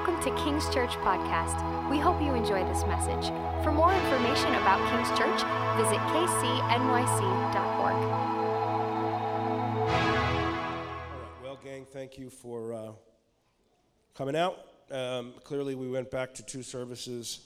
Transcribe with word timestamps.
welcome 0.00 0.22
to 0.22 0.42
King's 0.42 0.66
Church 0.72 0.92
Podcast. 0.92 1.90
We 1.90 1.98
hope 1.98 2.22
you 2.22 2.32
enjoy 2.32 2.64
this 2.64 2.84
message. 2.84 3.26
For 3.62 3.70
more 3.70 3.92
information 3.92 4.54
about 4.54 4.80
King's 4.88 5.10
Church, 5.10 5.42
visit 5.76 5.98
kcnyc.org. 6.08 7.94
All 9.76 9.84
right, 11.04 11.42
well, 11.42 11.58
gang, 11.62 11.84
thank 11.84 12.16
you 12.16 12.30
for 12.30 12.72
uh, 12.72 12.92
coming 14.14 14.36
out. 14.36 14.58
Um, 14.90 15.34
clearly, 15.44 15.74
we 15.74 15.90
went 15.90 16.10
back 16.10 16.32
to 16.36 16.42
two 16.46 16.62
services 16.62 17.40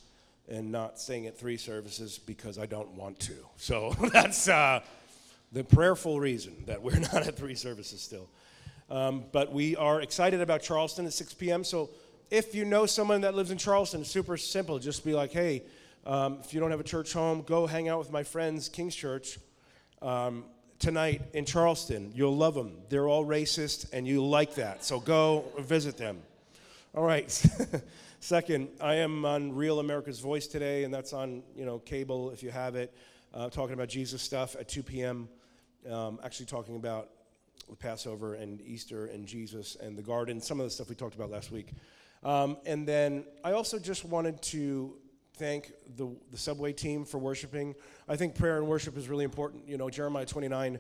and 0.49 0.71
not 0.71 1.01
staying 1.01 1.27
at 1.27 1.37
three 1.37 1.57
services 1.57 2.19
because 2.19 2.57
I 2.57 2.67
don't 2.67 2.91
want 2.91 3.19
to. 3.21 3.35
So 3.57 3.97
that's 4.13 4.49
uh, 4.49 4.79
the 5.51 5.65
prayerful 5.65 6.21
reason 6.21 6.55
that 6.67 6.81
we're 6.81 7.01
not 7.13 7.27
at 7.27 7.37
three 7.37 7.57
services 7.57 8.01
still. 8.01 8.29
Um, 8.91 9.25
but 9.33 9.53
we 9.53 9.75
are 9.77 10.01
excited 10.03 10.41
about 10.41 10.63
Charleston 10.63 11.07
at 11.07 11.15
6 11.15 11.35
p.m. 11.35 11.65
So 11.65 11.91
if 12.31 12.55
you 12.55 12.65
know 12.65 12.87
someone 12.87 13.23
that 13.23 13.35
lives 13.35 13.51
in 13.51 13.59
Charleston, 13.59 14.05
super 14.05 14.37
simple. 14.37 14.79
Just 14.79 15.05
be 15.05 15.15
like, 15.15 15.33
hey, 15.33 15.63
um, 16.07 16.39
if 16.43 16.53
you 16.53 16.61
don't 16.61 16.71
have 16.71 16.81
a 16.81 16.85
church 16.85 17.13
home, 17.13 17.43
go 17.43 17.67
hang 17.67 17.89
out 17.89 17.99
with 17.99 18.11
my 18.11 18.23
friends, 18.23 18.69
King's 18.69 18.95
Church, 18.95 19.39
um, 20.03 20.45
tonight 20.79 21.23
in 21.33 21.45
Charleston. 21.45 22.13
You'll 22.15 22.37
love 22.37 22.55
them. 22.55 22.77
They're 22.89 23.09
all 23.09 23.25
racist, 23.25 23.93
and 23.93 24.07
you 24.07 24.25
like 24.25 24.55
that. 24.57 24.85
So 24.85 25.01
go 25.01 25.45
visit 25.59 25.97
them. 25.97 26.21
All 26.95 27.05
right. 27.05 27.31
Second, 28.21 28.69
I 28.81 28.97
am 28.97 29.25
on 29.25 29.55
Real 29.55 29.81
America's 29.81 30.21
Voice 30.21 30.47
today, 30.47 30.85
and 30.85 30.93
that's 30.93 31.13
on 31.13 31.43
you 31.57 31.65
know 31.65 31.79
cable 31.79 32.31
if 32.31 32.43
you 32.43 32.51
have 32.51 32.75
it. 32.75 32.95
Uh, 33.33 33.51
talking 33.51 33.75
about 33.75 33.89
Jesus 33.89 34.23
stuff 34.23 34.55
at 34.59 34.69
2 34.69 34.83
p.m. 34.83 35.29
Um, 35.91 36.21
actually 36.23 36.47
talking 36.47 36.77
about 36.77 37.09
the 37.69 37.77
Passover 37.77 38.35
and 38.35 38.61
Easter 38.61 39.07
and 39.07 39.27
Jesus 39.27 39.77
and 39.81 39.97
the 39.97 40.03
garden, 40.03 40.41
some 40.41 40.61
of 40.61 40.67
the 40.67 40.71
stuff 40.71 40.89
we 40.89 40.95
talked 40.95 41.15
about 41.15 41.31
last 41.31 41.51
week. 41.51 41.73
Um, 42.25 42.57
and 42.65 42.89
then 42.89 43.25
I 43.43 43.53
also 43.53 43.79
just 43.79 44.05
wanted 44.05 44.41
to 44.43 44.95
thank 45.37 45.73
the, 45.97 46.15
the 46.31 46.39
Subway 46.39 46.73
team 46.73 47.05
for 47.05 47.19
worshiping. 47.19 47.75
I 48.09 48.17
think 48.17 48.35
prayer 48.35 48.59
and 48.59 48.67
worship 48.67 48.97
is 48.97 49.09
really 49.09 49.25
important. 49.25 49.69
You 49.69 49.77
know, 49.77 49.91
Jeremiah 49.91 50.25
29, 50.25 50.79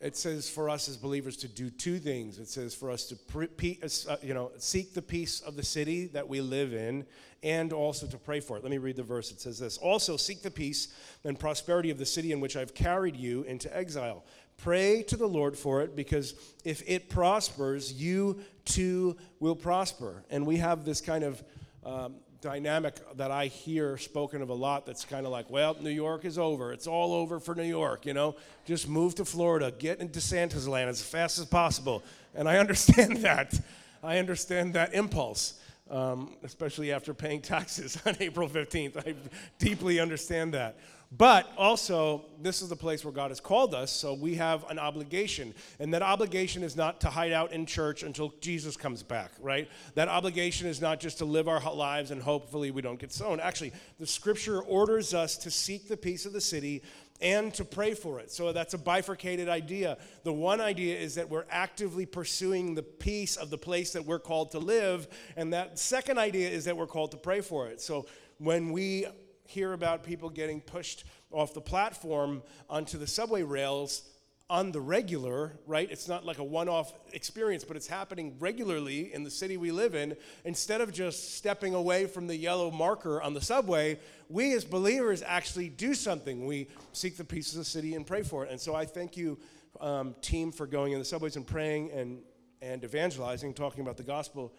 it 0.00 0.16
says 0.16 0.48
for 0.48 0.68
us 0.68 0.88
as 0.88 0.96
believers 0.96 1.38
to 1.38 1.48
do 1.48 1.70
two 1.70 1.98
things. 1.98 2.38
It 2.38 2.48
says 2.48 2.74
for 2.74 2.90
us 2.90 3.06
to, 3.06 3.16
pre- 3.16 3.80
uh, 3.82 4.16
you 4.22 4.34
know, 4.34 4.52
seek 4.58 4.92
the 4.92 5.00
peace 5.00 5.40
of 5.40 5.56
the 5.56 5.62
city 5.62 6.06
that 6.08 6.28
we 6.28 6.42
live 6.42 6.74
in 6.74 7.06
and 7.42 7.72
also 7.72 8.06
to 8.06 8.18
pray 8.18 8.40
for 8.40 8.56
it. 8.58 8.62
Let 8.62 8.70
me 8.70 8.78
read 8.78 8.96
the 8.96 9.02
verse. 9.02 9.30
It 9.30 9.40
says 9.40 9.58
this 9.58 9.78
Also, 9.78 10.18
seek 10.18 10.42
the 10.42 10.50
peace 10.50 10.88
and 11.24 11.38
prosperity 11.38 11.90
of 11.90 11.98
the 11.98 12.04
city 12.04 12.32
in 12.32 12.40
which 12.40 12.56
I've 12.56 12.74
carried 12.74 13.16
you 13.16 13.42
into 13.44 13.74
exile. 13.74 14.24
Pray 14.58 15.02
to 15.04 15.16
the 15.16 15.26
Lord 15.26 15.56
for 15.56 15.82
it 15.82 15.96
because 15.96 16.34
if 16.64 16.82
it 16.86 17.08
prospers, 17.08 17.92
you 17.92 18.40
too 18.64 19.16
will 19.40 19.56
prosper. 19.56 20.24
And 20.30 20.46
we 20.46 20.56
have 20.56 20.84
this 20.84 21.00
kind 21.00 21.24
of 21.24 21.42
um, 21.84 22.16
dynamic 22.46 22.94
that 23.16 23.32
I 23.32 23.46
hear 23.46 23.98
spoken 23.98 24.40
of 24.40 24.50
a 24.50 24.54
lot 24.54 24.86
that's 24.86 25.04
kind 25.04 25.26
of 25.26 25.32
like, 25.32 25.50
well, 25.50 25.76
New 25.80 25.90
York 25.90 26.24
is 26.24 26.38
over. 26.38 26.72
It's 26.72 26.86
all 26.86 27.12
over 27.12 27.40
for 27.40 27.56
New 27.56 27.64
York, 27.64 28.06
you 28.06 28.14
know? 28.14 28.36
Just 28.64 28.88
move 28.88 29.16
to 29.16 29.24
Florida, 29.24 29.72
get 29.76 29.98
into 30.00 30.20
Santa's 30.20 30.68
land 30.68 30.88
as 30.88 31.02
fast 31.02 31.40
as 31.40 31.44
possible. 31.46 32.04
And 32.36 32.48
I 32.48 32.58
understand 32.64 33.16
that. 33.18 33.58
I 34.00 34.18
understand 34.18 34.74
that 34.74 34.94
impulse. 34.94 35.60
Um, 35.90 36.36
especially 36.42 36.92
after 36.92 37.14
paying 37.14 37.40
taxes 37.40 38.00
on 38.06 38.16
April 38.20 38.48
15th. 38.48 38.96
I 39.06 39.14
deeply 39.58 39.98
understand 39.98 40.54
that. 40.54 40.76
But 41.16 41.50
also, 41.56 42.24
this 42.42 42.60
is 42.60 42.68
the 42.68 42.76
place 42.76 43.04
where 43.04 43.12
God 43.12 43.30
has 43.30 43.40
called 43.40 43.74
us, 43.74 43.90
so 43.90 44.12
we 44.12 44.34
have 44.34 44.68
an 44.68 44.78
obligation. 44.78 45.54
And 45.78 45.94
that 45.94 46.02
obligation 46.02 46.62
is 46.62 46.76
not 46.76 47.00
to 47.02 47.08
hide 47.08 47.32
out 47.32 47.52
in 47.52 47.64
church 47.64 48.02
until 48.02 48.34
Jesus 48.40 48.76
comes 48.76 49.02
back, 49.02 49.30
right? 49.40 49.68
That 49.94 50.08
obligation 50.08 50.66
is 50.66 50.80
not 50.80 51.00
just 51.00 51.18
to 51.18 51.24
live 51.24 51.48
our 51.48 51.60
lives 51.74 52.10
and 52.10 52.20
hopefully 52.20 52.70
we 52.70 52.82
don't 52.82 52.98
get 52.98 53.12
sown. 53.12 53.40
Actually, 53.40 53.72
the 53.98 54.06
scripture 54.06 54.60
orders 54.60 55.14
us 55.14 55.36
to 55.38 55.50
seek 55.50 55.88
the 55.88 55.96
peace 55.96 56.26
of 56.26 56.32
the 56.32 56.40
city 56.40 56.82
and 57.22 57.54
to 57.54 57.64
pray 57.64 57.94
for 57.94 58.20
it. 58.20 58.30
So 58.30 58.52
that's 58.52 58.74
a 58.74 58.78
bifurcated 58.78 59.48
idea. 59.48 59.96
The 60.24 60.32
one 60.32 60.60
idea 60.60 60.98
is 60.98 61.14
that 61.14 61.30
we're 61.30 61.46
actively 61.50 62.04
pursuing 62.04 62.74
the 62.74 62.82
peace 62.82 63.36
of 63.36 63.48
the 63.48 63.56
place 63.56 63.92
that 63.92 64.04
we're 64.04 64.18
called 64.18 64.50
to 64.50 64.58
live. 64.58 65.08
And 65.36 65.52
that 65.54 65.78
second 65.78 66.18
idea 66.18 66.50
is 66.50 66.66
that 66.66 66.76
we're 66.76 66.86
called 66.86 67.12
to 67.12 67.16
pray 67.16 67.40
for 67.40 67.68
it. 67.68 67.80
So 67.80 68.06
when 68.38 68.70
we 68.70 69.06
hear 69.46 69.72
about 69.72 70.04
people 70.04 70.30
getting 70.30 70.60
pushed 70.60 71.04
off 71.30 71.54
the 71.54 71.60
platform 71.60 72.42
onto 72.68 72.98
the 72.98 73.06
subway 73.06 73.42
rails 73.42 74.02
on 74.48 74.70
the 74.70 74.80
regular, 74.80 75.58
right? 75.66 75.90
It's 75.90 76.06
not 76.06 76.24
like 76.24 76.38
a 76.38 76.44
one 76.44 76.68
off 76.68 76.92
experience, 77.12 77.64
but 77.64 77.76
it's 77.76 77.88
happening 77.88 78.36
regularly 78.38 79.12
in 79.12 79.24
the 79.24 79.30
city 79.30 79.56
we 79.56 79.72
live 79.72 79.96
in. 79.96 80.16
Instead 80.44 80.80
of 80.80 80.92
just 80.92 81.34
stepping 81.34 81.74
away 81.74 82.06
from 82.06 82.28
the 82.28 82.36
yellow 82.36 82.70
marker 82.70 83.20
on 83.20 83.34
the 83.34 83.40
subway, 83.40 83.98
we 84.28 84.54
as 84.54 84.64
believers 84.64 85.22
actually 85.26 85.68
do 85.68 85.94
something. 85.94 86.46
We 86.46 86.68
seek 86.92 87.16
the 87.16 87.24
peace 87.24 87.52
of 87.52 87.58
the 87.58 87.64
city 87.64 87.96
and 87.96 88.06
pray 88.06 88.22
for 88.22 88.44
it. 88.44 88.52
And 88.52 88.60
so 88.60 88.74
I 88.74 88.84
thank 88.84 89.16
you, 89.16 89.36
um, 89.80 90.14
team, 90.22 90.52
for 90.52 90.66
going 90.66 90.92
in 90.92 91.00
the 91.00 91.04
subways 91.04 91.34
and 91.34 91.46
praying 91.46 91.90
and, 91.90 92.20
and 92.62 92.84
evangelizing, 92.84 93.52
talking 93.52 93.80
about 93.80 93.96
the 93.96 94.04
gospel. 94.04 94.52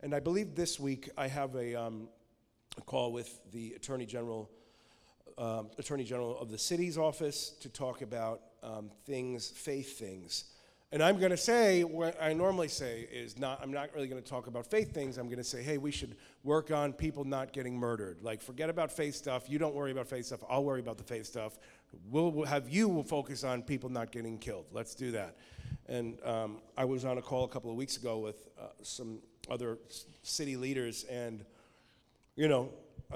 And 0.00 0.14
I 0.14 0.20
believe 0.20 0.54
this 0.54 0.78
week 0.78 1.10
I 1.18 1.26
have 1.26 1.56
a. 1.56 1.74
Um, 1.74 2.08
a 2.78 2.82
call 2.82 3.12
with 3.12 3.40
the 3.52 3.72
Attorney 3.74 4.06
General, 4.06 4.50
um, 5.38 5.70
Attorney 5.78 6.04
General 6.04 6.38
of 6.38 6.50
the 6.50 6.58
city's 6.58 6.98
office 6.98 7.50
to 7.60 7.68
talk 7.68 8.02
about 8.02 8.40
um, 8.62 8.90
things, 9.06 9.48
faith 9.48 9.98
things. 9.98 10.44
And 10.92 11.02
I'm 11.02 11.18
going 11.18 11.32
to 11.32 11.36
say 11.36 11.82
what 11.82 12.16
I 12.22 12.34
normally 12.34 12.68
say 12.68 13.08
is 13.12 13.36
not, 13.36 13.58
I'm 13.60 13.72
not 13.72 13.90
really 13.96 14.06
going 14.06 14.22
to 14.22 14.28
talk 14.28 14.46
about 14.46 14.70
faith 14.70 14.94
things. 14.94 15.18
I'm 15.18 15.26
going 15.26 15.38
to 15.38 15.44
say, 15.44 15.60
hey, 15.60 15.76
we 15.76 15.90
should 15.90 16.16
work 16.44 16.70
on 16.70 16.92
people 16.92 17.24
not 17.24 17.52
getting 17.52 17.76
murdered. 17.76 18.22
Like, 18.22 18.40
forget 18.40 18.70
about 18.70 18.92
faith 18.92 19.16
stuff. 19.16 19.50
You 19.50 19.58
don't 19.58 19.74
worry 19.74 19.90
about 19.90 20.06
faith 20.06 20.26
stuff. 20.26 20.44
I'll 20.48 20.62
worry 20.62 20.78
about 20.78 20.96
the 20.96 21.02
faith 21.02 21.26
stuff. 21.26 21.58
We'll, 22.08 22.30
we'll 22.30 22.46
have 22.46 22.68
you 22.68 22.88
will 22.88 23.02
focus 23.02 23.42
on 23.42 23.62
people 23.62 23.90
not 23.90 24.12
getting 24.12 24.38
killed. 24.38 24.66
Let's 24.70 24.94
do 24.94 25.10
that. 25.12 25.36
And 25.88 26.16
um, 26.24 26.58
I 26.76 26.84
was 26.84 27.04
on 27.04 27.18
a 27.18 27.22
call 27.22 27.42
a 27.44 27.48
couple 27.48 27.70
of 27.70 27.76
weeks 27.76 27.96
ago 27.96 28.18
with 28.18 28.46
uh, 28.56 28.66
some 28.82 29.18
other 29.50 29.78
city 30.22 30.56
leaders, 30.56 31.04
and 31.10 31.44
you 32.36 32.48
know, 32.48 32.70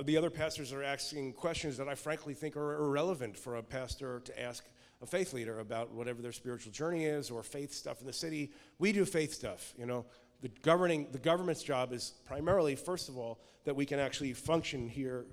the 0.05 0.17
other 0.17 0.31
pastors 0.31 0.73
are 0.73 0.83
asking 0.83 1.33
questions 1.33 1.77
that 1.79 1.89
I 1.89 1.95
frankly 1.95 2.35
think 2.35 2.57
are 2.57 2.75
irrelevant 2.77 3.37
for 3.37 3.57
a 3.57 3.63
pastor 3.63 4.21
to 4.21 4.41
ask 4.41 4.65
a 5.03 5.07
faith 5.07 5.33
leader 5.33 5.61
about 5.61 5.93
whatever 5.93 6.23
their 6.23 6.33
spiritual 6.33 6.73
journey 6.73 7.05
is 7.05 7.31
or 7.31 7.43
faith 7.43 7.73
stuff 7.73 8.01
in 8.01 8.07
the 8.07 8.13
city. 8.13 8.53
We 8.79 8.93
do 8.93 9.05
faith 9.05 9.33
stuff, 9.33 9.75
you 9.77 9.87
know. 9.87 10.05
The 10.41 10.51
governing 10.63 11.09
the 11.11 11.19
government's 11.19 11.65
job 11.65 11.93
is 11.93 12.15
primarily 12.25 12.77
first 12.77 13.09
of 13.09 13.19
all 13.19 13.41
that 13.65 13.75
we 13.75 13.85
can 13.85 13.99
actually 13.99 14.33
function 14.35 14.89
here 14.89 15.27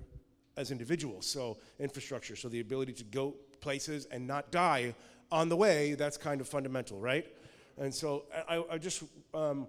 as 0.56 0.72
individuals. 0.72 1.26
So 1.26 1.58
infrastructure, 1.78 2.34
so 2.34 2.48
the 2.48 2.60
ability 2.60 2.92
to 2.94 3.04
go 3.04 3.34
places 3.60 4.06
and 4.06 4.26
not 4.26 4.50
die 4.50 4.94
on 5.30 5.48
the 5.48 5.56
way, 5.56 5.94
that's 5.94 6.16
kind 6.16 6.40
of 6.40 6.48
fundamental, 6.48 6.98
right? 6.98 7.26
And 7.78 7.94
so 7.94 8.24
I, 8.48 8.64
I 8.70 8.78
just 8.78 9.04
um, 9.34 9.68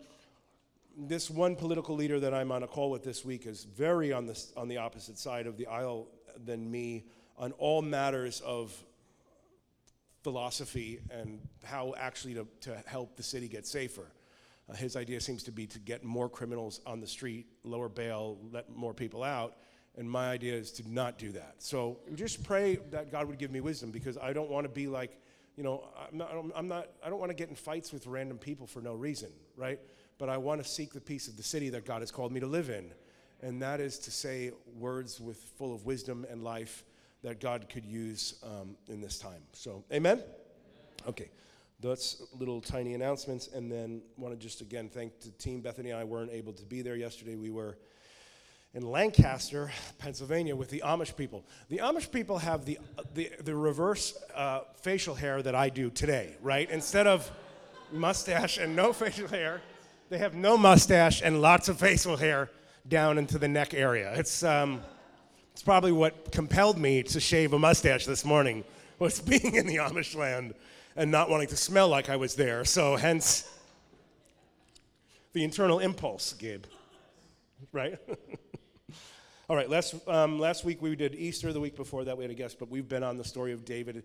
this 0.97 1.29
one 1.29 1.55
political 1.55 1.95
leader 1.95 2.19
that 2.19 2.33
I'm 2.33 2.51
on 2.51 2.63
a 2.63 2.67
call 2.67 2.89
with 2.89 3.03
this 3.03 3.23
week 3.23 3.45
is 3.45 3.63
very 3.63 4.11
on 4.11 4.25
the, 4.25 4.43
on 4.57 4.67
the 4.67 4.77
opposite 4.77 5.19
side 5.19 5.45
of 5.45 5.55
the 5.55 5.67
aisle 5.67 6.07
than 6.43 6.69
me 6.69 7.05
on 7.37 7.51
all 7.53 7.83
matters 7.83 8.41
of 8.41 8.73
philosophy 10.23 10.99
and 11.11 11.39
how 11.63 11.93
actually 11.97 12.33
to, 12.33 12.47
to 12.61 12.75
help 12.87 13.15
the 13.15 13.23
city 13.23 13.47
get 13.47 13.67
safer. 13.67 14.11
Uh, 14.67 14.73
his 14.73 14.95
idea 14.95 15.21
seems 15.21 15.43
to 15.43 15.51
be 15.51 15.67
to 15.67 15.79
get 15.79 16.03
more 16.03 16.27
criminals 16.27 16.81
on 16.85 16.99
the 16.99 17.07
street, 17.07 17.45
lower 17.63 17.89
bail, 17.89 18.39
let 18.51 18.75
more 18.75 18.93
people 18.93 19.23
out. 19.23 19.57
And 19.97 20.09
my 20.09 20.29
idea 20.29 20.55
is 20.55 20.71
to 20.73 20.91
not 20.91 21.19
do 21.19 21.31
that. 21.31 21.55
So 21.59 21.99
just 22.15 22.43
pray 22.43 22.77
that 22.89 23.11
God 23.11 23.27
would 23.27 23.37
give 23.37 23.51
me 23.51 23.61
wisdom 23.61 23.91
because 23.91 24.17
I 24.17 24.33
don't 24.33 24.49
want 24.49 24.65
to 24.65 24.69
be 24.69 24.87
like, 24.87 25.19
you 25.55 25.63
know, 25.63 25.87
I'm 25.97 26.17
not, 26.17 26.31
I'm 26.55 26.67
not, 26.67 26.87
I 27.03 27.09
don't 27.09 27.19
want 27.19 27.29
to 27.31 27.35
get 27.35 27.49
in 27.49 27.55
fights 27.55 27.91
with 27.91 28.05
random 28.07 28.37
people 28.37 28.67
for 28.67 28.81
no 28.81 28.93
reason, 28.93 29.29
right? 29.55 29.79
But 30.17 30.29
I 30.29 30.37
want 30.37 30.63
to 30.63 30.67
seek 30.67 30.93
the 30.93 31.01
peace 31.01 31.27
of 31.27 31.37
the 31.37 31.43
city 31.43 31.69
that 31.69 31.85
God 31.85 32.01
has 32.01 32.11
called 32.11 32.31
me 32.31 32.39
to 32.39 32.47
live 32.47 32.69
in. 32.69 32.91
And 33.41 33.61
that 33.61 33.79
is 33.79 33.99
to 33.99 34.11
say 34.11 34.51
words 34.77 35.19
with 35.19 35.37
full 35.57 35.73
of 35.73 35.85
wisdom 35.85 36.25
and 36.29 36.43
life 36.43 36.83
that 37.23 37.39
God 37.39 37.67
could 37.69 37.85
use 37.85 38.35
um, 38.43 38.75
in 38.87 39.01
this 39.01 39.19
time. 39.19 39.41
So, 39.53 39.83
amen? 39.91 40.23
Okay. 41.07 41.29
That's 41.79 42.23
little 42.37 42.59
tiny 42.59 42.95
announcements. 42.95 43.47
And 43.47 43.71
then 43.71 44.01
want 44.17 44.33
to 44.33 44.39
just 44.39 44.61
again 44.61 44.89
thank 44.89 45.19
the 45.21 45.29
team. 45.31 45.61
Bethany 45.61 45.91
and 45.91 45.99
I 45.99 46.03
weren't 46.03 46.31
able 46.31 46.53
to 46.53 46.65
be 46.65 46.81
there 46.81 46.95
yesterday. 46.95 47.35
We 47.35 47.51
were 47.51 47.77
in 48.73 48.83
Lancaster, 48.83 49.71
Pennsylvania, 49.97 50.55
with 50.55 50.69
the 50.69 50.81
Amish 50.85 51.15
people. 51.15 51.45
The 51.69 51.77
Amish 51.77 52.11
people 52.11 52.37
have 52.39 52.65
the, 52.65 52.79
the, 53.13 53.31
the 53.43 53.55
reverse 53.55 54.17
uh, 54.35 54.61
facial 54.81 55.15
hair 55.15 55.41
that 55.41 55.55
I 55.55 55.69
do 55.69 55.89
today, 55.89 56.35
right? 56.41 56.69
Instead 56.69 57.07
of 57.07 57.31
mustache 57.91 58.57
and 58.57 58.75
no 58.75 58.93
facial 58.93 59.27
hair, 59.27 59.61
they 60.09 60.17
have 60.17 60.35
no 60.35 60.57
mustache 60.57 61.21
and 61.21 61.41
lots 61.41 61.67
of 61.69 61.79
facial 61.79 62.17
hair 62.17 62.49
down 62.87 63.17
into 63.17 63.37
the 63.37 63.47
neck 63.47 63.73
area. 63.73 64.13
It's, 64.15 64.43
um, 64.43 64.81
it's 65.51 65.61
probably 65.61 65.91
what 65.91 66.31
compelled 66.31 66.77
me 66.77 67.03
to 67.03 67.19
shave 67.19 67.53
a 67.53 67.59
mustache 67.59 68.05
this 68.05 68.23
morning, 68.23 68.63
was 68.99 69.19
being 69.21 69.55
in 69.55 69.67
the 69.67 69.77
Amish 69.77 70.15
land 70.15 70.53
and 70.95 71.11
not 71.11 71.29
wanting 71.29 71.47
to 71.49 71.57
smell 71.57 71.89
like 71.89 72.09
I 72.09 72.15
was 72.15 72.35
there. 72.35 72.63
So, 72.63 72.95
hence 72.95 73.51
the 75.33 75.43
internal 75.43 75.79
impulse, 75.79 76.33
Gabe. 76.33 76.63
right? 77.71 77.99
All 79.49 79.55
right, 79.55 79.69
last, 79.69 79.95
um, 80.07 80.39
last 80.39 80.65
week 80.65 80.81
we 80.81 80.95
did 80.95 81.15
Easter. 81.15 81.53
The 81.53 81.59
week 81.59 81.75
before 81.75 82.03
that 82.05 82.17
we 82.17 82.23
had 82.23 82.31
a 82.31 82.33
guest, 82.35 82.59
but 82.59 82.69
we've 82.69 82.87
been 82.87 83.03
on 83.03 83.17
the 83.17 83.23
story 83.23 83.51
of 83.51 83.63
David 83.63 84.03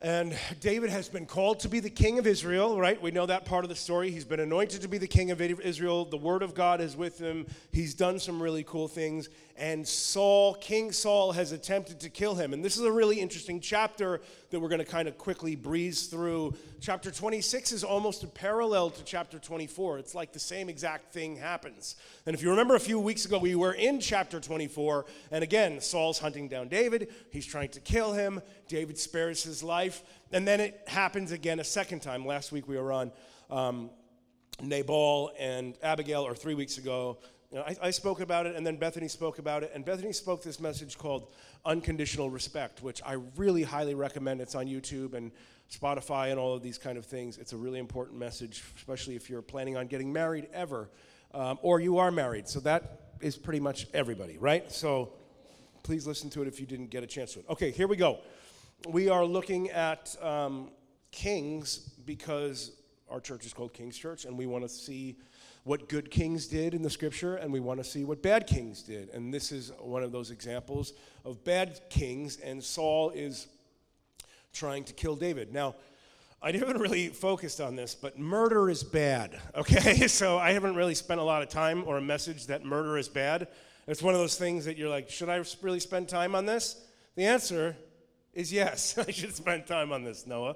and 0.00 0.38
David 0.60 0.90
has 0.90 1.08
been 1.08 1.26
called 1.26 1.58
to 1.60 1.68
be 1.68 1.80
the 1.80 1.90
king 1.90 2.20
of 2.20 2.26
Israel, 2.26 2.78
right? 2.78 3.00
We 3.02 3.10
know 3.10 3.26
that 3.26 3.44
part 3.44 3.64
of 3.64 3.68
the 3.68 3.74
story. 3.74 4.12
He's 4.12 4.24
been 4.24 4.38
anointed 4.38 4.82
to 4.82 4.88
be 4.88 4.96
the 4.98 5.08
king 5.08 5.32
of 5.32 5.40
Israel. 5.40 6.04
The 6.04 6.16
word 6.16 6.42
of 6.42 6.54
God 6.54 6.80
is 6.80 6.96
with 6.96 7.18
him. 7.18 7.46
He's 7.72 7.94
done 7.94 8.20
some 8.20 8.40
really 8.40 8.62
cool 8.62 8.86
things. 8.86 9.28
And 9.56 9.86
Saul, 9.86 10.54
King 10.54 10.92
Saul, 10.92 11.32
has 11.32 11.50
attempted 11.50 11.98
to 12.00 12.10
kill 12.10 12.36
him. 12.36 12.52
And 12.52 12.64
this 12.64 12.76
is 12.76 12.84
a 12.84 12.92
really 12.92 13.18
interesting 13.18 13.58
chapter 13.58 14.20
that 14.50 14.60
we're 14.60 14.68
going 14.68 14.78
to 14.78 14.84
kind 14.84 15.08
of 15.08 15.18
quickly 15.18 15.56
breeze 15.56 16.06
through. 16.06 16.54
Chapter 16.80 17.10
26 17.10 17.72
is 17.72 17.82
almost 17.82 18.22
a 18.22 18.28
parallel 18.28 18.90
to 18.90 19.02
chapter 19.02 19.40
24. 19.40 19.98
It's 19.98 20.14
like 20.14 20.32
the 20.32 20.38
same 20.38 20.68
exact 20.68 21.12
thing 21.12 21.34
happens. 21.34 21.96
And 22.24 22.34
if 22.34 22.42
you 22.42 22.50
remember 22.50 22.76
a 22.76 22.80
few 22.80 23.00
weeks 23.00 23.24
ago, 23.24 23.40
we 23.40 23.56
were 23.56 23.72
in 23.72 23.98
chapter 23.98 24.38
24. 24.38 25.06
And 25.32 25.42
again, 25.42 25.80
Saul's 25.80 26.20
hunting 26.20 26.46
down 26.46 26.68
David. 26.68 27.08
He's 27.32 27.44
trying 27.44 27.70
to 27.70 27.80
kill 27.80 28.12
him. 28.12 28.40
David 28.68 28.98
spares 28.98 29.42
his 29.42 29.62
life. 29.62 30.02
And 30.32 30.46
then 30.46 30.60
it 30.60 30.80
happens 30.86 31.32
again 31.32 31.60
a 31.60 31.64
second 31.64 32.00
time. 32.00 32.26
Last 32.26 32.52
week 32.52 32.68
we 32.68 32.76
were 32.76 32.92
on 32.92 33.12
um, 33.50 33.90
Nabal 34.62 35.32
and 35.38 35.76
Abigail, 35.82 36.22
or 36.22 36.34
three 36.34 36.54
weeks 36.54 36.78
ago. 36.78 37.18
You 37.50 37.58
know, 37.58 37.64
I, 37.64 37.76
I, 37.84 37.90
spoke 37.90 38.20
about 38.20 38.46
it, 38.46 38.56
and 38.56 38.66
then 38.66 38.76
Bethany 38.76 39.08
spoke 39.08 39.38
about 39.38 39.62
it. 39.62 39.72
And 39.74 39.84
Bethany 39.84 40.12
spoke 40.12 40.42
this 40.42 40.60
message 40.60 40.98
called 40.98 41.32
Unconditional 41.64 42.28
Respect, 42.28 42.82
which 42.82 43.00
I 43.06 43.14
really 43.36 43.62
highly 43.62 43.94
recommend. 43.94 44.42
It's 44.42 44.54
on 44.54 44.66
YouTube 44.66 45.14
and 45.14 45.32
Spotify 45.70 46.30
and 46.30 46.38
all 46.38 46.54
of 46.54 46.62
these 46.62 46.76
kind 46.76 46.98
of 46.98 47.06
things. 47.06 47.38
It's 47.38 47.54
a 47.54 47.56
really 47.56 47.78
important 47.78 48.18
message, 48.18 48.62
especially 48.76 49.16
if 49.16 49.30
you're 49.30 49.42
planning 49.42 49.76
on 49.76 49.86
getting 49.86 50.12
married 50.12 50.48
ever, 50.52 50.90
um, 51.32 51.58
or 51.62 51.80
you 51.80 51.98
are 51.98 52.10
married. 52.10 52.48
So 52.48 52.60
that 52.60 53.12
is 53.20 53.36
pretty 53.36 53.60
much 53.60 53.86
everybody, 53.94 54.36
right? 54.36 54.70
So 54.70 55.12
please 55.84 56.06
listen 56.06 56.28
to 56.30 56.42
it 56.42 56.48
if 56.48 56.60
you 56.60 56.66
didn't 56.66 56.90
get 56.90 57.02
a 57.02 57.06
chance 57.06 57.32
to 57.34 57.40
it. 57.40 57.46
Okay, 57.48 57.70
here 57.70 57.88
we 57.88 57.96
go 57.96 58.18
we 58.86 59.08
are 59.08 59.24
looking 59.24 59.70
at 59.70 60.14
um, 60.22 60.70
kings 61.10 61.78
because 62.06 62.72
our 63.10 63.20
church 63.20 63.44
is 63.44 63.52
called 63.52 63.72
King's 63.72 63.96
Church, 63.96 64.24
and 64.24 64.38
we 64.38 64.46
want 64.46 64.62
to 64.62 64.68
see 64.68 65.16
what 65.64 65.88
good 65.88 66.10
kings 66.10 66.46
did 66.46 66.74
in 66.74 66.82
the 66.82 66.90
scripture, 66.90 67.36
and 67.36 67.52
we 67.52 67.60
want 67.60 67.78
to 67.78 67.84
see 67.84 68.04
what 68.04 68.22
bad 68.22 68.46
kings 68.46 68.82
did. 68.82 69.10
And 69.10 69.34
this 69.34 69.50
is 69.52 69.72
one 69.80 70.02
of 70.02 70.12
those 70.12 70.30
examples 70.30 70.92
of 71.24 71.42
bad 71.44 71.80
kings, 71.90 72.38
and 72.38 72.62
Saul 72.62 73.10
is 73.10 73.48
trying 74.52 74.84
to 74.84 74.92
kill 74.92 75.16
David. 75.16 75.52
Now, 75.52 75.74
I 76.40 76.52
haven't 76.52 76.78
really 76.78 77.08
focused 77.08 77.60
on 77.60 77.74
this, 77.74 77.96
but 77.96 78.18
murder 78.18 78.70
is 78.70 78.84
bad, 78.84 79.40
okay? 79.56 80.06
So 80.06 80.38
I 80.38 80.52
haven't 80.52 80.76
really 80.76 80.94
spent 80.94 81.20
a 81.20 81.24
lot 81.24 81.42
of 81.42 81.48
time 81.48 81.84
or 81.84 81.96
a 81.96 82.02
message 82.02 82.46
that 82.46 82.64
murder 82.64 82.96
is 82.96 83.08
bad. 83.08 83.48
It's 83.88 84.02
one 84.02 84.14
of 84.14 84.20
those 84.20 84.38
things 84.38 84.66
that 84.66 84.76
you're 84.76 84.88
like, 84.88 85.10
should 85.10 85.28
I 85.28 85.42
really 85.62 85.80
spend 85.80 86.08
time 86.08 86.34
on 86.34 86.46
this? 86.46 86.84
The 87.16 87.24
answer 87.24 87.76
is 88.38 88.52
yes, 88.52 88.96
I 89.08 89.10
should 89.10 89.34
spend 89.34 89.66
time 89.66 89.92
on 89.92 90.04
this, 90.04 90.26
Noah, 90.26 90.54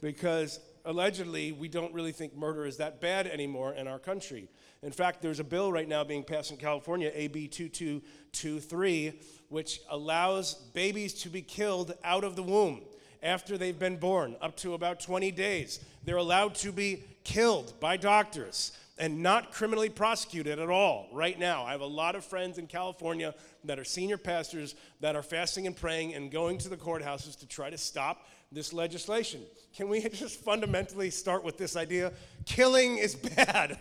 because 0.00 0.60
allegedly 0.84 1.50
we 1.50 1.66
don't 1.66 1.92
really 1.92 2.12
think 2.12 2.36
murder 2.36 2.64
is 2.64 2.76
that 2.76 3.00
bad 3.00 3.26
anymore 3.26 3.74
in 3.74 3.88
our 3.88 3.98
country. 3.98 4.48
In 4.82 4.92
fact, 4.92 5.22
there's 5.22 5.40
a 5.40 5.44
bill 5.44 5.72
right 5.72 5.88
now 5.88 6.04
being 6.04 6.22
passed 6.22 6.52
in 6.52 6.56
California, 6.56 7.10
AB 7.12 7.48
2223, 7.48 9.20
which 9.48 9.80
allows 9.90 10.54
babies 10.54 11.14
to 11.14 11.28
be 11.28 11.42
killed 11.42 11.94
out 12.04 12.22
of 12.22 12.36
the 12.36 12.44
womb 12.44 12.82
after 13.24 13.58
they've 13.58 13.78
been 13.78 13.96
born, 13.96 14.36
up 14.40 14.56
to 14.58 14.74
about 14.74 15.00
20 15.00 15.32
days. 15.32 15.80
They're 16.04 16.18
allowed 16.18 16.54
to 16.56 16.70
be 16.70 17.02
killed 17.24 17.74
by 17.80 17.96
doctors 17.96 18.70
and 18.98 19.22
not 19.22 19.52
criminally 19.52 19.90
prosecuted 19.90 20.58
at 20.58 20.70
all 20.70 21.08
right 21.12 21.38
now. 21.38 21.64
I 21.64 21.72
have 21.72 21.82
a 21.82 21.86
lot 21.86 22.14
of 22.14 22.24
friends 22.24 22.58
in 22.58 22.66
California 22.66 23.34
that 23.64 23.78
are 23.78 23.84
senior 23.84 24.16
pastors 24.16 24.74
that 25.00 25.14
are 25.14 25.22
fasting 25.22 25.66
and 25.66 25.76
praying 25.76 26.14
and 26.14 26.30
going 26.30 26.58
to 26.58 26.68
the 26.68 26.76
courthouses 26.76 27.38
to 27.40 27.46
try 27.46 27.68
to 27.68 27.76
stop 27.76 28.26
this 28.50 28.72
legislation. 28.72 29.42
Can 29.76 29.88
we 29.88 30.00
just 30.08 30.40
fundamentally 30.40 31.10
start 31.10 31.44
with 31.44 31.58
this 31.58 31.76
idea? 31.76 32.12
Killing 32.46 32.96
is 32.96 33.14
bad. 33.36 33.78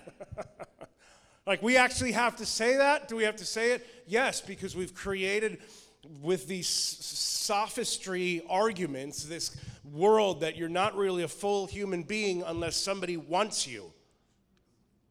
like, 1.47 1.63
we 1.63 1.77
actually 1.77 2.11
have 2.11 2.35
to 2.37 2.45
say 2.45 2.77
that? 2.77 3.07
Do 3.07 3.15
we 3.15 3.23
have 3.23 3.37
to 3.37 3.45
say 3.45 3.71
it? 3.71 3.87
Yes, 4.07 4.41
because 4.41 4.75
we've 4.75 4.93
created 4.93 5.59
with 6.21 6.47
these 6.47 6.67
sophistry 6.67 8.43
arguments 8.47 9.23
this 9.23 9.57
world 9.83 10.41
that 10.41 10.55
you're 10.55 10.69
not 10.69 10.95
really 10.95 11.23
a 11.23 11.27
full 11.27 11.65
human 11.65 12.03
being 12.03 12.43
unless 12.45 12.75
somebody 12.75 13.17
wants 13.17 13.65
you. 13.65 13.91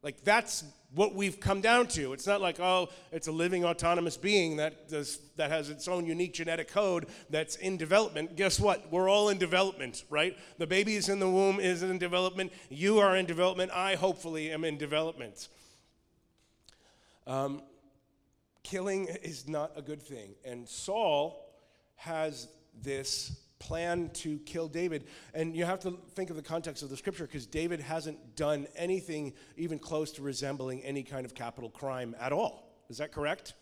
Like 0.04 0.22
that's 0.22 0.62
what 0.94 1.14
we've 1.14 1.40
come 1.40 1.62
down 1.62 1.88
to. 1.88 2.12
It's 2.12 2.26
not 2.26 2.40
like, 2.40 2.60
oh, 2.60 2.90
it's 3.10 3.26
a 3.26 3.32
living 3.32 3.64
autonomous 3.64 4.16
being 4.18 4.56
that 4.58 4.88
does 4.88 5.18
that 5.36 5.50
has 5.50 5.70
its 5.70 5.88
own 5.88 6.06
unique 6.06 6.34
genetic 6.34 6.68
code 6.68 7.06
that's 7.30 7.56
in 7.56 7.78
development. 7.78 8.36
Guess 8.36 8.60
what? 8.60 8.92
We're 8.92 9.08
all 9.08 9.30
in 9.30 9.38
development, 9.38 10.04
right? 10.10 10.36
The 10.58 10.66
baby 10.66 10.94
is 10.94 11.08
in 11.08 11.18
the 11.18 11.28
womb 11.28 11.58
is 11.58 11.82
in 11.82 11.98
development. 11.98 12.52
You 12.68 12.98
are 12.98 13.16
in 13.16 13.24
development. 13.24 13.72
I 13.72 13.94
hopefully 13.94 14.52
am 14.52 14.62
in 14.62 14.76
development. 14.76 15.48
Um, 17.26 17.62
killing 18.62 19.08
is 19.22 19.48
not 19.48 19.72
a 19.74 19.82
good 19.82 20.02
thing, 20.02 20.34
and 20.44 20.68
Saul 20.68 21.50
has 21.96 22.46
this 22.82 23.40
plan 23.58 24.10
to 24.14 24.38
kill 24.40 24.68
David. 24.68 25.04
And 25.32 25.56
you 25.56 25.64
have 25.64 25.80
to 25.80 25.98
think 26.14 26.30
of 26.30 26.36
the 26.36 26.42
context 26.42 26.82
of 26.82 26.90
the 26.90 26.96
scripture 26.96 27.24
because 27.24 27.46
David 27.46 27.80
hasn't 27.80 28.36
done 28.36 28.66
anything 28.76 29.32
even 29.56 29.78
close 29.78 30.12
to 30.12 30.22
resembling 30.22 30.82
any 30.82 31.02
kind 31.02 31.24
of 31.24 31.34
capital 31.34 31.70
crime 31.70 32.14
at 32.20 32.32
all. 32.32 32.70
Is 32.88 32.98
that 32.98 33.12
correct? 33.12 33.54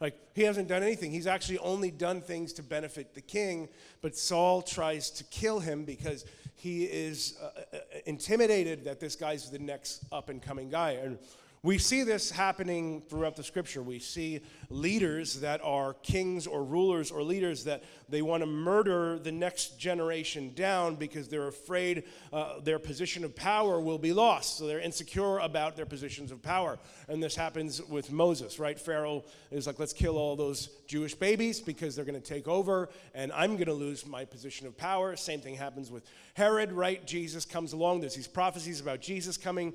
Like, 0.00 0.18
he 0.34 0.42
hasn't 0.42 0.68
done 0.68 0.82
anything. 0.82 1.12
He's 1.12 1.26
actually 1.26 1.58
only 1.58 1.90
done 1.90 2.20
things 2.20 2.52
to 2.54 2.62
benefit 2.62 3.14
the 3.14 3.20
king, 3.20 3.68
but 4.02 4.16
Saul 4.16 4.60
tries 4.60 5.10
to 5.12 5.24
kill 5.24 5.60
him 5.60 5.84
because 5.84 6.24
he 6.56 6.84
is 6.84 7.38
uh, 7.40 7.76
uh 7.76 7.78
intimidated 8.04 8.84
that 8.84 9.00
this 9.00 9.16
guy's 9.16 9.50
the 9.50 9.58
next 9.58 10.04
up 10.10 10.28
and 10.28 10.42
coming 10.42 10.68
guy. 10.68 10.92
And 10.92 11.18
we 11.64 11.78
see 11.78 12.02
this 12.02 12.30
happening 12.30 13.00
throughout 13.08 13.36
the 13.36 13.42
scripture. 13.42 13.82
We 13.82 13.98
see 13.98 14.42
leaders 14.68 15.40
that 15.40 15.62
are 15.64 15.94
kings 15.94 16.46
or 16.46 16.62
rulers 16.62 17.10
or 17.10 17.22
leaders 17.22 17.64
that 17.64 17.84
they 18.06 18.20
want 18.20 18.42
to 18.42 18.46
murder 18.46 19.18
the 19.18 19.32
next 19.32 19.78
generation 19.78 20.52
down 20.54 20.96
because 20.96 21.26
they're 21.26 21.48
afraid 21.48 22.04
uh, 22.34 22.60
their 22.60 22.78
position 22.78 23.24
of 23.24 23.34
power 23.34 23.80
will 23.80 23.96
be 23.96 24.12
lost. 24.12 24.58
So 24.58 24.66
they're 24.66 24.78
insecure 24.78 25.38
about 25.38 25.74
their 25.74 25.86
positions 25.86 26.30
of 26.30 26.42
power. 26.42 26.78
And 27.08 27.22
this 27.22 27.34
happens 27.34 27.80
with 27.82 28.12
Moses, 28.12 28.58
right? 28.58 28.78
Pharaoh 28.78 29.24
is 29.50 29.66
like, 29.66 29.78
let's 29.78 29.94
kill 29.94 30.18
all 30.18 30.36
those 30.36 30.68
Jewish 30.86 31.14
babies 31.14 31.60
because 31.60 31.96
they're 31.96 32.04
going 32.04 32.20
to 32.20 32.28
take 32.28 32.46
over 32.46 32.90
and 33.14 33.32
I'm 33.32 33.54
going 33.54 33.68
to 33.68 33.72
lose 33.72 34.04
my 34.04 34.26
position 34.26 34.66
of 34.66 34.76
power. 34.76 35.16
Same 35.16 35.40
thing 35.40 35.54
happens 35.54 35.90
with 35.90 36.04
Herod, 36.34 36.72
right? 36.72 37.06
Jesus 37.06 37.46
comes 37.46 37.72
along. 37.72 38.00
There's 38.00 38.16
these 38.16 38.28
prophecies 38.28 38.80
about 38.80 39.00
Jesus 39.00 39.38
coming 39.38 39.72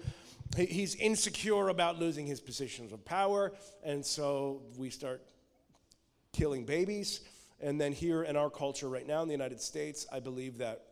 he's 0.58 0.96
insecure 0.96 1.70
about 1.70 2.00
losing 2.00 2.26
his 2.26 2.42
positions 2.42 2.92
of 2.92 3.06
power, 3.06 3.54
and 3.84 4.06
so 4.06 4.62
we 4.78 4.90
start 4.90 5.22
killing 6.34 6.66
babies. 6.66 7.22
And 7.62 7.80
then 7.80 7.92
here 7.92 8.24
in 8.24 8.38
our 8.38 8.50
culture 8.50 8.88
right 8.88 9.06
now 9.06 9.22
in 9.22 9.28
the 9.28 9.34
United 9.34 9.62
States, 9.62 10.08
I 10.12 10.20
believe 10.20 10.58
that 10.60 10.86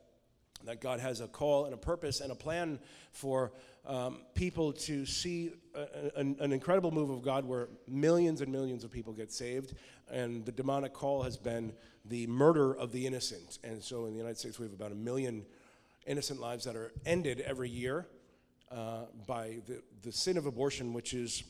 that 0.66 0.82
God 0.82 1.00
has 1.00 1.22
a 1.22 1.28
call 1.28 1.66
and 1.66 1.74
a 1.74 1.78
purpose 1.78 2.20
and 2.20 2.32
a 2.32 2.36
plan 2.36 2.80
for 3.12 3.52
um, 3.86 4.22
people 4.34 4.74
to 4.74 5.06
see 5.06 5.52
a, 5.76 6.20
an 6.20 6.52
incredible 6.52 6.92
move 6.92 7.10
of 7.10 7.22
God 7.22 7.46
where 7.46 7.70
millions 7.88 8.42
and 8.42 8.52
millions 8.52 8.84
of 8.84 8.92
people 8.92 9.14
get 9.14 9.32
saved. 9.32 9.76
And 10.10 10.46
the 10.46 10.52
demonic 10.52 10.94
call 10.94 11.22
has 11.24 11.38
been 11.38 11.74
the 12.06 12.26
murder 12.28 12.76
of 12.76 12.92
the 12.92 13.06
innocent. 13.06 13.60
And 13.64 13.84
so 13.84 14.06
in 14.06 14.14
the 14.14 14.18
United 14.18 14.38
States, 14.38 14.58
we 14.58 14.66
have 14.66 14.74
about 14.74 14.92
a 14.92 14.96
million 14.96 15.46
innocent 16.06 16.40
lives 16.40 16.64
that 16.66 16.76
are 16.76 16.92
ended 17.06 17.42
every 17.42 17.70
year 17.70 18.08
uh, 18.72 19.06
by 19.26 19.60
the, 19.68 19.82
the 20.02 20.12
sin 20.12 20.38
of 20.38 20.46
abortion, 20.46 20.94
which 20.94 21.14
is 21.14 21.44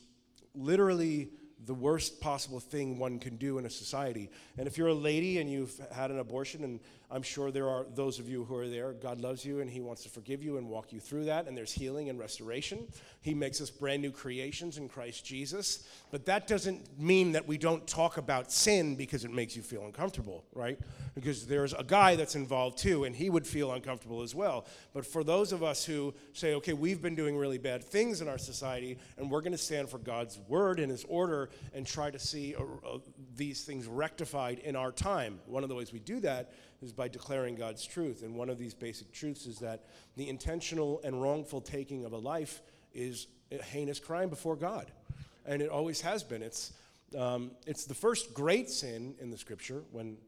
literally 0.54 1.30
the 1.66 1.74
worst 1.74 2.20
possible 2.20 2.60
thing 2.60 2.98
one 2.98 3.18
can 3.18 3.36
do 3.36 3.58
in 3.58 3.66
a 3.66 3.70
society. 3.70 4.30
And 4.56 4.66
if 4.66 4.78
you're 4.78 4.88
a 4.88 4.94
lady 4.94 5.38
and 5.38 5.50
you've 5.50 5.78
had 5.92 6.10
an 6.10 6.18
abortion, 6.18 6.64
and 6.64 6.80
I'm 7.10 7.22
sure 7.22 7.50
there 7.50 7.68
are 7.68 7.86
those 7.94 8.18
of 8.18 8.28
you 8.28 8.44
who 8.44 8.54
are 8.56 8.68
there, 8.68 8.92
God 8.92 9.20
loves 9.20 9.44
you 9.44 9.60
and 9.60 9.70
He 9.70 9.80
wants 9.80 10.02
to 10.02 10.10
forgive 10.10 10.42
you 10.42 10.58
and 10.58 10.68
walk 10.68 10.92
you 10.92 11.00
through 11.00 11.24
that, 11.24 11.46
and 11.46 11.56
there's 11.56 11.72
healing 11.72 12.10
and 12.10 12.18
restoration. 12.18 12.86
He 13.22 13.32
makes 13.34 13.60
us 13.60 13.70
brand 13.70 14.02
new 14.02 14.10
creations 14.10 14.76
in 14.76 14.88
Christ 14.88 15.24
Jesus. 15.24 15.86
But 16.10 16.26
that 16.26 16.46
doesn't 16.46 16.98
mean 16.98 17.32
that 17.32 17.46
we 17.46 17.56
don't 17.56 17.86
talk 17.86 18.18
about 18.18 18.52
sin 18.52 18.94
because 18.94 19.24
it 19.24 19.32
makes 19.32 19.56
you 19.56 19.62
feel 19.62 19.84
uncomfortable, 19.86 20.44
right? 20.52 20.78
Because 21.14 21.46
there's 21.46 21.72
a 21.72 21.82
guy 21.82 22.14
that's 22.14 22.34
involved 22.34 22.78
too, 22.78 23.04
and 23.04 23.16
he 23.16 23.30
would 23.30 23.46
feel 23.46 23.72
uncomfortable 23.72 24.22
as 24.22 24.34
well. 24.34 24.66
But 24.92 25.06
for 25.06 25.24
those 25.24 25.52
of 25.52 25.62
us 25.62 25.84
who 25.84 26.14
say, 26.34 26.54
okay, 26.54 26.74
we've 26.74 27.00
been 27.00 27.14
doing 27.14 27.36
really 27.36 27.58
bad 27.58 27.82
things 27.84 28.20
in 28.20 28.28
our 28.28 28.38
society, 28.38 28.98
and 29.16 29.30
we're 29.30 29.40
going 29.40 29.52
to 29.52 29.58
stand 29.58 29.88
for 29.88 29.98
God's 29.98 30.38
word 30.46 30.78
and 30.78 30.90
His 30.90 31.04
order 31.08 31.48
and 31.74 31.86
try 31.86 32.10
to 32.10 32.18
see 32.18 32.54
uh, 32.54 32.62
uh, 32.86 32.98
these 33.38 33.62
things 33.62 33.86
rectified 33.86 34.58
in 34.58 34.76
our 34.76 34.92
time. 34.92 35.40
One 35.46 35.62
of 35.62 35.70
the 35.70 35.74
ways 35.74 35.92
we 35.92 36.00
do 36.00 36.20
that 36.20 36.52
is 36.82 36.92
by 36.92 37.08
declaring 37.08 37.54
God's 37.54 37.86
truth. 37.86 38.22
And 38.22 38.34
one 38.34 38.50
of 38.50 38.58
these 38.58 38.74
basic 38.74 39.12
truths 39.12 39.46
is 39.46 39.60
that 39.60 39.86
the 40.16 40.28
intentional 40.28 41.00
and 41.04 41.22
wrongful 41.22 41.62
taking 41.62 42.04
of 42.04 42.12
a 42.12 42.18
life 42.18 42.60
is 42.92 43.28
a 43.50 43.62
heinous 43.62 43.98
crime 43.98 44.28
before 44.28 44.56
God. 44.56 44.90
and 45.46 45.62
it 45.62 45.70
always 45.70 46.02
has 46.02 46.22
been. 46.22 46.42
It's, 46.42 46.72
um, 47.16 47.52
it's 47.66 47.86
the 47.86 47.94
first 47.94 48.34
great 48.34 48.68
sin 48.68 49.14
in 49.18 49.30
the 49.30 49.38
scripture 49.38 49.82
when 49.92 50.18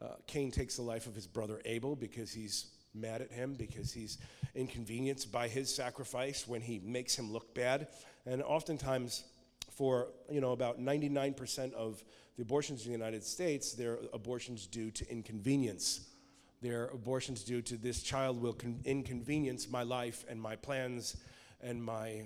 uh, 0.00 0.14
Cain 0.26 0.50
takes 0.50 0.76
the 0.76 0.82
life 0.82 1.06
of 1.06 1.14
his 1.14 1.26
brother 1.26 1.60
Abel 1.66 1.94
because 1.94 2.32
he's 2.32 2.68
mad 2.94 3.20
at 3.20 3.30
him, 3.30 3.54
because 3.54 3.92
he's 3.92 4.16
inconvenienced 4.54 5.30
by 5.30 5.48
his 5.48 5.74
sacrifice 5.74 6.48
when 6.48 6.62
he 6.62 6.80
makes 6.82 7.14
him 7.14 7.30
look 7.30 7.52
bad. 7.54 7.88
And 8.24 8.42
oftentimes, 8.42 9.24
for 9.70 10.08
you 10.30 10.40
know 10.40 10.52
about 10.52 10.80
99% 10.80 11.72
of 11.74 12.02
the 12.36 12.42
abortions 12.42 12.86
in 12.86 12.92
the 12.92 12.98
United 12.98 13.24
States, 13.24 13.72
they're 13.72 13.98
abortions 14.12 14.66
due 14.66 14.90
to 14.90 15.10
inconvenience. 15.10 16.08
They're 16.62 16.86
abortions 16.86 17.42
due 17.42 17.62
to 17.62 17.76
this 17.76 18.02
child 18.02 18.40
will 18.40 18.52
con- 18.52 18.80
inconvenience 18.84 19.68
my 19.68 19.82
life 19.82 20.24
and 20.28 20.40
my 20.40 20.56
plans 20.56 21.16
and 21.62 21.82
my 21.82 22.22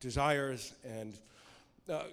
desires. 0.00 0.74
And 0.84 1.18
uh, 1.88 2.04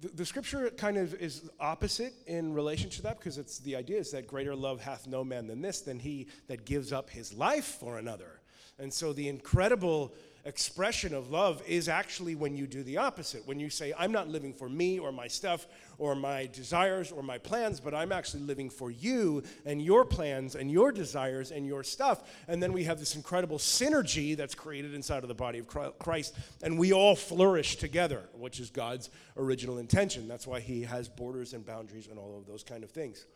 the, 0.00 0.08
the, 0.08 0.26
scripture 0.26 0.70
kind 0.70 0.96
of 0.96 1.14
is 1.14 1.50
opposite 1.60 2.14
in 2.26 2.54
relation 2.54 2.90
to 2.90 3.02
that 3.02 3.18
because 3.18 3.38
it's 3.38 3.58
the 3.58 3.76
idea 3.76 3.98
is 3.98 4.10
that 4.12 4.26
greater 4.26 4.54
love 4.54 4.80
hath 4.80 5.06
no 5.06 5.22
man 5.22 5.46
than 5.46 5.60
this, 5.60 5.80
than 5.80 5.98
he 5.98 6.28
that 6.48 6.64
gives 6.64 6.92
up 6.92 7.10
his 7.10 7.34
life 7.34 7.76
for 7.78 7.98
another. 7.98 8.40
And 8.78 8.92
so 8.92 9.12
the 9.12 9.28
incredible 9.28 10.12
expression 10.44 11.14
of 11.14 11.30
love 11.30 11.62
is 11.66 11.88
actually 11.88 12.34
when 12.34 12.56
you 12.56 12.66
do 12.66 12.82
the 12.82 12.96
opposite. 12.96 13.46
When 13.46 13.60
you 13.60 13.70
say, 13.70 13.92
I'm 13.98 14.12
not 14.12 14.28
living 14.28 14.52
for 14.52 14.68
me 14.68 14.98
or 14.98 15.12
my 15.12 15.26
stuff 15.26 15.66
or 15.98 16.14
my 16.14 16.48
desires 16.52 17.12
or 17.12 17.22
my 17.22 17.38
plans, 17.38 17.80
but 17.80 17.94
I'm 17.94 18.12
actually 18.12 18.42
living 18.44 18.70
for 18.70 18.90
you 18.90 19.42
and 19.66 19.82
your 19.82 20.04
plans 20.04 20.54
and 20.54 20.70
your 20.70 20.92
desires 20.92 21.50
and 21.50 21.66
your 21.66 21.82
stuff. 21.82 22.22
And 22.48 22.62
then 22.62 22.72
we 22.72 22.84
have 22.84 22.98
this 22.98 23.16
incredible 23.16 23.58
synergy 23.58 24.36
that's 24.36 24.54
created 24.54 24.94
inside 24.94 25.22
of 25.22 25.28
the 25.28 25.34
body 25.34 25.58
of 25.58 25.66
Christ, 25.98 26.34
and 26.62 26.78
we 26.78 26.92
all 26.92 27.16
flourish 27.16 27.76
together, 27.76 28.28
which 28.34 28.60
is 28.60 28.70
God's 28.70 29.10
original 29.36 29.78
intention. 29.78 30.26
That's 30.26 30.46
why 30.46 30.60
he 30.60 30.82
has 30.82 31.08
borders 31.08 31.52
and 31.52 31.64
boundaries 31.64 32.06
and 32.06 32.18
all 32.18 32.38
of 32.38 32.46
those 32.46 32.64
kind 32.64 32.82
of 32.82 32.90
things. 32.90 33.26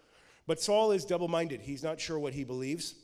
But 0.47 0.61
Saul 0.61 0.93
is 0.93 1.05
double 1.05 1.29
minded. 1.29 1.61
He's 1.61 1.83
not 1.83 2.01
sure 2.01 2.19
what 2.19 2.35
he 2.35 2.45
believes. 2.45 2.95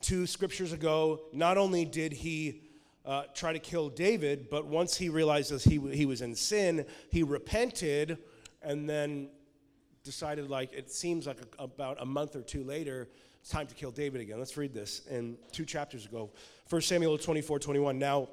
Two 0.00 0.26
scriptures 0.26 0.72
ago, 0.72 1.20
not 1.32 1.56
only 1.56 1.84
did 1.84 2.12
he 2.12 2.62
uh, 3.04 3.24
try 3.34 3.52
to 3.52 3.58
kill 3.58 3.88
David, 3.88 4.48
but 4.50 4.66
once 4.66 4.96
he 4.96 5.08
realizes 5.08 5.64
he, 5.64 5.78
he 5.92 6.06
was 6.06 6.22
in 6.22 6.34
sin, 6.34 6.86
he 7.10 7.22
repented 7.22 8.18
and 8.62 8.88
then 8.88 9.28
decided, 10.04 10.48
like, 10.48 10.72
it 10.72 10.90
seems 10.90 11.26
like 11.26 11.38
a, 11.58 11.64
about 11.64 12.00
a 12.00 12.06
month 12.06 12.36
or 12.36 12.42
two 12.42 12.62
later, 12.62 13.08
it's 13.40 13.50
time 13.50 13.66
to 13.66 13.74
kill 13.74 13.90
David 13.90 14.20
again. 14.20 14.38
Let's 14.38 14.56
read 14.56 14.72
this 14.72 15.02
in 15.10 15.36
two 15.50 15.64
chapters 15.64 16.06
ago. 16.06 16.30
1 16.70 16.80
Samuel 16.82 17.18
24 17.18 17.58
21. 17.58 17.98
Now, 17.98 18.28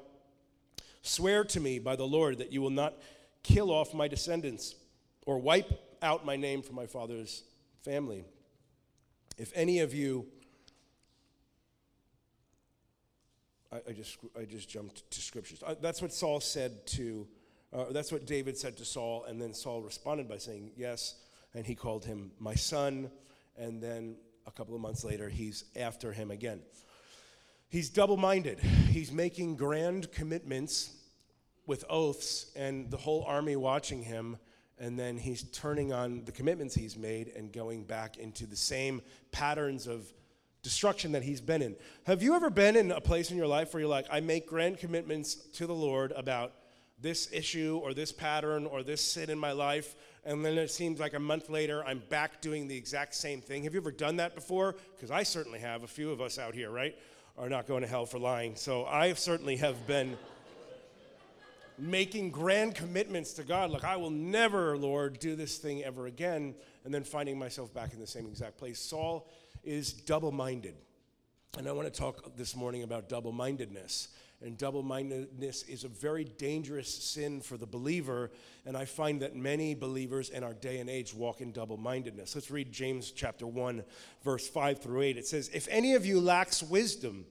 swear 1.02 1.42
to 1.44 1.58
me 1.58 1.80
by 1.80 1.96
the 1.96 2.06
Lord 2.06 2.38
that 2.38 2.52
you 2.52 2.62
will 2.62 2.70
not 2.70 2.94
kill 3.42 3.72
off 3.72 3.92
my 3.92 4.06
descendants 4.06 4.76
or 5.26 5.38
wipe 5.38 5.68
out 6.00 6.24
my 6.24 6.36
name 6.36 6.62
from 6.62 6.76
my 6.76 6.86
father's 6.86 7.42
family. 7.82 8.24
If 9.36 9.52
any 9.54 9.80
of 9.80 9.94
you 9.94 10.26
I, 13.72 13.76
I, 13.88 13.92
just, 13.92 14.18
I 14.38 14.44
just 14.44 14.68
jumped 14.68 15.10
to 15.10 15.20
scriptures. 15.20 15.62
Uh, 15.64 15.74
that's 15.80 16.02
what 16.02 16.12
Saul 16.12 16.40
said 16.40 16.86
to, 16.88 17.26
uh, 17.72 17.86
that's 17.90 18.12
what 18.12 18.26
David 18.26 18.56
said 18.56 18.76
to 18.78 18.84
Saul, 18.84 19.24
and 19.24 19.40
then 19.40 19.54
Saul 19.54 19.82
responded 19.82 20.28
by 20.28 20.38
saying, 20.38 20.72
Yes, 20.76 21.14
and 21.54 21.66
he 21.66 21.74
called 21.74 22.04
him 22.04 22.32
my 22.38 22.54
son, 22.54 23.10
and 23.56 23.82
then 23.82 24.16
a 24.46 24.50
couple 24.50 24.74
of 24.74 24.80
months 24.80 25.04
later, 25.04 25.28
he's 25.28 25.64
after 25.76 26.12
him 26.12 26.30
again. 26.30 26.60
He's 27.68 27.88
double 27.88 28.16
minded. 28.16 28.58
He's 28.60 29.12
making 29.12 29.56
grand 29.56 30.10
commitments 30.10 30.96
with 31.66 31.84
oaths, 31.88 32.50
and 32.56 32.90
the 32.90 32.96
whole 32.96 33.24
army 33.24 33.54
watching 33.56 34.02
him 34.02 34.38
and 34.80 34.98
then 34.98 35.18
he's 35.18 35.42
turning 35.42 35.92
on 35.92 36.24
the 36.24 36.32
commitments 36.32 36.74
he's 36.74 36.96
made 36.96 37.28
and 37.36 37.52
going 37.52 37.84
back 37.84 38.16
into 38.16 38.46
the 38.46 38.56
same 38.56 39.02
patterns 39.30 39.86
of 39.86 40.10
destruction 40.62 41.12
that 41.12 41.22
he's 41.22 41.40
been 41.40 41.62
in. 41.62 41.76
Have 42.04 42.22
you 42.22 42.34
ever 42.34 42.50
been 42.50 42.76
in 42.76 42.90
a 42.90 43.00
place 43.00 43.30
in 43.30 43.36
your 43.36 43.46
life 43.46 43.72
where 43.72 43.80
you're 43.80 43.88
like, 43.88 44.06
I 44.10 44.20
make 44.20 44.46
grand 44.46 44.78
commitments 44.78 45.34
to 45.34 45.66
the 45.66 45.74
Lord 45.74 46.12
about 46.16 46.52
this 47.00 47.32
issue 47.32 47.80
or 47.82 47.94
this 47.94 48.12
pattern 48.12 48.66
or 48.66 48.82
this 48.82 49.00
sin 49.00 49.30
in 49.30 49.38
my 49.38 49.52
life, 49.52 49.96
and 50.22 50.44
then 50.44 50.58
it 50.58 50.70
seems 50.70 51.00
like 51.00 51.14
a 51.14 51.18
month 51.18 51.48
later 51.48 51.82
I'm 51.82 52.02
back 52.10 52.42
doing 52.42 52.68
the 52.68 52.76
exact 52.76 53.14
same 53.14 53.40
thing? 53.40 53.64
Have 53.64 53.72
you 53.72 53.80
ever 53.80 53.90
done 53.90 54.16
that 54.16 54.34
before? 54.34 54.76
Because 54.94 55.10
I 55.10 55.22
certainly 55.22 55.60
have. 55.60 55.82
A 55.82 55.86
few 55.86 56.10
of 56.10 56.20
us 56.20 56.38
out 56.38 56.54
here, 56.54 56.70
right, 56.70 56.94
are 57.38 57.48
not 57.48 57.66
going 57.66 57.80
to 57.80 57.88
hell 57.88 58.04
for 58.04 58.18
lying. 58.18 58.54
So 58.54 58.84
I 58.84 59.14
certainly 59.14 59.56
have 59.56 59.86
been. 59.86 60.18
making 61.80 62.30
grand 62.30 62.74
commitments 62.74 63.32
to 63.34 63.42
God, 63.42 63.70
like, 63.70 63.84
I 63.84 63.96
will 63.96 64.10
never, 64.10 64.76
Lord, 64.76 65.18
do 65.18 65.34
this 65.34 65.58
thing 65.58 65.82
ever 65.82 66.06
again, 66.06 66.54
and 66.84 66.92
then 66.92 67.04
finding 67.04 67.38
myself 67.38 67.72
back 67.72 67.92
in 67.92 68.00
the 68.00 68.06
same 68.06 68.26
exact 68.26 68.58
place. 68.58 68.78
Saul 68.78 69.26
is 69.64 69.92
double 69.92 70.32
minded. 70.32 70.74
And 71.58 71.68
I 71.68 71.72
want 71.72 71.92
to 71.92 72.00
talk 72.00 72.36
this 72.36 72.54
morning 72.54 72.82
about 72.82 73.08
double 73.08 73.32
mindedness. 73.32 74.08
And 74.42 74.56
double 74.56 74.82
mindedness 74.82 75.64
is 75.64 75.84
a 75.84 75.88
very 75.88 76.24
dangerous 76.24 76.88
sin 76.88 77.40
for 77.42 77.58
the 77.58 77.66
believer. 77.66 78.30
And 78.64 78.76
I 78.76 78.86
find 78.86 79.20
that 79.20 79.36
many 79.36 79.74
believers 79.74 80.30
in 80.30 80.42
our 80.42 80.54
day 80.54 80.78
and 80.78 80.88
age 80.88 81.12
walk 81.12 81.42
in 81.42 81.52
double 81.52 81.76
mindedness. 81.76 82.34
Let's 82.34 82.50
read 82.50 82.72
James 82.72 83.10
chapter 83.10 83.46
1, 83.46 83.84
verse 84.22 84.48
5 84.48 84.80
through 84.80 85.02
8. 85.02 85.18
It 85.18 85.26
says, 85.26 85.50
If 85.52 85.68
any 85.68 85.94
of 85.94 86.06
you 86.06 86.20
lacks 86.20 86.62
wisdom, 86.62 87.26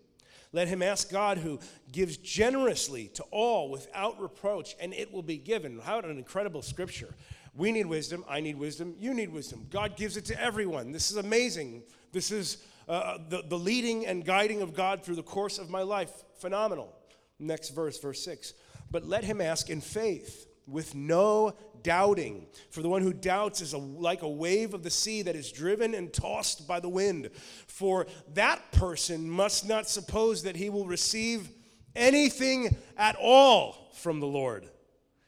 let 0.52 0.68
him 0.68 0.84
ask 0.84 1.12
God 1.12 1.38
who 1.40 1.60
gives 1.92 2.18
generously 2.18 3.08
to 3.10 3.24
all 3.32 3.70
without 3.70 4.20
reproach, 4.22 4.76
and 4.80 4.94
it 4.94 5.12
will 5.12 5.24
be 5.24 5.38
given. 5.38 5.80
How 5.80 6.00
an 6.00 6.18
incredible 6.18 6.62
scripture. 6.62 7.14
We 7.56 7.72
need 7.72 7.86
wisdom. 7.86 8.24
I 8.28 8.40
need 8.40 8.58
wisdom. 8.58 8.96
You 9.00 9.14
need 9.14 9.30
wisdom. 9.30 9.68
God 9.70 9.96
gives 9.96 10.18
it 10.18 10.26
to 10.26 10.42
everyone. 10.42 10.92
This 10.92 11.12
is 11.12 11.18
amazing. 11.18 11.84
This 12.12 12.32
is 12.32 12.58
uh, 12.88 13.20
the, 13.30 13.44
the 13.48 13.58
leading 13.58 14.06
and 14.06 14.26
guiding 14.26 14.62
of 14.62 14.74
God 14.74 15.04
through 15.04 15.16
the 15.16 15.24
course 15.24 15.60
of 15.60 15.70
my 15.70 15.82
life. 15.82 16.12
Phenomenal. 16.40 16.94
Next 17.40 17.70
verse, 17.70 18.00
verse 18.00 18.24
6. 18.24 18.54
But 18.92 19.06
let 19.06 19.24
him 19.24 19.42
ask 19.42 19.70
in 19.70 19.82
faith 19.82 20.48
with 20.66 20.96
no 20.96 21.54
doubting. 21.84 22.48
For 22.72 22.82
the 22.82 22.90
one 22.90 23.02
who 23.02 23.14
doubts 23.14 23.62
is 23.62 23.74
a, 23.74 23.78
like 23.78 24.22
a 24.22 24.30
wave 24.30 24.74
of 24.74 24.84
the 24.84 24.90
sea 24.90 25.22
that 25.24 25.36
is 25.36 25.52
driven 25.52 25.94
and 25.94 26.12
tossed 26.12 26.68
by 26.68 26.80
the 26.80 26.90
wind. 26.90 27.30
For 27.68 28.08
that 28.34 28.72
person 28.72 29.30
must 29.30 29.68
not 29.68 29.90
suppose 29.90 30.44
that 30.44 30.56
he 30.56 30.70
will 30.70 30.86
receive 30.86 31.50
anything 31.96 32.76
at 32.98 33.16
all 33.20 33.92
from 33.96 34.20
the 34.20 34.28
Lord. 34.28 34.70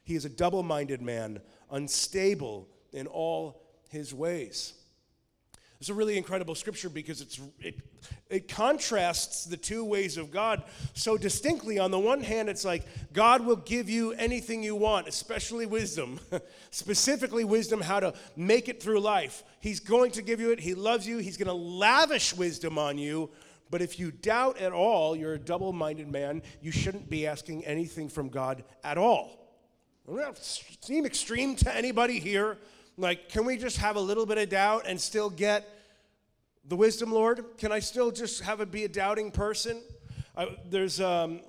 He 0.03 0.15
is 0.15 0.25
a 0.25 0.29
double 0.29 0.63
minded 0.63 1.01
man, 1.01 1.41
unstable 1.69 2.67
in 2.91 3.07
all 3.07 3.61
his 3.89 4.13
ways. 4.13 4.73
It's 5.81 5.89
a 5.89 5.95
really 5.95 6.15
incredible 6.15 6.53
scripture 6.53 6.89
because 6.89 7.21
it's, 7.21 7.41
it, 7.59 7.79
it 8.29 8.47
contrasts 8.47 9.45
the 9.45 9.57
two 9.57 9.83
ways 9.83 10.15
of 10.15 10.29
God 10.29 10.61
so 10.93 11.17
distinctly. 11.17 11.79
On 11.79 11.89
the 11.89 11.97
one 11.97 12.21
hand, 12.21 12.49
it's 12.49 12.63
like 12.63 12.85
God 13.13 13.43
will 13.43 13.55
give 13.55 13.89
you 13.89 14.11
anything 14.11 14.61
you 14.61 14.75
want, 14.75 15.07
especially 15.07 15.65
wisdom, 15.65 16.19
specifically 16.69 17.45
wisdom 17.45 17.81
how 17.81 17.99
to 17.99 18.13
make 18.35 18.69
it 18.69 18.79
through 18.79 18.99
life. 18.99 19.43
He's 19.59 19.79
going 19.79 20.11
to 20.11 20.21
give 20.21 20.39
you 20.39 20.51
it, 20.51 20.59
He 20.59 20.75
loves 20.75 21.07
you, 21.07 21.17
He's 21.17 21.35
going 21.35 21.47
to 21.47 21.53
lavish 21.53 22.35
wisdom 22.35 22.77
on 22.77 22.99
you. 22.99 23.31
But 23.71 23.81
if 23.81 23.97
you 23.97 24.11
doubt 24.11 24.59
at 24.59 24.73
all, 24.73 25.15
you're 25.15 25.33
a 25.33 25.39
double 25.39 25.73
minded 25.73 26.11
man, 26.11 26.43
you 26.61 26.71
shouldn't 26.71 27.09
be 27.09 27.25
asking 27.25 27.65
anything 27.65 28.07
from 28.07 28.29
God 28.29 28.63
at 28.83 28.99
all. 28.99 29.49
Does 30.07 30.15
that 30.15 30.85
seem 30.85 31.07
extreme 31.07 31.55
to 31.55 31.75
anybody 31.75 32.19
here? 32.19 32.59
Like, 32.97 33.29
can 33.29 33.45
we 33.45 33.57
just 33.57 33.77
have 33.77 33.95
a 33.95 34.01
little 34.01 34.25
bit 34.25 34.37
of 34.37 34.49
doubt 34.49 34.83
and 34.85 34.99
still 34.99 35.29
get 35.29 35.67
the 36.65 36.75
wisdom, 36.75 37.11
Lord? 37.11 37.45
Can 37.57 37.71
I 37.71 37.79
still 37.79 38.11
just 38.11 38.41
have 38.41 38.61
it 38.61 38.71
be 38.71 38.83
a 38.83 38.89
doubting 38.89 39.31
person? 39.31 39.81
I, 40.35 40.55
there's 40.69 40.99
um, 40.99 41.41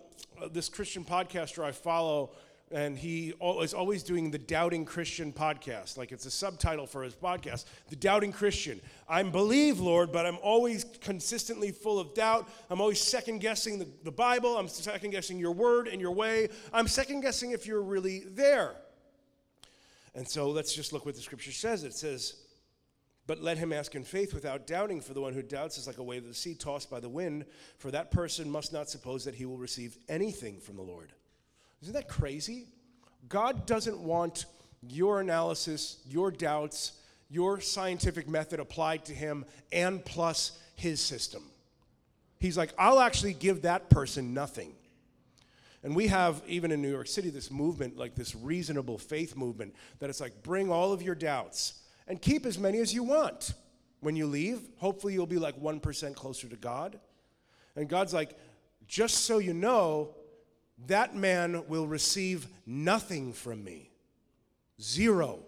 this 0.53 0.69
Christian 0.69 1.05
podcaster 1.05 1.63
I 1.65 1.73
follow, 1.73 2.31
and 2.71 2.97
he 2.97 3.35
is 3.61 3.75
always 3.75 4.03
doing 4.03 4.31
the 4.31 4.39
Doubting 4.39 4.85
Christian 4.85 5.33
podcast. 5.33 5.99
Like 5.99 6.13
it's 6.13 6.27
a 6.27 6.31
subtitle 6.31 6.87
for 6.87 7.03
his 7.03 7.15
podcast, 7.15 7.67
The 7.89 7.97
Doubting 7.97 8.33
Christian. 8.33 8.81
I 9.09 9.23
believe, 9.23 9.79
Lord, 9.79 10.11
but 10.11 10.27
I'm 10.27 10.39
always 10.43 10.85
consistently 11.01 11.71
full 11.71 11.99
of 11.99 12.15
doubt. 12.15 12.49
I'm 12.71 12.81
always 12.81 13.01
second 13.01 13.41
guessing 13.41 13.79
the, 13.79 13.89
the 14.05 14.13
Bible. 14.13 14.57
I'm 14.57 14.69
second 14.69 15.11
guessing 15.11 15.39
your 15.39 15.53
word 15.53 15.87
and 15.89 16.01
your 16.01 16.13
way. 16.13 16.49
I'm 16.73 16.89
second 16.89 17.21
guessing 17.21 17.51
if 17.51 17.67
you're 17.67 17.83
really 17.83 18.21
there. 18.21 18.75
And 20.15 20.29
so 20.29 20.51
let's 20.51 20.75
just 20.75 20.93
look 20.93 21.07
what 21.07 21.15
the 21.15 21.21
scripture 21.21 21.53
says. 21.53 21.85
It 21.85 21.95
says, 21.95 22.35
But 23.27 23.43
let 23.43 23.59
him 23.59 23.73
ask 23.73 23.95
in 23.95 24.05
faith 24.05 24.35
without 24.35 24.67
doubting, 24.67 25.01
for 25.01 25.15
the 25.15 25.21
one 25.21 25.33
who 25.33 25.43
doubts 25.43 25.79
is 25.79 25.87
like 25.87 25.99
a 25.99 26.03
wave 26.03 26.23
of 26.23 26.29
the 26.29 26.35
sea 26.35 26.55
tossed 26.55 26.91
by 26.91 27.01
the 27.01 27.09
wind. 27.09 27.47
For 27.79 27.91
that 27.91 28.11
person 28.11 28.51
must 28.51 28.73
not 28.73 28.91
suppose 28.91 29.25
that 29.25 29.35
he 29.35 29.47
will 29.47 29.57
receive 29.57 29.97
anything 30.09 30.61
from 30.61 30.77
the 30.77 30.83
Lord. 30.83 31.13
Isn't 31.81 31.95
that 31.95 32.09
crazy? 32.09 32.67
God 33.29 33.67
doesn't 33.67 33.99
want 33.99 34.47
your 34.83 35.21
analysis, 35.21 35.99
your 36.07 36.31
doubts, 36.31 36.93
your 37.31 37.61
scientific 37.61 38.29
method 38.29 38.61
applied 38.61 39.05
to 39.07 39.15
him, 39.15 39.45
and 39.73 40.05
plus 40.05 40.59
his 40.75 41.01
system. 41.01 41.43
He's 42.39 42.59
like, 42.59 42.75
I'll 42.77 43.01
actually 43.01 43.35
give 43.35 43.63
that 43.63 43.89
person 43.89 44.35
nothing. 44.35 44.75
And 45.83 45.97
we 45.97 46.07
have, 46.09 46.43
even 46.47 46.71
in 46.71 46.81
New 46.81 46.91
York 46.91 47.09
City, 47.09 47.31
this 47.31 47.51
movement, 47.51 47.97
like 47.97 48.15
this 48.15 48.35
reasonable 48.37 48.99
faith 48.99 49.37
movement, 49.37 49.75
that 49.99 50.11
it's 50.11 50.21
like 50.21 50.43
bring 50.43 50.71
all 50.71 50.93
of 50.93 51.03
your 51.03 51.15
doubts 51.15 51.75
and 52.07 52.23
keep 52.23 52.47
as 52.47 52.59
many 52.59 52.79
as 52.79 52.95
you 52.95 53.03
want. 53.03 53.55
When 54.01 54.17
you 54.17 54.27
leave, 54.27 54.61
hopefully 54.77 55.15
you'll 55.15 55.27
be 55.27 55.39
like 55.39 55.61
1% 55.61 56.15
closer 56.15 56.49
to 56.49 56.57
God. 56.57 56.99
And 57.75 57.89
God's 57.89 58.13
like, 58.13 58.37
just 58.87 59.25
so 59.25 59.39
you 59.39 59.55
know, 59.55 60.15
that 60.87 61.17
man 61.17 61.65
will 61.69 61.87
receive 61.87 62.47
nothing 62.67 63.33
from 63.33 63.63
me. 63.63 63.91
Zero. 64.81 65.41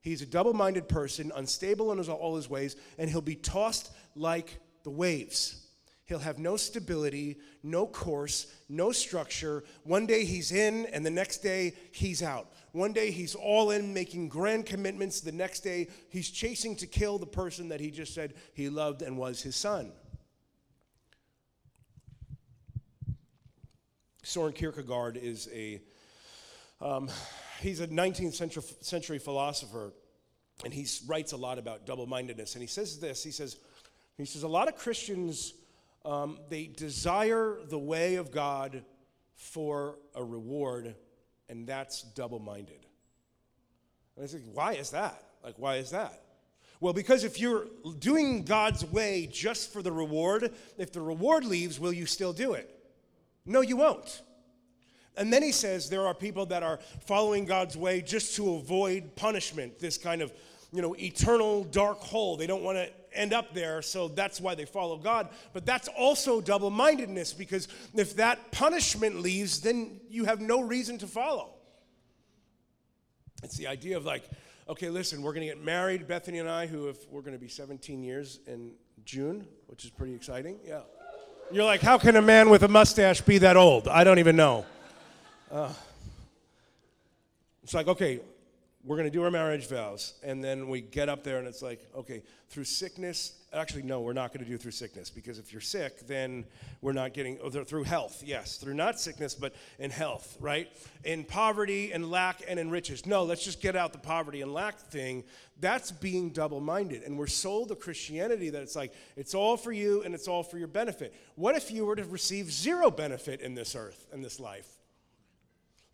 He's 0.00 0.22
a 0.22 0.26
double 0.26 0.52
minded 0.52 0.88
person, 0.88 1.32
unstable 1.34 1.90
in 1.92 2.00
all 2.08 2.36
his 2.36 2.48
ways, 2.48 2.76
and 2.98 3.10
he'll 3.10 3.20
be 3.20 3.34
tossed 3.34 3.90
like 4.14 4.58
the 4.84 4.90
waves. 4.90 5.65
He'll 6.06 6.20
have 6.20 6.38
no 6.38 6.56
stability, 6.56 7.36
no 7.64 7.84
course, 7.84 8.46
no 8.68 8.92
structure. 8.92 9.64
One 9.82 10.06
day 10.06 10.24
he's 10.24 10.52
in, 10.52 10.86
and 10.86 11.04
the 11.04 11.10
next 11.10 11.38
day 11.38 11.74
he's 11.90 12.22
out. 12.22 12.46
One 12.70 12.92
day 12.92 13.10
he's 13.10 13.34
all 13.34 13.72
in, 13.72 13.92
making 13.92 14.28
grand 14.28 14.66
commitments. 14.66 15.20
The 15.20 15.32
next 15.32 15.60
day 15.60 15.88
he's 16.08 16.30
chasing 16.30 16.76
to 16.76 16.86
kill 16.86 17.18
the 17.18 17.26
person 17.26 17.70
that 17.70 17.80
he 17.80 17.90
just 17.90 18.14
said 18.14 18.34
he 18.54 18.68
loved 18.68 19.02
and 19.02 19.18
was 19.18 19.42
his 19.42 19.56
son. 19.56 19.90
Soren 24.22 24.52
Kierkegaard 24.52 25.16
is 25.16 25.48
a 25.52 25.80
um, 26.80 27.08
he's 27.60 27.80
a 27.80 27.88
19th 27.88 28.34
century, 28.34 28.62
century 28.80 29.18
philosopher, 29.18 29.92
and 30.62 30.72
he 30.72 30.86
writes 31.08 31.32
a 31.32 31.36
lot 31.36 31.58
about 31.58 31.86
double-mindedness. 31.86 32.54
And 32.54 32.62
he 32.62 32.68
says 32.68 33.00
this: 33.00 33.24
he 33.24 33.30
says, 33.32 33.56
he 34.16 34.24
says 34.24 34.44
a 34.44 34.48
lot 34.48 34.68
of 34.68 34.76
Christians 34.76 35.54
um, 36.06 36.38
they 36.48 36.68
desire 36.68 37.58
the 37.68 37.78
way 37.78 38.14
of 38.14 38.30
God 38.30 38.84
for 39.34 39.98
a 40.14 40.24
reward, 40.24 40.94
and 41.48 41.66
that's 41.66 42.02
double 42.02 42.38
minded. 42.38 42.86
And 44.16 44.24
I 44.24 44.28
say, 44.28 44.38
why 44.52 44.74
is 44.74 44.90
that? 44.90 45.22
Like, 45.44 45.58
why 45.58 45.76
is 45.76 45.90
that? 45.90 46.22
Well, 46.80 46.92
because 46.92 47.24
if 47.24 47.40
you're 47.40 47.66
doing 47.98 48.44
God's 48.44 48.84
way 48.84 49.28
just 49.30 49.72
for 49.72 49.82
the 49.82 49.92
reward, 49.92 50.52
if 50.78 50.92
the 50.92 51.00
reward 51.00 51.44
leaves, 51.44 51.80
will 51.80 51.92
you 51.92 52.06
still 52.06 52.32
do 52.32 52.52
it? 52.52 52.70
No, 53.44 53.60
you 53.60 53.76
won't. 53.76 54.22
And 55.16 55.32
then 55.32 55.42
he 55.42 55.52
says 55.52 55.88
there 55.88 56.06
are 56.06 56.14
people 56.14 56.46
that 56.46 56.62
are 56.62 56.78
following 57.06 57.46
God's 57.46 57.76
way 57.76 58.02
just 58.02 58.36
to 58.36 58.54
avoid 58.54 59.16
punishment, 59.16 59.78
this 59.78 59.96
kind 59.96 60.20
of, 60.20 60.32
you 60.72 60.82
know, 60.82 60.94
eternal 60.98 61.64
dark 61.64 61.98
hole. 61.98 62.36
They 62.36 62.46
don't 62.46 62.62
want 62.62 62.76
to 62.76 62.90
end 63.16 63.32
up 63.32 63.54
there, 63.54 63.82
so 63.82 64.08
that's 64.08 64.40
why 64.40 64.54
they 64.54 64.64
follow 64.64 64.96
God. 64.96 65.28
But 65.52 65.66
that's 65.66 65.88
also 65.88 66.40
double 66.40 66.70
mindedness 66.70 67.32
because 67.32 67.68
if 67.94 68.16
that 68.16 68.52
punishment 68.52 69.20
leaves, 69.20 69.60
then 69.60 70.00
you 70.08 70.24
have 70.24 70.40
no 70.40 70.60
reason 70.60 70.98
to 70.98 71.06
follow. 71.06 71.54
It's 73.42 73.56
the 73.56 73.66
idea 73.66 73.96
of 73.96 74.04
like, 74.04 74.24
okay, 74.68 74.88
listen, 74.88 75.22
we're 75.22 75.32
going 75.32 75.46
to 75.46 75.54
get 75.54 75.64
married, 75.64 76.06
Bethany 76.08 76.38
and 76.38 76.48
I, 76.48 76.66
who 76.66 76.86
have, 76.86 76.98
we're 77.10 77.20
going 77.20 77.34
to 77.34 77.38
be 77.38 77.48
17 77.48 78.02
years 78.02 78.40
in 78.46 78.72
June, 79.04 79.46
which 79.66 79.84
is 79.84 79.90
pretty 79.90 80.14
exciting. 80.14 80.58
Yeah. 80.66 80.80
You're 81.52 81.64
like, 81.64 81.80
how 81.80 81.96
can 81.96 82.16
a 82.16 82.22
man 82.22 82.50
with 82.50 82.64
a 82.64 82.68
mustache 82.68 83.20
be 83.20 83.38
that 83.38 83.56
old? 83.56 83.86
I 83.86 84.02
don't 84.02 84.18
even 84.18 84.34
know. 84.34 84.66
Uh, 85.50 85.72
it's 87.62 87.72
like, 87.72 87.86
okay, 87.86 88.20
we're 88.86 88.96
going 88.96 89.10
to 89.10 89.12
do 89.12 89.24
our 89.24 89.32
marriage 89.32 89.68
vows. 89.68 90.14
And 90.22 90.42
then 90.42 90.68
we 90.68 90.80
get 90.80 91.08
up 91.08 91.24
there 91.24 91.38
and 91.38 91.48
it's 91.48 91.60
like, 91.60 91.84
okay, 91.94 92.22
through 92.48 92.64
sickness, 92.64 93.32
actually, 93.52 93.82
no, 93.82 94.00
we're 94.00 94.12
not 94.12 94.32
going 94.32 94.44
to 94.44 94.48
do 94.48 94.56
through 94.56 94.70
sickness 94.70 95.10
because 95.10 95.40
if 95.40 95.50
you're 95.50 95.60
sick, 95.60 96.06
then 96.06 96.44
we're 96.80 96.92
not 96.92 97.12
getting, 97.12 97.36
oh, 97.42 97.50
through 97.50 97.82
health, 97.82 98.22
yes, 98.24 98.58
through 98.58 98.74
not 98.74 99.00
sickness, 99.00 99.34
but 99.34 99.52
in 99.80 99.90
health, 99.90 100.36
right? 100.38 100.68
In 101.02 101.24
poverty 101.24 101.90
and 101.90 102.12
lack 102.12 102.42
and 102.46 102.60
in 102.60 102.70
riches. 102.70 103.06
No, 103.06 103.24
let's 103.24 103.44
just 103.44 103.60
get 103.60 103.74
out 103.74 103.92
the 103.92 103.98
poverty 103.98 104.40
and 104.40 104.54
lack 104.54 104.78
thing. 104.78 105.24
That's 105.58 105.90
being 105.90 106.30
double 106.30 106.60
minded. 106.60 107.02
And 107.02 107.18
we're 107.18 107.26
sold 107.26 107.72
a 107.72 107.76
Christianity 107.76 108.50
that 108.50 108.62
it's 108.62 108.76
like, 108.76 108.92
it's 109.16 109.34
all 109.34 109.56
for 109.56 109.72
you 109.72 110.02
and 110.04 110.14
it's 110.14 110.28
all 110.28 110.44
for 110.44 110.58
your 110.58 110.68
benefit. 110.68 111.12
What 111.34 111.56
if 111.56 111.72
you 111.72 111.84
were 111.86 111.96
to 111.96 112.04
receive 112.04 112.52
zero 112.52 112.92
benefit 112.92 113.40
in 113.40 113.56
this 113.56 113.74
earth, 113.74 114.06
in 114.12 114.22
this 114.22 114.38
life? 114.38 114.75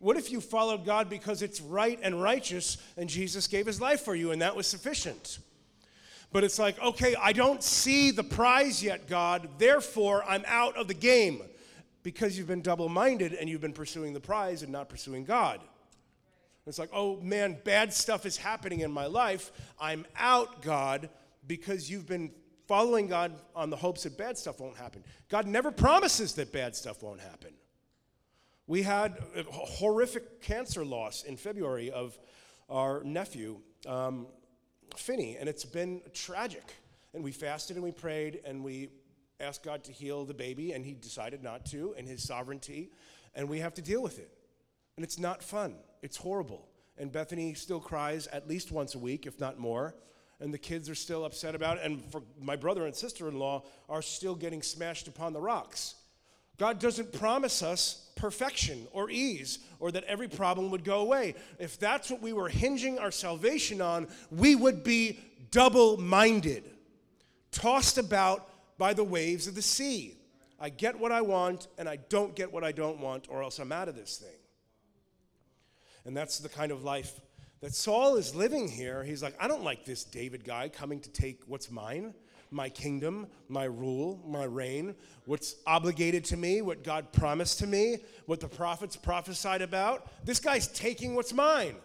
What 0.03 0.17
if 0.17 0.33
you 0.33 0.41
followed 0.41 0.85
God 0.85 1.09
because 1.09 1.41
it's 1.41 1.61
right 1.61 1.97
and 2.03 2.21
righteous 2.21 2.77
and 2.97 3.09
Jesus 3.09 3.47
gave 3.47 3.65
his 3.65 3.79
life 3.79 4.01
for 4.01 4.13
you 4.13 4.31
and 4.31 4.41
that 4.41 4.53
was 4.53 4.67
sufficient? 4.67 5.39
But 6.33 6.43
it's 6.43 6.59
like, 6.59 6.77
okay, 6.81 7.15
I 7.15 7.31
don't 7.31 7.63
see 7.63 8.11
the 8.11 8.23
prize 8.23 8.83
yet, 8.83 9.07
God, 9.07 9.47
therefore 9.59 10.25
I'm 10.27 10.43
out 10.45 10.75
of 10.75 10.89
the 10.89 10.93
game 10.93 11.41
because 12.03 12.37
you've 12.37 12.47
been 12.47 12.61
double 12.61 12.89
minded 12.89 13.33
and 13.33 13.47
you've 13.47 13.61
been 13.61 13.71
pursuing 13.71 14.11
the 14.11 14.19
prize 14.19 14.61
and 14.61 14.73
not 14.73 14.89
pursuing 14.89 15.23
God. 15.23 15.61
It's 16.67 16.79
like, 16.79 16.89
oh 16.91 17.21
man, 17.21 17.57
bad 17.63 17.93
stuff 17.93 18.25
is 18.25 18.35
happening 18.35 18.81
in 18.81 18.91
my 18.91 19.05
life. 19.05 19.53
I'm 19.79 20.05
out, 20.17 20.61
God, 20.61 21.09
because 21.47 21.89
you've 21.89 22.07
been 22.07 22.29
following 22.67 23.07
God 23.07 23.31
on 23.55 23.69
the 23.69 23.77
hopes 23.77 24.03
that 24.03 24.17
bad 24.17 24.37
stuff 24.37 24.59
won't 24.59 24.75
happen. 24.75 25.01
God 25.29 25.47
never 25.47 25.71
promises 25.71 26.33
that 26.33 26.51
bad 26.51 26.75
stuff 26.75 27.01
won't 27.01 27.21
happen. 27.21 27.53
We 28.65 28.83
had 28.83 29.17
a 29.35 29.43
horrific 29.43 30.41
cancer 30.41 30.85
loss 30.85 31.23
in 31.23 31.35
February 31.35 31.91
of 31.91 32.17
our 32.69 33.03
nephew, 33.03 33.59
um, 33.85 34.27
Finney, 34.95 35.35
and 35.37 35.49
it's 35.49 35.65
been 35.65 36.01
tragic. 36.13 36.73
And 37.13 37.23
we 37.23 37.33
fasted 37.33 37.75
and 37.75 37.83
we 37.83 37.91
prayed 37.91 38.39
and 38.45 38.63
we 38.63 38.89
asked 39.39 39.63
God 39.63 39.83
to 39.83 39.91
heal 39.91 40.23
the 40.23 40.33
baby, 40.33 40.71
and 40.71 40.85
He 40.85 40.93
decided 40.93 41.43
not 41.43 41.65
to 41.67 41.93
in 41.97 42.05
His 42.05 42.23
sovereignty, 42.23 42.91
and 43.35 43.49
we 43.49 43.59
have 43.59 43.73
to 43.73 43.81
deal 43.81 44.01
with 44.01 44.17
it. 44.17 44.31
And 44.95 45.03
it's 45.03 45.19
not 45.19 45.43
fun, 45.43 45.75
it's 46.01 46.15
horrible. 46.15 46.69
And 46.97 47.11
Bethany 47.11 47.55
still 47.55 47.81
cries 47.81 48.27
at 48.27 48.47
least 48.47 48.71
once 48.71 48.95
a 48.95 48.99
week, 48.99 49.25
if 49.25 49.39
not 49.39 49.59
more. 49.59 49.95
And 50.39 50.53
the 50.53 50.59
kids 50.59 50.89
are 50.89 50.95
still 50.95 51.25
upset 51.25 51.55
about 51.55 51.77
it. 51.77 51.83
And 51.83 52.03
for 52.11 52.21
my 52.39 52.55
brother 52.55 52.85
and 52.85 52.95
sister 52.95 53.27
in 53.27 53.39
law 53.39 53.63
are 53.89 54.01
still 54.01 54.35
getting 54.35 54.61
smashed 54.61 55.07
upon 55.07 55.33
the 55.33 55.41
rocks. 55.41 55.95
God 56.57 56.79
doesn't 56.79 57.11
promise 57.13 57.63
us 57.63 58.11
perfection 58.15 58.87
or 58.91 59.09
ease 59.09 59.59
or 59.79 59.91
that 59.91 60.03
every 60.03 60.27
problem 60.27 60.69
would 60.71 60.83
go 60.83 60.99
away. 60.99 61.35
If 61.59 61.79
that's 61.79 62.09
what 62.09 62.21
we 62.21 62.33
were 62.33 62.49
hinging 62.49 62.99
our 62.99 63.11
salvation 63.11 63.81
on, 63.81 64.07
we 64.31 64.55
would 64.55 64.83
be 64.83 65.19
double 65.51 65.97
minded, 65.97 66.63
tossed 67.51 67.97
about 67.97 68.49
by 68.77 68.93
the 68.93 69.03
waves 69.03 69.47
of 69.47 69.55
the 69.55 69.61
sea. 69.61 70.17
I 70.59 70.69
get 70.69 70.97
what 70.97 71.11
I 71.11 71.21
want 71.21 71.67
and 71.77 71.89
I 71.89 71.97
don't 72.09 72.35
get 72.35 72.53
what 72.53 72.63
I 72.63 72.71
don't 72.71 72.99
want, 72.99 73.27
or 73.29 73.43
else 73.43 73.59
I'm 73.59 73.71
out 73.71 73.89
of 73.89 73.95
this 73.95 74.17
thing. 74.17 74.39
And 76.05 76.15
that's 76.15 76.39
the 76.39 76.49
kind 76.49 76.71
of 76.71 76.83
life 76.83 77.19
that 77.61 77.73
Saul 77.73 78.15
is 78.15 78.35
living 78.35 78.67
here. 78.67 79.03
He's 79.03 79.23
like, 79.23 79.35
I 79.39 79.47
don't 79.47 79.63
like 79.63 79.85
this 79.85 80.03
David 80.03 80.43
guy 80.43 80.69
coming 80.69 80.99
to 81.01 81.09
take 81.09 81.41
what's 81.47 81.71
mine 81.71 82.13
my 82.53 82.69
kingdom, 82.69 83.27
my 83.49 83.65
rule, 83.65 84.21
my 84.25 84.43
reign, 84.43 84.95
what's 85.25 85.55
obligated 85.65 86.23
to 86.25 86.37
me, 86.37 86.61
what 86.61 86.83
God 86.83 87.11
promised 87.11 87.59
to 87.59 87.67
me, 87.67 87.97
what 88.25 88.39
the 88.39 88.47
prophets 88.47 88.95
prophesied 88.95 89.61
about. 89.61 90.07
This 90.25 90.39
guy's 90.39 90.67
taking 90.67 91.15
what's 91.15 91.33
mine. 91.33 91.75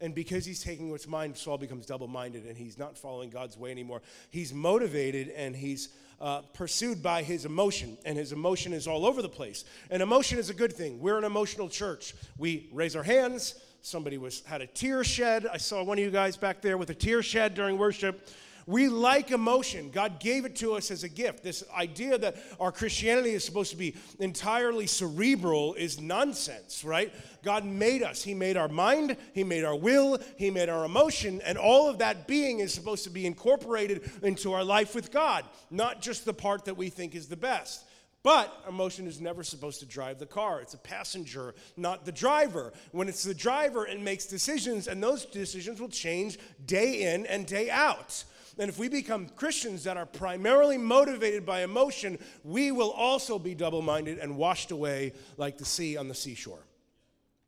And 0.00 0.14
because 0.14 0.44
he's 0.44 0.62
taking 0.62 0.90
what's 0.90 1.06
mine, 1.06 1.34
Saul 1.34 1.56
becomes 1.56 1.86
double 1.86 2.08
minded 2.08 2.46
and 2.46 2.56
he's 2.56 2.78
not 2.78 2.98
following 2.98 3.30
God's 3.30 3.56
way 3.56 3.70
anymore. 3.70 4.02
He's 4.30 4.52
motivated 4.52 5.28
and 5.28 5.54
he's 5.54 5.90
uh, 6.20 6.40
pursued 6.52 7.02
by 7.02 7.22
his 7.22 7.44
emotion, 7.44 7.98
and 8.04 8.16
his 8.16 8.32
emotion 8.32 8.72
is 8.72 8.86
all 8.86 9.04
over 9.04 9.20
the 9.20 9.28
place. 9.28 9.64
And 9.90 10.02
emotion 10.02 10.38
is 10.38 10.48
a 10.48 10.54
good 10.54 10.72
thing. 10.72 11.00
We're 11.00 11.18
an 11.18 11.24
emotional 11.24 11.68
church. 11.68 12.14
We 12.38 12.68
raise 12.72 12.96
our 12.96 13.02
hands. 13.02 13.56
Somebody 13.82 14.16
was 14.16 14.42
had 14.46 14.62
a 14.62 14.66
tear 14.66 15.04
shed. 15.04 15.46
I 15.52 15.58
saw 15.58 15.82
one 15.82 15.98
of 15.98 16.04
you 16.04 16.10
guys 16.10 16.36
back 16.36 16.62
there 16.62 16.78
with 16.78 16.90
a 16.90 16.94
tear 16.94 17.22
shed 17.22 17.54
during 17.54 17.76
worship. 17.76 18.28
We 18.66 18.88
like 18.88 19.30
emotion. 19.30 19.90
God 19.90 20.20
gave 20.20 20.44
it 20.44 20.56
to 20.56 20.74
us 20.74 20.90
as 20.90 21.04
a 21.04 21.08
gift. 21.08 21.42
This 21.42 21.64
idea 21.76 22.16
that 22.18 22.36
our 22.58 22.72
Christianity 22.72 23.30
is 23.30 23.44
supposed 23.44 23.70
to 23.72 23.76
be 23.76 23.94
entirely 24.18 24.86
cerebral 24.86 25.74
is 25.74 26.00
nonsense, 26.00 26.84
right? 26.84 27.12
God 27.42 27.64
made 27.64 28.02
us. 28.02 28.22
He 28.22 28.32
made 28.32 28.56
our 28.56 28.68
mind, 28.68 29.16
He 29.34 29.44
made 29.44 29.64
our 29.64 29.76
will, 29.76 30.18
He 30.38 30.50
made 30.50 30.68
our 30.68 30.84
emotion, 30.84 31.42
and 31.44 31.58
all 31.58 31.88
of 31.88 31.98
that 31.98 32.26
being 32.26 32.60
is 32.60 32.72
supposed 32.72 33.04
to 33.04 33.10
be 33.10 33.26
incorporated 33.26 34.10
into 34.22 34.52
our 34.52 34.64
life 34.64 34.94
with 34.94 35.12
God, 35.12 35.44
not 35.70 36.00
just 36.00 36.24
the 36.24 36.34
part 36.34 36.64
that 36.64 36.76
we 36.76 36.88
think 36.88 37.14
is 37.14 37.28
the 37.28 37.36
best. 37.36 37.84
But 38.22 38.50
emotion 38.66 39.06
is 39.06 39.20
never 39.20 39.44
supposed 39.44 39.80
to 39.80 39.86
drive 39.86 40.18
the 40.18 40.24
car. 40.24 40.62
It's 40.62 40.72
a 40.72 40.78
passenger, 40.78 41.54
not 41.76 42.06
the 42.06 42.12
driver. 42.12 42.72
When 42.92 43.06
it's 43.06 43.22
the 43.22 43.34
driver, 43.34 43.86
it 43.86 44.00
makes 44.00 44.24
decisions, 44.24 44.88
and 44.88 45.02
those 45.02 45.26
decisions 45.26 45.78
will 45.78 45.90
change 45.90 46.38
day 46.64 47.14
in 47.14 47.26
and 47.26 47.46
day 47.46 47.68
out. 47.68 48.24
And 48.58 48.68
if 48.68 48.78
we 48.78 48.88
become 48.88 49.28
Christians 49.28 49.84
that 49.84 49.96
are 49.96 50.06
primarily 50.06 50.78
motivated 50.78 51.44
by 51.44 51.62
emotion, 51.62 52.18
we 52.44 52.70
will 52.70 52.90
also 52.90 53.38
be 53.38 53.54
double 53.54 53.82
minded 53.82 54.18
and 54.18 54.36
washed 54.36 54.70
away 54.70 55.12
like 55.36 55.58
the 55.58 55.64
sea 55.64 55.96
on 55.96 56.08
the 56.08 56.14
seashore. 56.14 56.64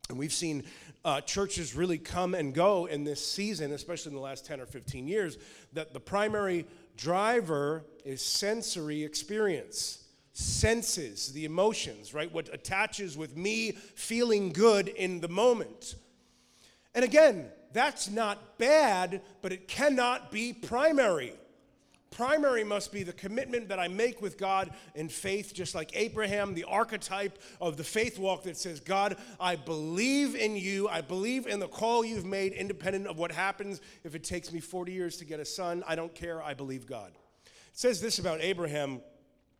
And 0.09 0.17
we've 0.17 0.33
seen 0.33 0.63
uh, 1.05 1.21
churches 1.21 1.75
really 1.75 1.97
come 1.97 2.33
and 2.33 2.53
go 2.53 2.85
in 2.85 3.03
this 3.03 3.25
season, 3.25 3.71
especially 3.71 4.11
in 4.11 4.15
the 4.15 4.21
last 4.21 4.45
10 4.45 4.59
or 4.59 4.65
15 4.65 5.07
years, 5.07 5.37
that 5.73 5.93
the 5.93 5.99
primary 5.99 6.65
driver 6.97 7.85
is 8.03 8.21
sensory 8.21 9.03
experience. 9.03 10.03
senses, 10.33 11.33
the 11.33 11.45
emotions, 11.45 12.13
right? 12.13 12.31
What 12.31 12.53
attaches 12.53 13.17
with 13.17 13.35
me 13.35 13.71
feeling 13.71 14.51
good 14.51 14.87
in 14.87 15.19
the 15.19 15.27
moment. 15.27 15.95
And 16.93 17.03
again, 17.03 17.49
that's 17.73 18.09
not 18.09 18.57
bad, 18.57 19.21
but 19.41 19.51
it 19.51 19.67
cannot 19.67 20.31
be 20.31 20.53
primary. 20.53 21.33
Primary 22.09 22.63
must 22.63 22.91
be 22.91 23.03
the 23.03 23.13
commitment 23.13 23.69
that 23.69 23.79
I 23.79 23.87
make 23.87 24.21
with 24.21 24.37
God 24.37 24.71
in 24.95 25.07
faith, 25.09 25.53
just 25.53 25.75
like 25.75 25.91
Abraham, 25.95 26.53
the 26.53 26.63
archetype 26.63 27.37
of 27.61 27.77
the 27.77 27.83
faith 27.83 28.17
walk 28.17 28.43
that 28.43 28.57
says, 28.57 28.79
God, 28.79 29.17
I 29.39 29.55
believe 29.55 30.35
in 30.35 30.55
you. 30.55 30.87
I 30.87 31.01
believe 31.01 31.45
in 31.45 31.59
the 31.59 31.67
call 31.67 32.03
you've 32.03 32.25
made, 32.25 32.53
independent 32.53 33.07
of 33.07 33.19
what 33.19 33.31
happens. 33.31 33.81
If 34.03 34.15
it 34.15 34.23
takes 34.23 34.51
me 34.51 34.59
40 34.59 34.93
years 34.93 35.17
to 35.17 35.25
get 35.25 35.39
a 35.39 35.45
son, 35.45 35.83
I 35.87 35.95
don't 35.95 36.15
care. 36.15 36.41
I 36.41 36.53
believe 36.53 36.87
God. 36.87 37.11
It 37.45 37.51
says 37.73 38.01
this 38.01 38.17
about 38.17 38.41
Abraham 38.41 39.01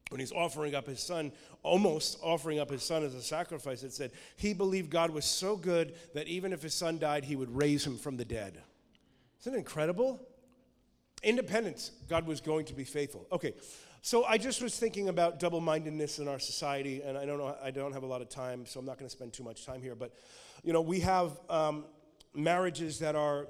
when 0.09 0.19
he's 0.19 0.31
offering 0.31 0.75
up 0.75 0.87
his 0.87 0.99
son, 0.99 1.31
almost 1.63 2.17
offering 2.23 2.59
up 2.59 2.69
his 2.69 2.83
son 2.83 3.03
as 3.03 3.13
a 3.13 3.21
sacrifice. 3.21 3.83
It 3.83 3.93
said, 3.93 4.11
he 4.37 4.53
believed 4.53 4.89
God 4.89 5.09
was 5.09 5.25
so 5.25 5.55
good 5.55 5.95
that 6.13 6.27
even 6.27 6.53
if 6.53 6.61
his 6.61 6.73
son 6.73 6.97
died, 6.97 7.25
he 7.25 7.35
would 7.35 7.55
raise 7.55 7.85
him 7.85 7.97
from 7.97 8.17
the 8.17 8.25
dead. 8.25 8.61
Isn't 9.41 9.53
it 9.53 9.57
incredible? 9.57 10.21
Independence, 11.23 11.91
God 12.07 12.25
was 12.27 12.41
going 12.41 12.65
to 12.65 12.73
be 12.73 12.83
faithful. 12.83 13.27
Okay, 13.31 13.53
so 14.01 14.23
I 14.23 14.37
just 14.37 14.61
was 14.61 14.77
thinking 14.77 15.09
about 15.09 15.39
double 15.39 15.59
mindedness 15.59 16.19
in 16.19 16.27
our 16.27 16.39
society, 16.39 17.01
and 17.01 17.17
I 17.17 17.25
don't 17.25 17.39
know, 17.39 17.55
I 17.61 17.71
don't 17.71 17.91
have 17.91 18.03
a 18.03 18.07
lot 18.07 18.21
of 18.21 18.29
time, 18.29 18.65
so 18.65 18.79
I'm 18.79 18.85
not 18.85 18.97
going 18.97 19.09
to 19.09 19.15
spend 19.15 19.33
too 19.33 19.43
much 19.43 19.65
time 19.65 19.81
here. 19.81 19.95
But, 19.95 20.13
you 20.63 20.71
know, 20.71 20.81
we 20.81 20.99
have 21.01 21.31
um, 21.49 21.85
marriages 22.33 22.99
that 22.99 23.15
are, 23.15 23.47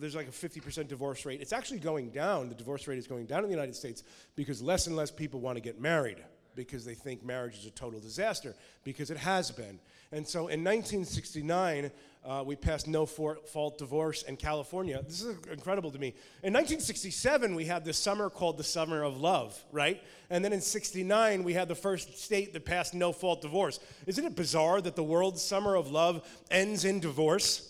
there's 0.00 0.14
like 0.14 0.28
a 0.28 0.30
50% 0.30 0.88
divorce 0.88 1.24
rate. 1.26 1.40
It's 1.40 1.52
actually 1.52 1.80
going 1.80 2.10
down. 2.10 2.48
The 2.48 2.54
divorce 2.54 2.88
rate 2.88 2.98
is 2.98 3.06
going 3.06 3.26
down 3.26 3.40
in 3.40 3.50
the 3.50 3.54
United 3.54 3.76
States 3.76 4.02
because 4.34 4.62
less 4.62 4.86
and 4.86 4.96
less 4.96 5.10
people 5.10 5.40
want 5.40 5.56
to 5.56 5.60
get 5.60 5.80
married 5.80 6.18
because 6.54 6.84
they 6.84 6.94
think 6.94 7.24
marriage 7.24 7.56
is 7.56 7.66
a 7.66 7.70
total 7.70 8.00
disaster, 8.00 8.54
because 8.84 9.10
it 9.10 9.16
has 9.16 9.50
been. 9.50 9.78
And 10.12 10.26
so 10.26 10.40
in 10.40 10.64
1969, 10.64 11.90
uh, 12.24 12.42
we 12.44 12.56
passed 12.56 12.88
no 12.88 13.06
fault 13.06 13.78
divorce 13.78 14.22
in 14.24 14.36
California. 14.36 15.00
This 15.06 15.22
is 15.22 15.36
incredible 15.50 15.90
to 15.92 15.98
me. 15.98 16.08
In 16.42 16.52
1967, 16.52 17.54
we 17.54 17.64
had 17.64 17.84
this 17.84 17.96
summer 17.96 18.28
called 18.28 18.58
the 18.58 18.64
Summer 18.64 19.04
of 19.04 19.20
Love, 19.20 19.62
right? 19.70 20.02
And 20.28 20.44
then 20.44 20.52
in 20.52 20.60
69, 20.60 21.44
we 21.44 21.54
had 21.54 21.68
the 21.68 21.74
first 21.74 22.18
state 22.18 22.52
that 22.52 22.64
passed 22.64 22.92
no 22.92 23.12
fault 23.12 23.40
divorce. 23.40 23.78
Isn't 24.06 24.24
it 24.24 24.34
bizarre 24.34 24.80
that 24.80 24.96
the 24.96 25.04
world's 25.04 25.42
Summer 25.42 25.76
of 25.76 25.90
Love 25.90 26.28
ends 26.50 26.84
in 26.84 27.00
divorce? 27.00 27.69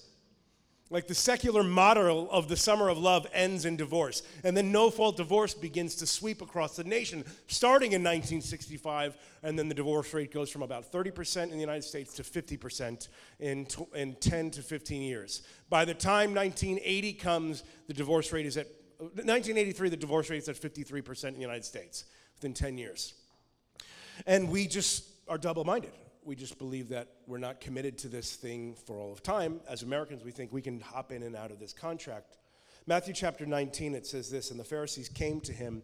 Like 0.93 1.07
the 1.07 1.15
secular 1.15 1.63
model 1.63 2.29
of 2.33 2.49
the 2.49 2.57
summer 2.57 2.89
of 2.89 2.99
love 2.99 3.25
ends 3.33 3.65
in 3.65 3.77
divorce. 3.77 4.25
And 4.43 4.57
then 4.57 4.73
no 4.73 4.91
fault 4.91 5.17
divorce 5.17 5.55
begins 5.55 5.95
to 5.97 6.07
sweep 6.07 6.43
across 6.43 6.75
the 6.75 6.83
nation, 6.83 7.25
starting 7.47 7.93
in 7.93 8.03
1965. 8.03 9.17
And 9.45 9.57
then 9.57 9.69
the 9.69 9.75
divorce 9.75 10.13
rate 10.13 10.33
goes 10.33 10.51
from 10.51 10.63
about 10.63 10.91
30% 10.91 11.45
in 11.45 11.51
the 11.51 11.59
United 11.59 11.85
States 11.85 12.13
to 12.15 12.25
50% 12.25 13.09
in, 13.39 13.69
in 13.95 14.15
10 14.17 14.51
to 14.51 14.63
15 14.63 15.03
years. 15.03 15.43
By 15.69 15.85
the 15.85 15.95
time 15.95 16.35
1980 16.35 17.13
comes, 17.13 17.63
the 17.87 17.95
divorce 17.95 18.33
rate 18.33 18.47
is 18.47 18.57
at 18.57 18.67
1983, 18.99 19.91
the 19.91 19.97
divorce 19.97 20.29
rate 20.29 20.43
is 20.43 20.49
at 20.49 20.57
53% 20.57 21.29
in 21.29 21.35
the 21.35 21.41
United 21.41 21.65
States 21.65 22.05
within 22.35 22.53
10 22.53 22.77
years. 22.77 23.15
And 24.27 24.51
we 24.51 24.67
just 24.67 25.05
are 25.29 25.39
double 25.39 25.65
minded 25.65 25.93
we 26.25 26.37
just 26.37 26.59
believe 26.59 26.89
that 26.91 27.09
we're 27.27 27.39
not 27.39 27.61
committed 27.61 27.99
to 27.99 28.09
this 28.09 28.37
thing 28.37 28.75
for 28.87 28.99
all 28.99 29.13
of 29.13 29.23
time. 29.23 29.61
As 29.69 29.83
Americans, 29.83 30.25
we 30.25 30.31
think 30.31 30.53
we 30.53 30.63
can 30.63 30.81
hop 30.81 31.13
in 31.13 31.23
and 31.23 31.35
out 31.35 31.51
of 31.51 31.59
this 31.59 31.73
contract. 31.73 32.37
Matthew 32.87 33.15
chapter 33.15 33.47
19, 33.47 33.95
it 33.95 34.07
says 34.07 34.31
this 34.31 34.51
And 34.51 34.59
the 34.59 34.65
Pharisees 34.65 35.09
came 35.09 35.41
to 35.43 35.53
him 35.53 35.83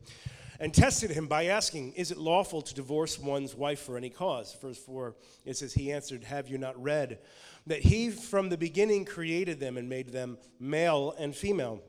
and 0.61 0.73
tested 0.73 1.11
him 1.11 1.27
by 1.27 1.47
asking, 1.47 1.93
Is 1.93 2.11
it 2.11 2.19
lawful 2.19 2.63
to 2.63 2.75
divorce 2.75 3.19
one's 3.19 3.55
wife 3.55 3.81
for 3.81 3.97
any 3.97 4.11
cause? 4.11 4.57
Verse 4.61 4.79
4, 4.79 5.15
it 5.45 5.57
says, 5.57 5.73
He 5.73 5.93
answered, 5.93 6.25
Have 6.25 6.49
you 6.49 6.59
not 6.59 6.81
read 6.83 7.19
that 7.67 7.81
he 7.81 8.11
from 8.11 8.49
the 8.49 8.57
beginning 8.57 9.05
created 9.05 9.61
them 9.61 9.77
and 9.77 9.89
made 9.89 10.11
them 10.11 10.39
male 10.59 11.15
and 11.19 11.35
female? 11.35 11.83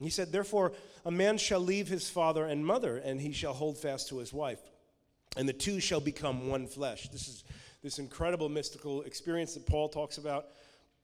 He 0.00 0.10
said, 0.10 0.32
Therefore, 0.32 0.72
a 1.04 1.10
man 1.10 1.38
shall 1.38 1.60
leave 1.60 1.88
his 1.88 2.10
father 2.10 2.46
and 2.46 2.66
mother, 2.66 2.96
and 2.96 3.20
he 3.20 3.32
shall 3.32 3.52
hold 3.52 3.78
fast 3.78 4.08
to 4.08 4.18
his 4.18 4.32
wife, 4.32 4.60
and 5.36 5.48
the 5.48 5.52
two 5.52 5.80
shall 5.80 6.00
become 6.00 6.48
one 6.48 6.66
flesh. 6.66 7.08
This 7.08 7.28
is 7.28 7.44
this 7.82 7.98
incredible 7.98 8.48
mystical 8.48 9.02
experience 9.02 9.54
that 9.54 9.66
Paul 9.66 9.88
talks 9.88 10.18
about. 10.18 10.46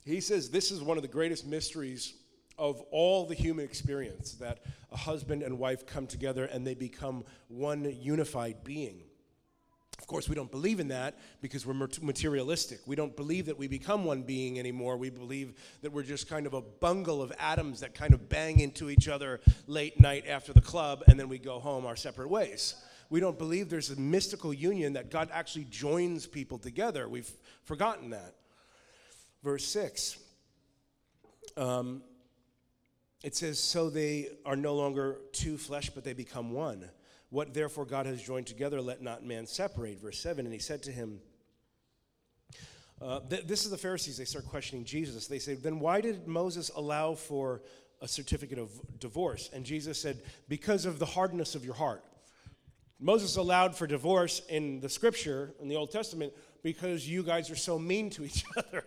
He 0.05 0.21
says 0.21 0.51
this 0.51 0.71
is 0.71 0.83
one 0.83 0.97
of 0.97 1.03
the 1.03 1.09
greatest 1.09 1.47
mysteries 1.47 2.15
of 2.57 2.81
all 2.91 3.27
the 3.27 3.35
human 3.35 3.65
experience 3.65 4.33
that 4.35 4.59
a 4.91 4.97
husband 4.97 5.43
and 5.43 5.59
wife 5.59 5.87
come 5.87 6.07
together 6.07 6.45
and 6.47 6.67
they 6.67 6.75
become 6.75 7.25
one 7.49 7.85
unified 8.01 8.65
being. 8.65 9.01
Of 9.99 10.07
course, 10.07 10.29
we 10.29 10.35
don't 10.35 10.51
believe 10.51 10.81
in 10.81 10.89
that 10.89 11.19
because 11.43 11.67
we're 11.67 11.75
materialistic. 11.75 12.81
We 12.87 12.97
don't 12.97 13.15
believe 13.15 13.47
that 13.47 13.59
we 13.59 13.69
become 13.69 14.05
one 14.05 14.23
being 14.23 14.59
anymore. 14.59 14.97
We 14.97 15.11
believe 15.11 15.55
that 15.83 15.93
we're 15.93 16.05
just 16.05 16.29
kind 16.29 16.47
of 16.47 16.55
a 16.55 16.63
bungle 16.63 17.21
of 17.21 17.33
atoms 17.39 17.81
that 17.81 17.95
kind 17.95 18.15
of 18.15 18.29
bang 18.29 18.61
into 18.61 18.91
each 18.91 19.09
other 19.09 19.41
late 19.67 20.01
night 20.01 20.25
after 20.27 20.53
the 20.53 20.61
club 20.61 21.03
and 21.09 21.19
then 21.19 21.29
we 21.29 21.39
go 21.39 21.59
home 21.59 21.85
our 21.85 21.97
separate 21.97 22.31
ways 22.31 22.75
we 23.11 23.21
don't 23.21 23.39
believe 23.39 23.71
there's 23.71 23.91
a 23.91 23.99
mystical 23.99 24.53
union 24.53 24.95
that 24.95 25.11
God 25.11 25.31
actually 25.33 25.65
joins 25.65 26.27
people 26.27 26.59
together. 26.59 27.09
We've 27.09 27.31
forgotten 27.65 28.11
that. 28.11 28.35
Verse 29.43 29.65
6. 29.65 30.19
Um, 31.57 32.03
it 33.23 33.35
says, 33.35 33.59
So 33.59 33.89
they 33.89 34.29
are 34.45 34.57
no 34.57 34.75
longer 34.75 35.19
two 35.33 35.57
flesh, 35.57 35.91
but 35.91 36.05
they 36.05 36.13
become 36.13 36.53
one. 36.53 36.89
What 37.31 37.55
therefore 37.55 37.85
God 37.85 38.07
has 38.07 38.23
joined 38.23 38.47
together, 38.47 38.81
let 38.81 39.03
not 39.03 39.25
man 39.25 39.47
separate. 39.47 40.01
Verse 40.01 40.21
7 40.21 40.45
And 40.45 40.53
he 40.53 40.61
said 40.61 40.83
to 40.85 40.93
him, 40.93 41.21
uh, 43.01 43.21
th- 43.21 43.47
This 43.47 43.65
is 43.65 43.71
the 43.71 43.79
Pharisees. 43.79 44.19
They 44.19 44.25
start 44.25 44.47
questioning 44.47 44.85
Jesus. 44.85 45.27
They 45.27 45.39
say, 45.39 45.55
Then 45.55 45.81
why 45.81 46.01
did 46.01 46.27
Moses 46.27 46.71
allow 46.75 47.15
for 47.15 47.63
a 48.01 48.09
certificate 48.09 48.59
of 48.59 48.71
divorce? 48.99 49.51
And 49.53 49.65
Jesus 49.65 50.01
said, 50.01 50.23
Because 50.49 50.85
of 50.85 50.99
the 50.99 51.07
hardness 51.07 51.55
of 51.55 51.65
your 51.65 51.75
heart. 51.75 52.05
Moses 53.01 53.37
allowed 53.37 53.77
for 53.77 53.87
divorce 53.87 54.43
in 54.49 54.81
the 54.81 54.89
scripture, 54.89 55.55
in 55.61 55.69
the 55.69 55.77
Old 55.77 55.91
Testament, 55.91 56.33
because 56.63 57.09
you 57.09 57.23
guys 57.23 57.51
are 57.51 57.57
so 57.57 57.79
mean 57.79 58.11
to 58.11 58.25
each 58.25 58.45
other. 58.57 58.85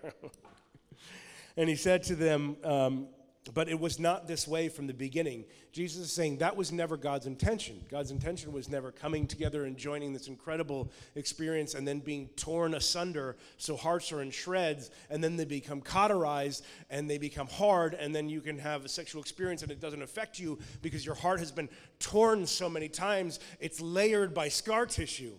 and 1.55 1.69
he 1.69 1.75
said 1.75 2.03
to 2.03 2.15
them, 2.15 2.57
um, 2.63 3.07
but 3.53 3.67
it 3.67 3.79
was 3.79 3.99
not 3.99 4.27
this 4.27 4.47
way 4.47 4.69
from 4.69 4.85
the 4.85 4.93
beginning. 4.93 5.45
Jesus 5.71 6.05
is 6.05 6.11
saying 6.11 6.37
that 6.37 6.55
was 6.55 6.71
never 6.71 6.95
God's 6.95 7.25
intention. 7.25 7.83
God's 7.89 8.11
intention 8.11 8.53
was 8.53 8.69
never 8.69 8.91
coming 8.91 9.25
together 9.25 9.65
and 9.65 9.75
joining 9.75 10.13
this 10.13 10.27
incredible 10.27 10.91
experience 11.15 11.73
and 11.73 11.87
then 11.87 11.99
being 11.99 12.27
torn 12.35 12.75
asunder 12.75 13.37
so 13.57 13.75
hearts 13.75 14.11
are 14.11 14.21
in 14.21 14.29
shreds 14.29 14.91
and 15.09 15.23
then 15.23 15.37
they 15.37 15.45
become 15.45 15.81
cauterized 15.81 16.63
and 16.91 17.09
they 17.09 17.17
become 17.17 17.47
hard 17.47 17.95
and 17.95 18.15
then 18.15 18.29
you 18.29 18.41
can 18.41 18.59
have 18.59 18.85
a 18.85 18.89
sexual 18.89 19.21
experience 19.21 19.63
and 19.63 19.71
it 19.71 19.81
doesn't 19.81 20.03
affect 20.03 20.37
you 20.37 20.59
because 20.83 21.03
your 21.03 21.15
heart 21.15 21.39
has 21.39 21.51
been 21.51 21.69
torn 21.97 22.45
so 22.45 22.69
many 22.69 22.89
times, 22.89 23.39
it's 23.59 23.81
layered 23.81 24.35
by 24.35 24.49
scar 24.49 24.85
tissue. 24.85 25.33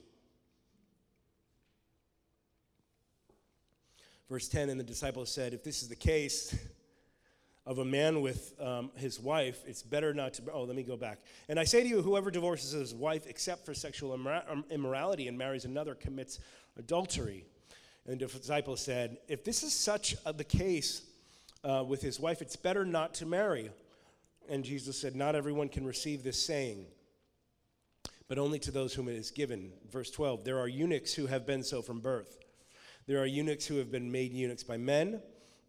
Verse 4.28 4.48
10 4.48 4.70
And 4.70 4.80
the 4.80 4.84
disciples 4.84 5.30
said, 5.30 5.54
If 5.54 5.62
this 5.62 5.82
is 5.82 5.88
the 5.88 5.94
case, 5.94 6.56
of 7.64 7.78
a 7.78 7.84
man 7.84 8.20
with 8.22 8.54
um, 8.60 8.90
his 8.96 9.20
wife, 9.20 9.62
it's 9.66 9.82
better 9.82 10.12
not 10.12 10.34
to. 10.34 10.42
Oh, 10.52 10.64
let 10.64 10.74
me 10.74 10.82
go 10.82 10.96
back. 10.96 11.20
And 11.48 11.60
I 11.60 11.64
say 11.64 11.82
to 11.82 11.88
you, 11.88 12.02
whoever 12.02 12.30
divorces 12.30 12.72
his 12.72 12.94
wife 12.94 13.26
except 13.26 13.64
for 13.64 13.72
sexual 13.72 14.12
um, 14.12 14.64
immorality 14.70 15.28
and 15.28 15.38
marries 15.38 15.64
another 15.64 15.94
commits 15.94 16.40
adultery. 16.76 17.44
And 18.06 18.18
the 18.18 18.26
disciple 18.26 18.76
said, 18.76 19.18
If 19.28 19.44
this 19.44 19.62
is 19.62 19.72
such 19.72 20.16
a, 20.26 20.32
the 20.32 20.44
case 20.44 21.02
uh, 21.62 21.84
with 21.86 22.02
his 22.02 22.18
wife, 22.18 22.42
it's 22.42 22.56
better 22.56 22.84
not 22.84 23.14
to 23.14 23.26
marry. 23.26 23.70
And 24.48 24.64
Jesus 24.64 25.00
said, 25.00 25.14
Not 25.14 25.36
everyone 25.36 25.68
can 25.68 25.86
receive 25.86 26.24
this 26.24 26.44
saying, 26.44 26.86
but 28.26 28.38
only 28.38 28.58
to 28.60 28.72
those 28.72 28.92
whom 28.92 29.08
it 29.08 29.14
is 29.14 29.30
given. 29.30 29.70
Verse 29.88 30.10
12 30.10 30.42
There 30.42 30.58
are 30.58 30.66
eunuchs 30.68 31.14
who 31.14 31.26
have 31.26 31.46
been 31.46 31.62
so 31.62 31.80
from 31.80 32.00
birth. 32.00 32.38
There 33.06 33.20
are 33.20 33.26
eunuchs 33.26 33.66
who 33.66 33.76
have 33.76 33.92
been 33.92 34.10
made 34.10 34.32
eunuchs 34.32 34.64
by 34.64 34.78
men 34.78 35.20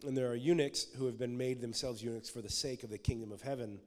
and 0.05 0.17
there 0.17 0.29
are 0.29 0.35
eunuchs 0.35 0.87
who 0.97 1.05
have 1.05 1.17
been 1.17 1.37
made 1.37 1.61
themselves 1.61 2.03
eunuchs 2.03 2.29
for 2.29 2.41
the 2.41 2.49
sake 2.49 2.83
of 2.83 2.89
the 2.89 2.97
kingdom 2.97 3.31
of 3.31 3.41
heaven. 3.41 3.79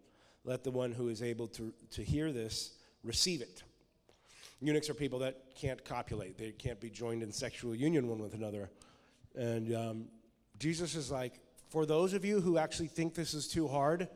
Let 0.44 0.64
the 0.64 0.70
one 0.70 0.92
who 0.92 1.08
is 1.08 1.22
able 1.22 1.48
to, 1.48 1.72
to 1.92 2.02
hear 2.02 2.32
this 2.32 2.72
receive 3.02 3.42
it. 3.42 3.62
Eunuchs 4.60 4.88
are 4.88 4.94
people 4.94 5.18
that 5.18 5.54
can't 5.54 5.84
copulate, 5.84 6.38
they 6.38 6.52
can't 6.52 6.80
be 6.80 6.88
joined 6.88 7.22
in 7.22 7.30
sexual 7.30 7.74
union 7.74 8.08
one 8.08 8.18
with 8.18 8.34
another. 8.34 8.70
And 9.34 9.74
um, 9.74 10.04
Jesus 10.58 10.94
is 10.94 11.10
like, 11.10 11.40
for 11.68 11.84
those 11.84 12.14
of 12.14 12.24
you 12.24 12.40
who 12.40 12.56
actually 12.56 12.88
think 12.88 13.14
this 13.14 13.34
is 13.34 13.48
too 13.48 13.68
hard, 13.68 14.08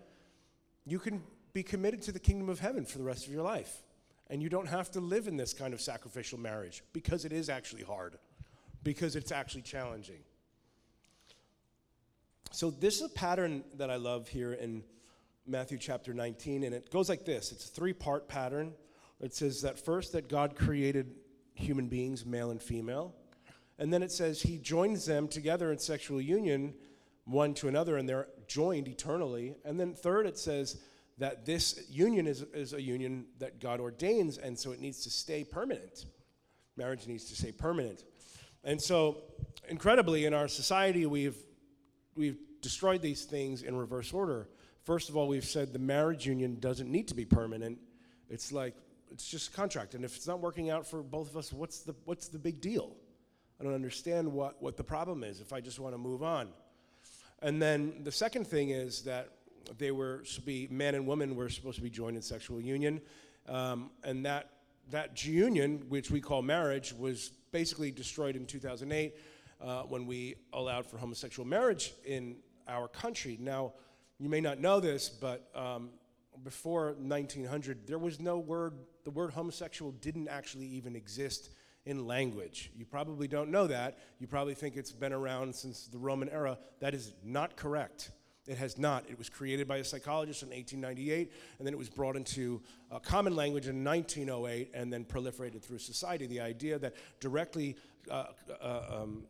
you 0.87 0.99
can 0.99 1.23
be 1.53 1.63
committed 1.63 2.01
to 2.03 2.13
the 2.13 2.21
kingdom 2.21 2.49
of 2.49 2.59
heaven 2.59 2.87
for 2.87 2.99
the 2.99 3.05
rest 3.05 3.27
of 3.27 3.33
your 3.33 3.43
life. 3.43 3.83
And 4.29 4.41
you 4.41 4.49
don't 4.49 4.69
have 4.69 4.91
to 4.93 5.01
live 5.01 5.27
in 5.27 5.37
this 5.37 5.53
kind 5.53 5.75
of 5.75 5.81
sacrificial 5.81 6.39
marriage 6.39 6.83
because 6.93 7.25
it 7.25 7.33
is 7.33 7.51
actually 7.51 7.83
hard, 7.83 8.17
because 8.83 9.17
it's 9.17 9.33
actually 9.33 9.63
challenging. 9.63 10.21
So, 12.53 12.71
this 12.73 12.97
is 12.97 13.03
a 13.03 13.09
pattern 13.09 13.63
that 13.77 13.91
I 13.91 13.97
love 13.97 14.27
here 14.27 14.55
in 14.55 14.83
Matthew 15.47 15.79
chapter 15.79 16.13
19, 16.13 16.65
and 16.65 16.75
it 16.75 16.91
goes 16.91 17.09
like 17.09 17.25
this 17.25 17.53
it's 17.53 17.67
a 17.67 17.69
three 17.69 17.93
part 17.93 18.27
pattern. 18.27 18.73
It 19.21 19.35
says 19.35 19.63
that 19.63 19.79
first, 19.79 20.13
that 20.13 20.29
God 20.29 20.57
created 20.57 21.15
human 21.55 21.87
beings, 21.87 22.27
male 22.27 22.51
and 22.51 22.61
female. 22.61 23.15
And 23.79 23.93
then 23.93 24.03
it 24.03 24.11
says 24.11 24.43
he 24.43 24.59
joins 24.59 25.07
them 25.07 25.29
together 25.29 25.71
in 25.71 25.79
sexual 25.79 26.21
union, 26.21 26.75
one 27.25 27.55
to 27.55 27.69
another, 27.69 27.99
and 27.99 28.09
they're 28.09 28.27
joined 28.49 28.89
eternally. 28.89 29.55
And 29.65 29.79
then 29.79 29.95
third, 29.95 30.27
it 30.27 30.37
says 30.37 30.81
that 31.19 31.47
this 31.47 31.89
union 31.89 32.27
is, 32.27 32.43
is 32.53 32.73
a 32.73 32.83
union 32.83 33.27
that 33.39 33.61
God 33.61 33.79
ordains, 33.79 34.39
and 34.39 34.59
so 34.59 34.73
it 34.73 34.81
needs 34.81 35.05
to 35.05 35.11
stay 35.11 35.45
permanent. 35.45 36.07
Marriage 36.77 37.07
needs 37.07 37.27
to 37.27 37.37
stay 37.37 37.53
permanent. 37.53 38.03
And 38.65 38.81
so, 38.81 39.19
incredibly, 39.69 40.25
in 40.25 40.35
our 40.35 40.49
society, 40.49 41.07
we've, 41.07 41.37
we've 42.21 42.39
destroyed 42.61 43.01
these 43.01 43.25
things 43.25 43.63
in 43.63 43.75
reverse 43.75 44.13
order. 44.13 44.47
First 44.85 45.09
of 45.09 45.17
all, 45.17 45.27
we've 45.27 45.45
said 45.45 45.73
the 45.73 45.79
marriage 45.79 46.27
union 46.27 46.61
doesn't 46.61 46.91
need 46.91 47.09
to 47.09 47.15
be 47.15 47.25
permanent. 47.25 47.79
It's 48.29 48.53
like, 48.53 48.75
it's 49.11 49.27
just 49.29 49.49
a 49.49 49.53
contract. 49.53 49.95
And 49.95 50.05
if 50.05 50.17
it's 50.17 50.27
not 50.27 50.41
working 50.41 50.71
out 50.71 50.87
for 50.87 51.03
both 51.03 51.31
of 51.31 51.37
us, 51.37 51.53
what's 51.53 51.81
the, 51.81 51.95
what's 52.05 52.29
the 52.29 52.39
big 52.39 52.61
deal? 52.61 52.95
I 53.59 53.65
don't 53.65 53.75
understand 53.75 54.31
what, 54.31 54.63
what 54.63 54.77
the 54.77 54.85
problem 54.85 55.25
is 55.25 55.41
if 55.41 55.53
I 55.53 55.61
just 55.61 55.81
want 55.81 55.95
to 55.95 55.99
move 55.99 56.23
on. 56.23 56.49
And 57.43 57.61
then 57.61 58.03
the 58.05 58.13
second 58.13 58.47
thing 58.47 58.71
is 58.71 59.03
that 59.03 59.31
they 59.79 59.91
were 59.91 60.19
to 60.35 60.41
be, 60.43 60.69
man 60.71 60.95
and 60.95 61.07
woman 61.07 61.35
were 61.35 61.49
supposed 61.49 61.77
to 61.77 61.83
be 61.83 61.91
joined 61.91 62.17
in 62.17 62.23
sexual 62.23 62.61
union. 62.61 63.01
Um, 63.49 63.91
and 64.05 64.27
that, 64.27 64.51
that 64.91 65.25
union, 65.25 65.85
which 65.89 66.11
we 66.11 66.21
call 66.21 66.43
marriage, 66.43 66.93
was 66.93 67.31
basically 67.51 67.91
destroyed 67.91 68.37
in 68.37 68.45
2008 68.45 69.15
uh, 69.61 69.83
when 69.83 70.07
we 70.07 70.37
allowed 70.53 70.87
for 70.87 70.99
homosexual 70.99 71.49
marriage 71.49 71.93
in 72.05 72.37
our 72.69 72.89
country. 72.89 73.37
Now, 73.41 73.73
you 74.19 74.29
may 74.29 74.41
not 74.41 74.61
know 74.61 74.81
this, 74.81 75.09
but 75.09 75.49
um, 75.55 75.91
before 76.45 76.95
1900, 76.99 77.87
there 77.87 77.99
was 77.99 78.21
no 78.21 78.39
word, 78.39 78.75
the 79.05 79.11
word 79.11 79.33
homosexual 79.33 79.93
didn't 79.93 80.29
actually 80.29 80.67
even 80.67 80.95
exist 80.97 81.51
in 81.87 82.07
language. 82.07 82.71
You 82.77 82.85
probably 82.85 83.27
don't 83.27 83.51
know 83.51 83.67
that. 83.67 83.99
You 84.19 84.27
probably 84.27 84.55
think 84.55 84.77
it's 84.77 84.93
been 84.93 85.13
around 85.13 85.55
since 85.55 85.87
the 85.87 85.99
Roman 85.99 86.29
era. 86.29 86.59
That 86.81 86.95
is 86.95 87.15
not 87.25 87.57
correct. 87.57 88.11
It 88.47 88.59
has 88.59 88.79
not. 88.79 89.05
It 89.09 89.17
was 89.17 89.29
created 89.29 89.69
by 89.69 89.79
a 89.79 89.85
psychologist 89.85 90.43
in 90.43 90.49
1898, 90.49 91.33
and 91.59 91.67
then 91.67 91.73
it 91.73 91.77
was 91.77 91.89
brought 91.89 92.17
into 92.17 92.61
common 93.03 93.37
language 93.37 93.69
in 93.69 93.85
1908, 93.85 94.71
and 94.75 94.93
then 94.93 95.05
proliferated 95.05 95.63
through 95.63 95.79
society. 95.79 96.27
The 96.27 96.41
idea 96.41 96.79
that 96.79 96.95
directly 97.21 97.77
uh, 98.11 98.25
uh, 98.61 99.03
um, 99.03 99.25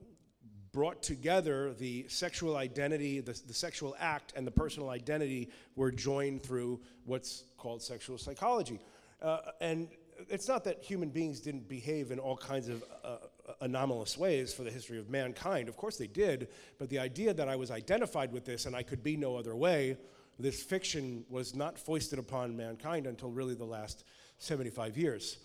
brought 0.72 1.02
together 1.02 1.72
the 1.74 2.06
sexual 2.09 2.56
identity, 2.56 3.20
the, 3.20 3.40
the 3.46 3.54
sexual 3.54 3.96
act, 3.98 4.33
and 4.37 4.46
the 4.46 4.50
personal 4.50 4.90
identity 4.90 5.50
were 5.76 5.90
joined 5.90 6.42
through 6.42 6.80
what's 7.04 7.44
called 7.59 7.83
sexual 7.83 8.18
psychology. 8.18 8.80
Uh, 9.20 9.38
and 9.61 9.88
it's 10.28 10.48
not 10.48 10.64
that 10.64 10.83
human 10.83 11.09
beings 11.09 11.40
didn't 11.40 11.68
behave 11.68 12.11
in 12.11 12.18
all 12.18 12.37
kinds 12.37 12.68
of 12.68 12.85
uh, 13.04 13.16
anomalous 13.61 14.16
ways 14.16 14.52
for 14.52 14.62
the 14.62 14.70
history 14.70 14.98
of 14.98 15.09
mankind. 15.09 15.68
Of 15.68 15.76
course 15.76 15.96
they 15.96 16.06
did, 16.06 16.48
but 16.78 16.88
the 16.88 16.98
idea 16.98 17.35
that 17.35 17.48
I 17.48 17.56
was 17.56 17.70
identified 17.70 18.33
with 18.33 18.44
this 18.44 18.66
and 18.66 18.76
I 18.76 18.83
could 18.83 19.02
be 19.02 19.16
no 19.16 19.37
other 19.37 19.56
way, 19.56 19.96
this 20.38 20.62
fiction 20.62 21.24
was 21.28 21.54
not 21.54 21.78
foisted 21.78 22.18
upon 22.18 22.56
mankind 22.56 23.06
until 23.06 23.30
really 23.30 23.54
the 23.54 23.64
last 23.64 24.04
75 24.40 24.96
years. 24.96 25.37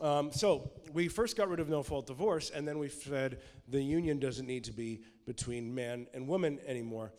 Um, 0.00 0.30
so 0.30 0.70
we 0.92 1.08
first 1.08 1.36
got 1.36 1.48
rid 1.48 1.58
of 1.58 1.68
no 1.68 1.82
fault 1.82 2.06
divorce, 2.06 2.50
and 2.50 2.68
then 2.68 2.78
we 2.78 2.88
said 2.88 3.40
the 3.66 3.82
union 3.82 4.18
doesn't 4.18 4.46
need 4.46 4.64
to 4.64 4.72
be 4.72 5.00
between 5.26 5.74
man 5.74 6.06
and 6.14 6.28
woman 6.28 6.60
anymore. 6.66 7.12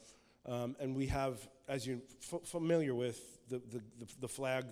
Um, 0.45 0.75
and 0.79 0.95
we 0.95 1.07
have, 1.07 1.47
as 1.67 1.87
you're 1.87 1.99
f- 2.31 2.47
familiar 2.47 2.93
with, 2.93 3.19
the, 3.49 3.57
the, 3.57 3.81
the, 3.99 4.13
the 4.21 4.27
flag 4.27 4.65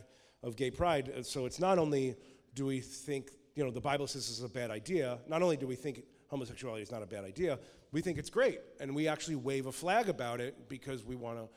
of 0.43 0.55
gay 0.55 0.69
pride. 0.71 1.11
Uh, 1.17 1.23
so 1.23 1.45
it's 1.45 1.59
not 1.59 1.79
only 1.79 2.15
do 2.53 2.65
we 2.67 2.79
think, 2.79 3.31
you 3.55 3.63
know, 3.63 3.71
the 3.71 3.81
Bible 3.81 4.05
says 4.05 4.27
this 4.27 4.37
is 4.37 4.43
a 4.43 4.49
bad 4.49 4.69
idea, 4.69 5.17
not 5.27 5.41
only 5.41 5.57
do 5.57 5.65
we 5.67 5.75
think 5.75 6.03
homosexuality 6.29 6.83
is 6.83 6.91
not 6.91 7.01
a 7.01 7.07
bad 7.07 7.23
idea, 7.23 7.57
we 7.91 8.01
think 8.01 8.17
it's 8.19 8.29
great. 8.29 8.59
And 8.79 8.95
we 8.95 9.07
actually 9.07 9.35
wave 9.35 9.65
a 9.65 9.71
flag 9.71 10.09
about 10.09 10.39
it 10.39 10.69
because 10.69 11.03
we 11.03 11.15
want 11.15 11.39
to 11.39 11.49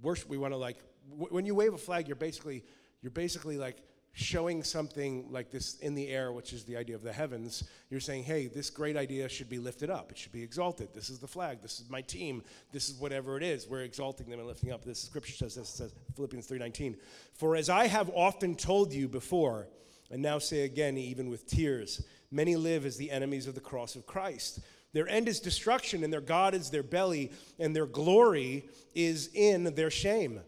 worship, 0.00 0.28
we 0.28 0.38
want 0.38 0.54
to 0.54 0.58
like, 0.58 0.78
w- 1.10 1.28
when 1.32 1.44
you 1.44 1.54
wave 1.54 1.74
a 1.74 1.78
flag, 1.78 2.08
you're 2.08 2.16
basically, 2.16 2.64
you're 3.02 3.12
basically 3.12 3.58
like 3.58 3.82
showing 4.14 4.62
something 4.62 5.26
like 5.30 5.50
this 5.50 5.78
in 5.78 5.94
the 5.94 6.08
air, 6.08 6.32
which 6.32 6.52
is 6.52 6.64
the 6.64 6.76
idea 6.76 6.94
of 6.94 7.02
the 7.02 7.12
heavens, 7.12 7.64
you're 7.88 8.00
saying, 8.00 8.24
hey, 8.24 8.46
this 8.46 8.68
great 8.68 8.96
idea 8.96 9.28
should 9.28 9.48
be 9.48 9.58
lifted 9.58 9.88
up. 9.88 10.10
It 10.10 10.18
should 10.18 10.32
be 10.32 10.42
exalted. 10.42 10.88
This 10.94 11.08
is 11.08 11.18
the 11.18 11.26
flag. 11.26 11.62
This 11.62 11.80
is 11.80 11.88
my 11.88 12.02
team. 12.02 12.42
This 12.72 12.90
is 12.90 13.00
whatever 13.00 13.38
it 13.38 13.42
is. 13.42 13.66
We're 13.66 13.82
exalting 13.82 14.28
them 14.28 14.38
and 14.38 14.46
lifting 14.46 14.70
up. 14.70 14.84
This 14.84 15.00
scripture 15.00 15.32
says 15.32 15.54
this, 15.54 15.68
says 15.68 15.94
Philippians 16.14 16.46
3.19. 16.46 16.96
For 17.32 17.56
as 17.56 17.70
I 17.70 17.86
have 17.86 18.10
often 18.14 18.54
told 18.54 18.92
you 18.92 19.08
before, 19.08 19.68
and 20.10 20.20
now 20.20 20.38
say 20.38 20.64
again, 20.64 20.98
even 20.98 21.30
with 21.30 21.46
tears, 21.46 22.04
many 22.30 22.54
live 22.54 22.84
as 22.84 22.98
the 22.98 23.10
enemies 23.10 23.46
of 23.46 23.54
the 23.54 23.60
cross 23.60 23.96
of 23.96 24.06
Christ. 24.06 24.60
Their 24.92 25.08
end 25.08 25.26
is 25.26 25.40
destruction, 25.40 26.04
and 26.04 26.12
their 26.12 26.20
God 26.20 26.54
is 26.54 26.68
their 26.68 26.82
belly, 26.82 27.32
and 27.58 27.74
their 27.74 27.86
glory 27.86 28.68
is 28.94 29.30
in 29.32 29.74
their 29.74 29.90
shame. 29.90 30.40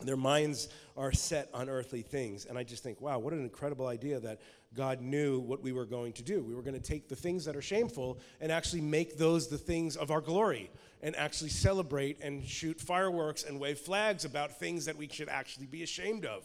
Their 0.00 0.16
minds 0.16 0.68
are 0.96 1.12
set 1.12 1.48
on 1.52 1.68
earthly 1.68 2.02
things. 2.02 2.44
And 2.44 2.56
I 2.56 2.62
just 2.62 2.82
think, 2.82 3.00
wow, 3.00 3.18
what 3.18 3.32
an 3.32 3.40
incredible 3.42 3.86
idea 3.86 4.20
that 4.20 4.40
God 4.74 5.00
knew 5.00 5.40
what 5.40 5.62
we 5.62 5.72
were 5.72 5.86
going 5.86 6.12
to 6.14 6.22
do. 6.22 6.42
We 6.42 6.54
were 6.54 6.62
going 6.62 6.80
to 6.80 6.80
take 6.80 7.08
the 7.08 7.16
things 7.16 7.44
that 7.44 7.56
are 7.56 7.62
shameful 7.62 8.18
and 8.40 8.50
actually 8.52 8.80
make 8.80 9.18
those 9.18 9.48
the 9.48 9.58
things 9.58 9.96
of 9.96 10.10
our 10.10 10.20
glory 10.20 10.70
and 11.02 11.14
actually 11.16 11.50
celebrate 11.50 12.20
and 12.22 12.44
shoot 12.44 12.80
fireworks 12.80 13.44
and 13.44 13.60
wave 13.60 13.78
flags 13.78 14.24
about 14.24 14.58
things 14.58 14.84
that 14.84 14.96
we 14.96 15.08
should 15.08 15.28
actually 15.28 15.66
be 15.66 15.82
ashamed 15.82 16.24
of. 16.24 16.44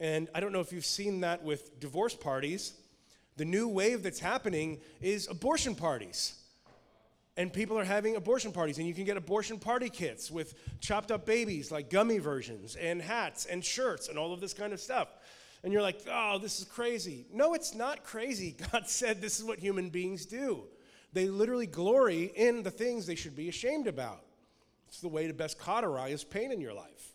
And 0.00 0.28
I 0.34 0.40
don't 0.40 0.52
know 0.52 0.60
if 0.60 0.72
you've 0.72 0.86
seen 0.86 1.20
that 1.20 1.42
with 1.42 1.80
divorce 1.80 2.14
parties. 2.14 2.74
The 3.36 3.44
new 3.44 3.68
wave 3.68 4.02
that's 4.02 4.20
happening 4.20 4.80
is 5.00 5.28
abortion 5.28 5.74
parties 5.74 6.37
and 7.38 7.52
people 7.52 7.78
are 7.78 7.84
having 7.84 8.16
abortion 8.16 8.50
parties 8.50 8.78
and 8.78 8.86
you 8.88 8.92
can 8.92 9.04
get 9.04 9.16
abortion 9.16 9.60
party 9.60 9.88
kits 9.88 10.28
with 10.28 10.54
chopped 10.80 11.12
up 11.12 11.24
babies 11.24 11.70
like 11.70 11.88
gummy 11.88 12.18
versions 12.18 12.74
and 12.74 13.00
hats 13.00 13.46
and 13.46 13.64
shirts 13.64 14.08
and 14.08 14.18
all 14.18 14.34
of 14.34 14.40
this 14.40 14.52
kind 14.52 14.72
of 14.72 14.80
stuff. 14.80 15.08
And 15.62 15.72
you're 15.72 15.80
like 15.80 16.00
oh 16.10 16.38
this 16.42 16.58
is 16.58 16.64
crazy. 16.66 17.26
No 17.32 17.54
it's 17.54 17.76
not 17.76 18.02
crazy. 18.02 18.56
God 18.72 18.88
said 18.88 19.20
this 19.20 19.38
is 19.38 19.44
what 19.44 19.60
human 19.60 19.88
beings 19.88 20.26
do. 20.26 20.64
They 21.12 21.28
literally 21.28 21.68
glory 21.68 22.24
in 22.34 22.64
the 22.64 22.72
things 22.72 23.06
they 23.06 23.14
should 23.14 23.36
be 23.36 23.48
ashamed 23.48 23.86
about. 23.86 24.24
It's 24.88 25.00
the 25.00 25.08
way 25.08 25.28
to 25.28 25.32
best 25.32 25.60
cauterize 25.60 26.24
pain 26.24 26.50
in 26.50 26.60
your 26.60 26.74
life. 26.74 27.14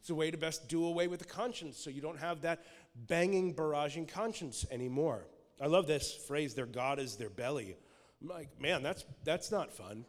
It's 0.00 0.10
a 0.10 0.14
way 0.14 0.32
to 0.32 0.36
best 0.36 0.68
do 0.68 0.86
away 0.86 1.06
with 1.06 1.20
the 1.20 1.26
conscience 1.26 1.78
so 1.78 1.88
you 1.88 2.00
don't 2.00 2.18
have 2.18 2.42
that 2.42 2.64
banging 3.06 3.54
barraging 3.54 4.08
conscience 4.08 4.66
anymore. 4.72 5.28
I 5.60 5.66
love 5.66 5.86
this 5.86 6.12
phrase 6.12 6.54
their 6.54 6.66
god 6.66 6.98
is 6.98 7.14
their 7.14 7.30
belly 7.30 7.76
I'm 8.20 8.28
like, 8.28 8.60
man, 8.60 8.82
that's, 8.82 9.04
that's 9.24 9.50
not 9.50 9.72
fun. 9.72 10.04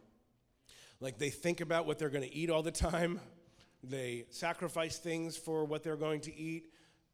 Like, 1.00 1.18
they 1.18 1.30
think 1.30 1.60
about 1.60 1.86
what 1.86 1.98
they're 1.98 2.10
going 2.10 2.28
to 2.28 2.34
eat 2.34 2.50
all 2.50 2.62
the 2.62 2.72
time, 2.72 3.20
they 3.84 4.26
sacrifice 4.30 4.98
things 4.98 5.36
for 5.36 5.64
what 5.64 5.84
they're 5.84 5.96
going 5.96 6.20
to 6.22 6.36
eat. 6.36 6.72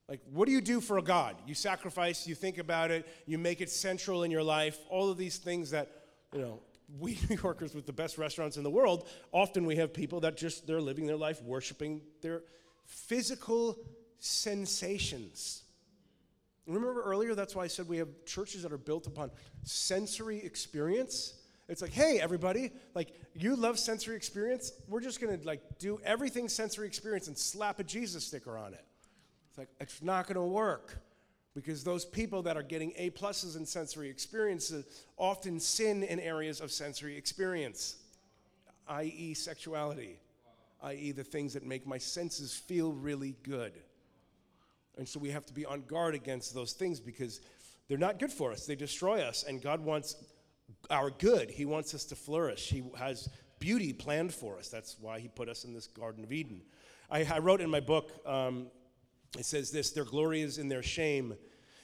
Like, 0.09 0.20
what 0.33 0.46
do 0.46 0.52
you 0.52 0.61
do 0.61 0.80
for 0.80 0.98
a 0.98 1.02
God? 1.02 1.37
You 1.46 1.54
sacrifice, 1.54 2.26
you 2.26 2.35
think 2.35 2.59
about 2.59 2.90
it, 2.90 3.07
you 3.26 3.38
make 3.38 3.61
it 3.61 3.70
central 3.70 4.22
in 4.22 4.30
your 4.30 4.42
life, 4.42 4.78
all 4.88 5.11
of 5.11 5.16
these 5.16 5.38
things 5.38 5.70
that, 5.70 5.90
you 6.33 6.40
know, 6.40 6.61
we 6.98 7.18
New 7.28 7.37
Yorkers 7.42 7.74
with 7.74 7.87
the 7.87 7.92
best 7.92 8.18
restaurants 8.18 8.57
in 8.57 8.62
the 8.62 8.70
world, 8.70 9.09
often 9.33 9.64
we 9.66 9.76
have 9.76 9.92
people 9.92 10.20
that 10.20 10.37
just, 10.37 10.66
they're 10.66 10.80
living 10.80 11.07
their 11.07 11.16
life 11.16 11.42
worshiping 11.42 12.02
their 12.20 12.42
physical 12.85 13.78
sensations. 14.18 15.63
Remember 16.66 17.03
earlier, 17.03 17.35
that's 17.35 17.55
why 17.55 17.64
I 17.64 17.66
said 17.66 17.88
we 17.88 17.98
have 17.98 18.09
churches 18.24 18.62
that 18.62 18.72
are 18.72 18.79
built 18.79 19.07
upon 19.07 19.31
sensory 19.64 20.42
experience. 20.42 21.35
It's 21.68 21.83
like, 21.83 21.92
hey, 21.92 22.20
everybody, 22.20 22.70
like 22.94 23.12
you 23.35 23.57
love 23.57 23.79
sensory 23.79 24.16
experience. 24.16 24.72
We're 24.88 25.00
just 25.00 25.20
gonna 25.20 25.38
like 25.44 25.79
do 25.79 26.00
everything 26.05 26.48
sensory 26.48 26.87
experience 26.87 27.29
and 27.29 27.37
slap 27.37 27.81
a 27.81 27.85
Jesus 27.85 28.24
sticker 28.27 28.57
on 28.57 28.74
it. 28.74 28.85
It's 29.50 29.59
like 29.59 29.68
it's 29.81 30.03
not 30.03 30.27
gonna 30.27 30.46
work 30.46 30.98
because 31.55 31.85
those 31.85 32.05
people 32.05 32.42
that 32.42 32.57
are 32.57 32.62
getting 32.62 32.92
A 32.96 33.11
pluses 33.11 33.57
in 33.57 33.64
sensory 33.64 34.09
experiences 34.11 35.05
often 35.16 35.61
sin 35.61 36.03
in 36.03 36.18
areas 36.18 36.61
of 36.61 36.70
sensory 36.72 37.16
experience, 37.16 37.96
i.e., 38.88 39.35
sexuality, 39.35 40.18
i.e., 40.83 41.12
the 41.12 41.24
things 41.24 41.53
that 41.53 41.64
make 41.64 41.87
my 41.87 41.98
senses 41.98 42.55
feel 42.55 42.92
really 42.92 43.37
good. 43.42 43.72
And 44.96 45.09
so 45.09 45.18
we 45.18 45.30
have 45.30 45.46
to 45.46 45.52
be 45.52 45.66
on 45.66 45.83
guard 45.83 46.14
against 46.14 46.54
those 46.54 46.72
things 46.72 47.00
because 47.00 47.40
they're 47.88 47.98
not 47.98 48.18
good 48.18 48.33
for 48.33 48.52
us. 48.52 48.66
They 48.66 48.76
destroy 48.76 49.20
us. 49.20 49.44
And 49.46 49.61
God 49.61 49.80
wants 49.80 50.16
our 50.90 51.11
good. 51.11 51.50
He 51.50 51.64
wants 51.64 51.94
us 51.94 52.04
to 52.07 52.16
flourish. 52.16 52.68
He 52.68 52.85
has 52.98 53.28
beauty 53.59 53.92
planned 53.92 54.33
for 54.33 54.59
us. 54.59 54.68
That's 54.68 54.96
why 55.00 55.18
He 55.18 55.28
put 55.28 55.48
us 55.48 55.64
in 55.64 55.72
this 55.72 55.87
Garden 55.87 56.24
of 56.24 56.33
Eden. 56.33 56.62
I, 57.11 57.24
I 57.24 57.38
wrote 57.38 57.61
in 57.61 57.70
my 57.70 57.80
book, 57.80 58.12
um, 58.26 58.68
it 59.38 59.44
says 59.44 59.70
this 59.70 59.90
their 59.90 60.04
glory 60.04 60.42
is 60.42 60.59
in 60.59 60.68
their 60.68 60.83
shame. 60.83 61.35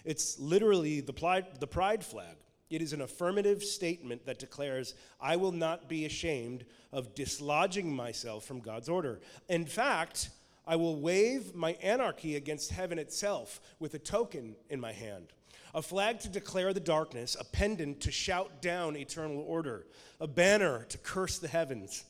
It's 0.04 0.38
literally 0.38 1.00
the 1.00 1.12
pride, 1.12 1.46
the 1.58 1.66
pride 1.66 2.04
flag. 2.04 2.36
It 2.70 2.80
is 2.80 2.92
an 2.92 3.00
affirmative 3.00 3.64
statement 3.64 4.24
that 4.26 4.38
declares, 4.38 4.94
I 5.20 5.36
will 5.36 5.52
not 5.52 5.88
be 5.88 6.04
ashamed 6.04 6.64
of 6.92 7.14
dislodging 7.16 7.92
myself 7.92 8.44
from 8.44 8.60
God's 8.60 8.88
order. 8.88 9.20
In 9.48 9.66
fact, 9.66 10.30
I 10.70 10.76
will 10.76 10.94
wave 10.94 11.52
my 11.52 11.72
anarchy 11.82 12.36
against 12.36 12.70
heaven 12.70 12.96
itself 12.96 13.60
with 13.80 13.94
a 13.94 13.98
token 13.98 14.54
in 14.68 14.78
my 14.78 14.92
hand. 14.92 15.32
a 15.74 15.82
flag 15.82 16.20
to 16.20 16.28
declare 16.28 16.72
the 16.72 16.78
darkness, 16.78 17.36
a 17.38 17.44
pendant 17.44 18.00
to 18.02 18.12
shout 18.12 18.62
down 18.62 18.96
eternal 18.96 19.44
order, 19.48 19.86
a 20.20 20.28
banner 20.28 20.84
to 20.84 20.98
curse 20.98 21.38
the 21.38 21.48
heavens. 21.48 22.04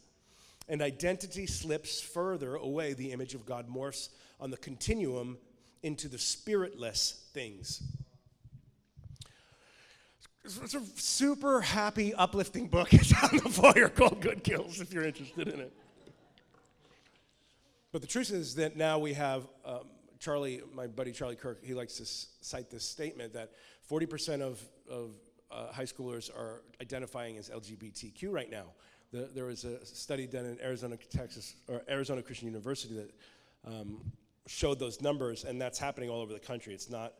And 0.68 0.82
identity 0.82 1.46
slips 1.46 2.02
further 2.02 2.56
away. 2.56 2.92
The 2.92 3.12
image 3.12 3.34
of 3.34 3.46
God 3.46 3.66
morphs 3.66 4.10
on 4.38 4.50
the 4.50 4.58
continuum 4.58 5.38
into 5.82 6.08
the 6.08 6.18
spiritless 6.18 7.24
things. 7.32 7.82
It's 10.44 10.74
a 10.74 10.82
super 10.96 11.62
happy, 11.62 12.12
uplifting 12.14 12.68
book. 12.68 12.88
It's 12.92 13.12
on 13.22 13.38
the 13.38 13.48
foyer 13.48 13.88
called 13.88 14.20
Good 14.20 14.44
Kills 14.44 14.80
if 14.82 14.92
you're 14.92 15.04
interested 15.04 15.48
in 15.48 15.60
it. 15.60 15.72
But 17.92 18.02
the 18.02 18.08
truth 18.08 18.30
is 18.30 18.54
that 18.56 18.76
now 18.76 18.98
we 18.98 19.14
have 19.14 19.46
um, 19.64 19.80
Charlie, 20.20 20.60
my 20.74 20.86
buddy 20.86 21.12
Charlie 21.12 21.34
Kirk, 21.34 21.64
he 21.64 21.74
likes 21.74 21.96
to 21.96 22.02
s- 22.02 22.28
cite 22.42 22.70
this 22.70 22.84
statement 22.84 23.32
that 23.32 23.52
40% 23.90 24.42
of, 24.42 24.62
of 24.88 25.14
uh, 25.50 25.72
high 25.72 25.84
schoolers 25.84 26.30
are 26.30 26.62
identifying 26.80 27.38
as 27.38 27.48
LGBTQ 27.48 28.30
right 28.30 28.50
now. 28.50 28.66
The, 29.12 29.28
there 29.34 29.46
was 29.46 29.64
a 29.64 29.84
study 29.84 30.26
done 30.26 30.44
in 30.44 30.60
Arizona, 30.60 30.96
Texas, 30.96 31.56
or 31.68 31.82
Arizona 31.88 32.22
Christian 32.22 32.46
University 32.46 32.94
that 32.94 33.10
um, 33.66 34.00
showed 34.46 34.78
those 34.78 35.00
numbers, 35.00 35.44
and 35.44 35.60
that's 35.60 35.78
happening 35.78 36.10
all 36.10 36.20
over 36.20 36.32
the 36.32 36.38
country. 36.38 36.74
It's 36.74 36.90
not, 36.90 37.14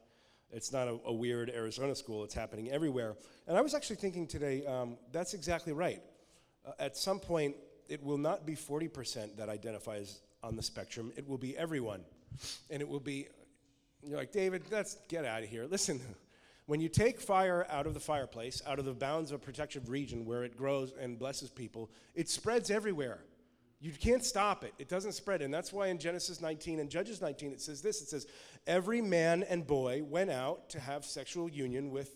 it's 0.53 0.71
not 0.73 0.87
a, 0.87 0.99
a 1.07 1.13
weird 1.13 1.51
Arizona 1.51 1.95
school, 1.97 2.23
it's 2.23 2.35
happening 2.35 2.71
everywhere. 2.71 3.17
And 3.49 3.57
I 3.57 3.61
was 3.63 3.75
actually 3.75 3.97
thinking 3.97 4.27
today, 4.27 4.65
um, 4.67 4.99
that's 5.11 5.35
exactly 5.35 5.73
right. 5.73 6.03
Uh, 6.67 6.73
at 6.79 6.97
some 6.97 7.19
point, 7.19 7.57
it 7.89 8.05
will 8.05 8.19
not 8.19 8.47
be 8.47 8.55
40% 8.55 9.37
that 9.37 9.49
identifies 9.49 10.21
on 10.42 10.57
the 10.57 10.62
spectrum, 10.62 11.12
it 11.16 11.29
will 11.29 11.38
be 11.38 11.57
everyone. 11.57 12.03
And 12.70 12.81
it 12.81 12.88
will 12.88 13.00
be, 13.00 13.29
you're 14.03 14.16
like, 14.16 14.33
David, 14.33 14.62
let's 14.70 14.96
get 15.09 15.24
out 15.24 15.42
of 15.42 15.48
here. 15.48 15.66
Listen, 15.66 16.00
when 16.66 16.81
you 16.81 16.88
take 16.88 17.20
fire 17.20 17.66
out 17.68 17.87
of 17.87 17.94
the 17.94 18.00
fireplace, 18.00 18.62
out 18.66 18.79
of 18.79 18.85
the 18.85 18.92
bounds 18.92 19.33
of 19.33 19.42
a 19.42 19.44
protected 19.44 19.88
region 19.88 20.24
where 20.24 20.44
it 20.44 20.57
grows 20.57 20.92
and 21.00 21.18
blesses 21.18 21.50
people, 21.50 21.90
it 22.14 22.29
spreads 22.29 22.70
everywhere. 22.70 23.18
You 23.81 23.92
can't 23.92 24.24
stop 24.24 24.62
it. 24.62 24.74
It 24.79 24.88
doesn't 24.88 25.12
spread. 25.12 25.40
And 25.40 25.53
that's 25.53 25.72
why 25.72 25.88
in 25.88 25.98
Genesis 25.98 26.40
19 26.40 26.81
and 26.81 26.90
Judges 26.90 27.20
19 27.20 27.53
it 27.53 27.61
says 27.61 27.81
this 27.81 28.03
it 28.03 28.09
says, 28.09 28.26
Every 28.66 29.00
man 29.00 29.42
and 29.42 29.66
boy 29.66 30.03
went 30.05 30.31
out 30.31 30.68
to 30.70 30.81
have 30.81 31.05
sexual 31.05 31.48
union 31.48 31.90
with 31.90 32.14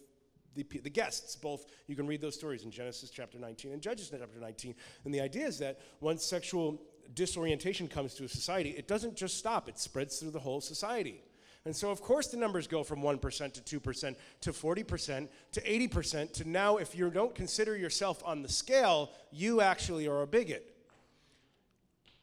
the, 0.54 0.62
the 0.62 0.90
guests. 0.90 1.36
Both, 1.36 1.66
you 1.86 1.96
can 1.96 2.06
read 2.06 2.20
those 2.20 2.34
stories 2.34 2.64
in 2.64 2.70
Genesis 2.70 3.10
chapter 3.10 3.38
19 3.38 3.72
and 3.72 3.82
Judges 3.82 4.10
chapter 4.10 4.38
19. 4.38 4.74
And 5.04 5.14
the 5.14 5.20
idea 5.20 5.46
is 5.46 5.58
that 5.58 5.80
once 6.00 6.24
sexual 6.24 6.80
disorientation 7.14 7.88
comes 7.88 8.14
to 8.14 8.24
a 8.24 8.28
society, 8.28 8.70
it 8.70 8.88
doesn't 8.88 9.16
just 9.16 9.36
stop, 9.36 9.68
it 9.68 9.78
spreads 9.78 10.18
through 10.18 10.30
the 10.30 10.40
whole 10.40 10.60
society. 10.60 11.22
And 11.66 11.74
so, 11.74 11.90
of 11.90 12.02
course, 12.02 12.26
the 12.28 12.36
numbers 12.36 12.66
go 12.66 12.82
from 12.82 13.00
1% 13.00 13.64
to 13.64 13.80
2% 13.80 14.16
to 14.42 14.52
40% 14.52 15.28
to 15.52 15.60
80% 15.60 16.32
to 16.34 16.48
now, 16.48 16.76
if 16.76 16.94
you 16.94 17.10
don't 17.10 17.34
consider 17.34 17.76
yourself 17.76 18.22
on 18.24 18.42
the 18.42 18.48
scale, 18.48 19.10
you 19.32 19.62
actually 19.62 20.06
are 20.06 20.22
a 20.22 20.26
bigot. 20.26 20.74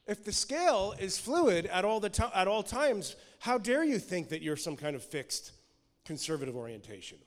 If 0.08 0.24
the 0.24 0.32
scale 0.32 0.94
is 1.00 1.18
fluid 1.18 1.66
at 1.68 1.86
all, 1.86 2.00
the 2.00 2.10
to- 2.10 2.38
at 2.38 2.48
all 2.48 2.64
times, 2.64 3.16
how 3.40 3.58
dare 3.58 3.84
you 3.84 3.98
think 3.98 4.30
that 4.30 4.42
you're 4.42 4.58
some 4.58 4.76
kind 4.76 4.96
of 4.96 5.04
fixed 5.04 5.54
conservative 6.06 6.56
orientation? 6.56 7.18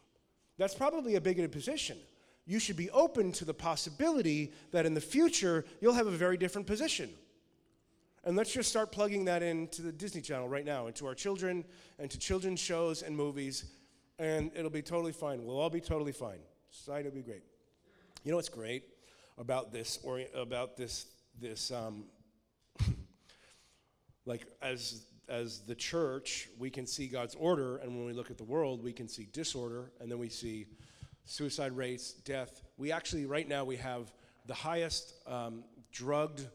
That's 0.56 0.74
probably 0.74 1.16
a 1.16 1.20
bigoted 1.20 1.50
position. 1.50 1.98
You 2.46 2.58
should 2.58 2.76
be 2.76 2.90
open 2.90 3.32
to 3.32 3.44
the 3.44 3.54
possibility 3.54 4.52
that 4.70 4.86
in 4.86 4.94
the 4.94 5.00
future 5.00 5.64
you'll 5.80 5.94
have 5.94 6.06
a 6.06 6.12
very 6.12 6.36
different 6.36 6.66
position. 6.66 7.10
And 8.26 8.36
let's 8.36 8.52
just 8.52 8.70
start 8.70 8.90
plugging 8.90 9.26
that 9.26 9.42
into 9.42 9.82
the 9.82 9.92
Disney 9.92 10.22
Channel 10.22 10.48
right 10.48 10.64
now, 10.64 10.86
into 10.86 11.06
our 11.06 11.14
children, 11.14 11.62
and 11.98 12.10
to 12.10 12.18
children's 12.18 12.58
shows 12.58 13.02
and 13.02 13.14
movies, 13.14 13.66
and 14.18 14.50
it'll 14.56 14.70
be 14.70 14.80
totally 14.80 15.12
fine. 15.12 15.44
We'll 15.44 15.58
all 15.58 15.68
be 15.68 15.82
totally 15.82 16.12
fine. 16.12 16.38
Society 16.70 17.10
will 17.10 17.16
be 17.16 17.22
great. 17.22 17.42
You 18.24 18.30
know 18.30 18.36
what's 18.36 18.48
great 18.48 18.84
about 19.36 19.72
this, 19.72 19.98
or 20.02 20.22
about 20.34 20.74
this, 20.78 21.04
this, 21.38 21.70
um, 21.70 22.04
like 24.24 24.46
as 24.62 25.04
as 25.28 25.60
the 25.60 25.74
church, 25.74 26.48
we 26.58 26.70
can 26.70 26.86
see 26.86 27.06
God's 27.06 27.34
order, 27.34 27.78
and 27.78 27.94
when 27.94 28.06
we 28.06 28.12
look 28.12 28.30
at 28.30 28.38
the 28.38 28.44
world, 28.44 28.82
we 28.82 28.92
can 28.92 29.08
see 29.08 29.26
disorder, 29.32 29.90
and 30.00 30.10
then 30.10 30.18
we 30.18 30.28
see 30.28 30.66
suicide 31.24 31.72
rates, 31.72 32.12
death. 32.12 32.62
We 32.76 32.92
actually, 32.92 33.26
right 33.26 33.48
now, 33.48 33.64
we 33.64 33.76
have 33.76 34.12
the 34.46 34.54
highest 34.54 35.14
um, 35.26 35.64
drugged 35.92 36.46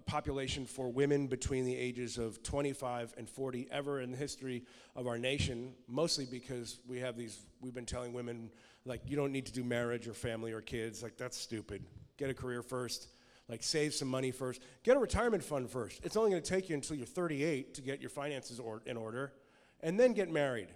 population 0.00 0.64
for 0.64 0.90
women 0.90 1.26
between 1.26 1.64
the 1.64 1.76
ages 1.76 2.16
of 2.18 2.42
25 2.42 3.14
and 3.18 3.28
40 3.28 3.68
ever 3.70 4.00
in 4.00 4.10
the 4.10 4.16
history 4.16 4.64
of 4.96 5.06
our 5.06 5.18
nation, 5.18 5.74
mostly 5.86 6.24
because 6.24 6.78
we 6.88 6.98
have 7.00 7.16
these, 7.16 7.38
we've 7.60 7.74
been 7.74 7.86
telling 7.86 8.12
women, 8.12 8.50
like, 8.84 9.02
you 9.06 9.16
don't 9.16 9.32
need 9.32 9.46
to 9.46 9.52
do 9.52 9.62
marriage 9.62 10.08
or 10.08 10.14
family 10.14 10.52
or 10.52 10.60
kids. 10.60 11.02
Like, 11.02 11.16
that's 11.16 11.36
stupid. 11.36 11.84
Get 12.16 12.30
a 12.30 12.34
career 12.34 12.62
first. 12.62 13.08
Like, 13.48 13.62
save 13.62 13.92
some 13.92 14.08
money 14.08 14.30
first. 14.30 14.62
Get 14.82 14.96
a 14.96 15.00
retirement 15.00 15.44
fund 15.44 15.68
first. 15.68 16.00
It's 16.04 16.16
only 16.16 16.30
going 16.30 16.42
to 16.42 16.48
take 16.48 16.70
you 16.70 16.74
until 16.74 16.96
you're 16.96 17.06
38 17.06 17.74
to 17.74 17.82
get 17.82 18.00
your 18.00 18.10
finances 18.10 18.58
or, 18.58 18.82
in 18.86 18.96
order, 18.96 19.34
and 19.80 20.00
then 20.00 20.14
get 20.14 20.30
married. 20.30 20.68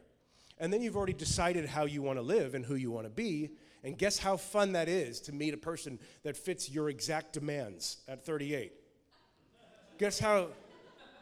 And 0.58 0.72
then 0.72 0.82
you've 0.82 0.96
already 0.96 1.14
decided 1.14 1.66
how 1.66 1.84
you 1.84 2.02
want 2.02 2.18
to 2.18 2.22
live 2.22 2.54
and 2.54 2.64
who 2.64 2.74
you 2.74 2.90
want 2.90 3.06
to 3.06 3.10
be. 3.10 3.50
And 3.82 3.96
guess 3.96 4.18
how 4.18 4.36
fun 4.36 4.72
that 4.72 4.88
is 4.88 5.20
to 5.22 5.32
meet 5.32 5.54
a 5.54 5.58
person 5.58 5.98
that 6.22 6.36
fits 6.36 6.68
your 6.68 6.90
exact 6.90 7.32
demands 7.32 7.98
at 8.08 8.24
38? 8.24 8.72
Guess 9.98 10.18
how, 10.18 10.48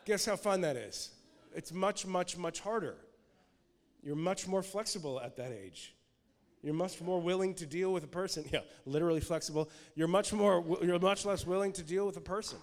guess 0.04 0.26
how 0.26 0.36
fun 0.36 0.62
that 0.62 0.76
is? 0.76 1.10
It's 1.54 1.72
much, 1.72 2.06
much, 2.06 2.36
much 2.36 2.60
harder. 2.60 2.96
You're 4.02 4.16
much 4.16 4.46
more 4.48 4.62
flexible 4.62 5.20
at 5.20 5.36
that 5.36 5.52
age. 5.52 5.94
You're 6.62 6.74
much 6.74 7.00
more 7.00 7.20
willing 7.20 7.54
to 7.54 7.66
deal 7.66 7.92
with 7.92 8.04
a 8.04 8.08
person. 8.08 8.44
Yeah, 8.52 8.60
literally 8.86 9.20
flexible. 9.20 9.70
You're 9.94 10.08
much 10.08 10.32
more. 10.32 10.64
You're 10.82 10.98
much 10.98 11.24
less 11.24 11.46
willing 11.46 11.72
to 11.72 11.82
deal 11.82 12.06
with 12.06 12.16
a 12.16 12.22
person. 12.22 12.58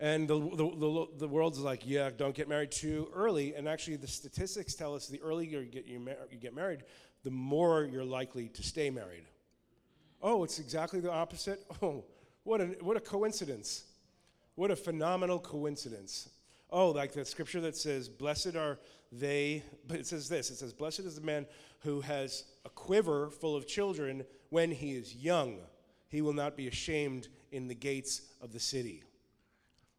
And 0.00 0.28
the, 0.28 0.38
the, 0.38 0.56
the, 0.56 1.06
the 1.18 1.28
world's 1.28 1.58
like, 1.58 1.82
yeah, 1.84 2.10
don't 2.16 2.34
get 2.34 2.48
married 2.48 2.70
too 2.70 3.08
early. 3.12 3.54
And 3.56 3.68
actually, 3.68 3.96
the 3.96 4.06
statistics 4.06 4.74
tell 4.74 4.94
us 4.94 5.08
the 5.08 5.20
earlier 5.20 5.60
you 5.60 5.70
get, 5.70 5.86
you, 5.86 5.98
mar- 5.98 6.28
you 6.30 6.38
get 6.38 6.54
married, 6.54 6.84
the 7.24 7.32
more 7.32 7.84
you're 7.84 8.04
likely 8.04 8.48
to 8.50 8.62
stay 8.62 8.90
married. 8.90 9.24
Oh, 10.22 10.44
it's 10.44 10.60
exactly 10.60 11.00
the 11.00 11.10
opposite? 11.10 11.64
Oh, 11.82 12.04
what 12.44 12.60
a, 12.60 12.66
what 12.80 12.96
a 12.96 13.00
coincidence. 13.00 13.84
What 14.58 14.72
a 14.72 14.76
phenomenal 14.76 15.38
coincidence. 15.38 16.30
Oh, 16.68 16.90
like 16.90 17.12
the 17.12 17.24
scripture 17.24 17.60
that 17.60 17.76
says, 17.76 18.08
Blessed 18.08 18.56
are 18.56 18.80
they, 19.12 19.62
but 19.86 20.00
it 20.00 20.06
says 20.08 20.28
this 20.28 20.50
it 20.50 20.56
says, 20.56 20.72
Blessed 20.72 20.98
is 20.98 21.14
the 21.14 21.20
man 21.20 21.46
who 21.84 22.00
has 22.00 22.42
a 22.64 22.68
quiver 22.68 23.30
full 23.30 23.54
of 23.54 23.68
children 23.68 24.24
when 24.48 24.72
he 24.72 24.96
is 24.96 25.14
young. 25.14 25.58
He 26.08 26.22
will 26.22 26.32
not 26.32 26.56
be 26.56 26.66
ashamed 26.66 27.28
in 27.52 27.68
the 27.68 27.74
gates 27.76 28.22
of 28.42 28.52
the 28.52 28.58
city. 28.58 29.04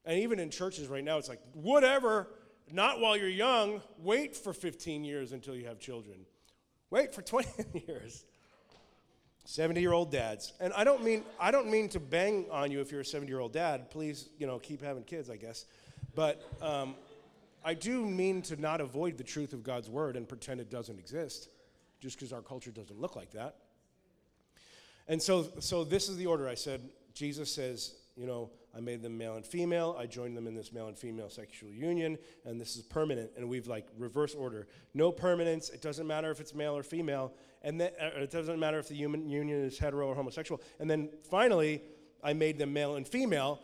And 0.04 0.19
even 0.19 0.39
in 0.39 0.50
churches 0.50 0.89
right 0.89 1.06
now, 1.06 1.17
it's 1.17 1.30
like, 1.30 1.39
whatever, 1.54 2.28
not 2.69 3.00
while 3.00 3.15
you're 3.15 3.30
young. 3.30 3.82
Wait 3.98 4.36
for 4.36 4.52
15 4.52 5.06
years 5.06 5.32
until 5.32 5.56
you 5.56 5.67
have 5.67 5.80
children. 5.80 6.26
Wait 6.89 7.15
for 7.15 7.22
20 7.22 7.48
years. 7.88 8.26
70 9.49 9.81
year 9.81 9.93
old 9.93 10.12
dads. 10.12 10.53
And 10.59 10.71
I 10.73 10.83
don't 10.83 11.03
mean 11.03 11.23
I 11.39 11.49
don't 11.49 11.71
mean 11.71 11.89
to 11.89 11.99
bang 11.99 12.45
on 12.51 12.69
you 12.69 12.81
if 12.81 12.91
you're 12.91 13.01
a 13.01 13.05
70 13.05 13.31
year 13.31 13.39
old 13.39 13.51
dad. 13.51 13.89
Please, 13.89 14.29
you 14.38 14.45
know, 14.45 14.59
keep 14.59 14.79
having 14.79 15.03
kids, 15.03 15.27
I 15.27 15.38
guess. 15.38 15.65
But 16.13 16.39
um, 16.62 16.95
I 17.65 17.73
do 17.73 18.05
mean 18.05 18.43
to 18.43 18.62
not 18.62 18.79
avoid 18.79 19.17
the 19.17 19.23
truth 19.23 19.53
of 19.53 19.63
God's 19.63 19.89
word 19.89 20.17
and 20.17 20.29
pretend 20.29 20.59
it 20.59 20.69
doesn't 20.69 20.99
exist, 20.99 21.49
just 21.99 22.15
because 22.15 22.31
our 22.31 22.43
culture 22.43 22.69
doesn't 22.69 23.01
look 23.01 23.15
like 23.15 23.31
that. 23.31 23.55
And 25.07 25.19
so, 25.19 25.47
so 25.59 25.83
this 25.83 26.09
is 26.09 26.17
the 26.17 26.27
order. 26.27 26.47
I 26.47 26.53
said, 26.53 26.88
Jesus 27.15 27.51
says, 27.51 27.95
you 28.15 28.27
know, 28.27 28.51
I 28.77 28.81
made 28.81 29.01
them 29.01 29.17
male 29.17 29.35
and 29.35 29.43
female. 29.43 29.95
I 29.97 30.05
joined 30.05 30.38
them 30.38 30.45
in 30.45 30.53
this 30.53 30.71
male 30.71 30.89
and 30.89 30.97
female 30.97 31.29
sexual 31.29 31.71
union, 31.71 32.19
and 32.45 32.62
this 32.62 32.75
is 32.75 32.83
permanent. 32.83 33.31
And 33.35 33.49
we've 33.49 33.65
like 33.65 33.88
reverse 33.97 34.35
order. 34.35 34.67
No 34.93 35.12
permanence. 35.12 35.69
It 35.69 35.81
doesn't 35.81 36.06
matter 36.06 36.29
if 36.29 36.39
it's 36.39 36.54
male 36.54 36.77
or 36.77 36.83
female, 36.83 37.33
and 37.62 37.79
then 37.79 37.91
uh, 38.01 38.21
it 38.21 38.31
doesn't 38.31 38.60
matter 38.60 38.79
if 38.79 38.87
the 38.87 38.95
human 38.95 39.29
union 39.29 39.63
is 39.63 39.77
hetero 39.77 40.07
or 40.07 40.15
homosexual. 40.15 40.62
And 40.79 40.89
then 40.89 41.10
finally, 41.29 41.81
I 42.23 42.33
made 42.33 42.57
them 42.57 42.73
male 42.73 42.95
and 42.95 43.07
female. 43.07 43.60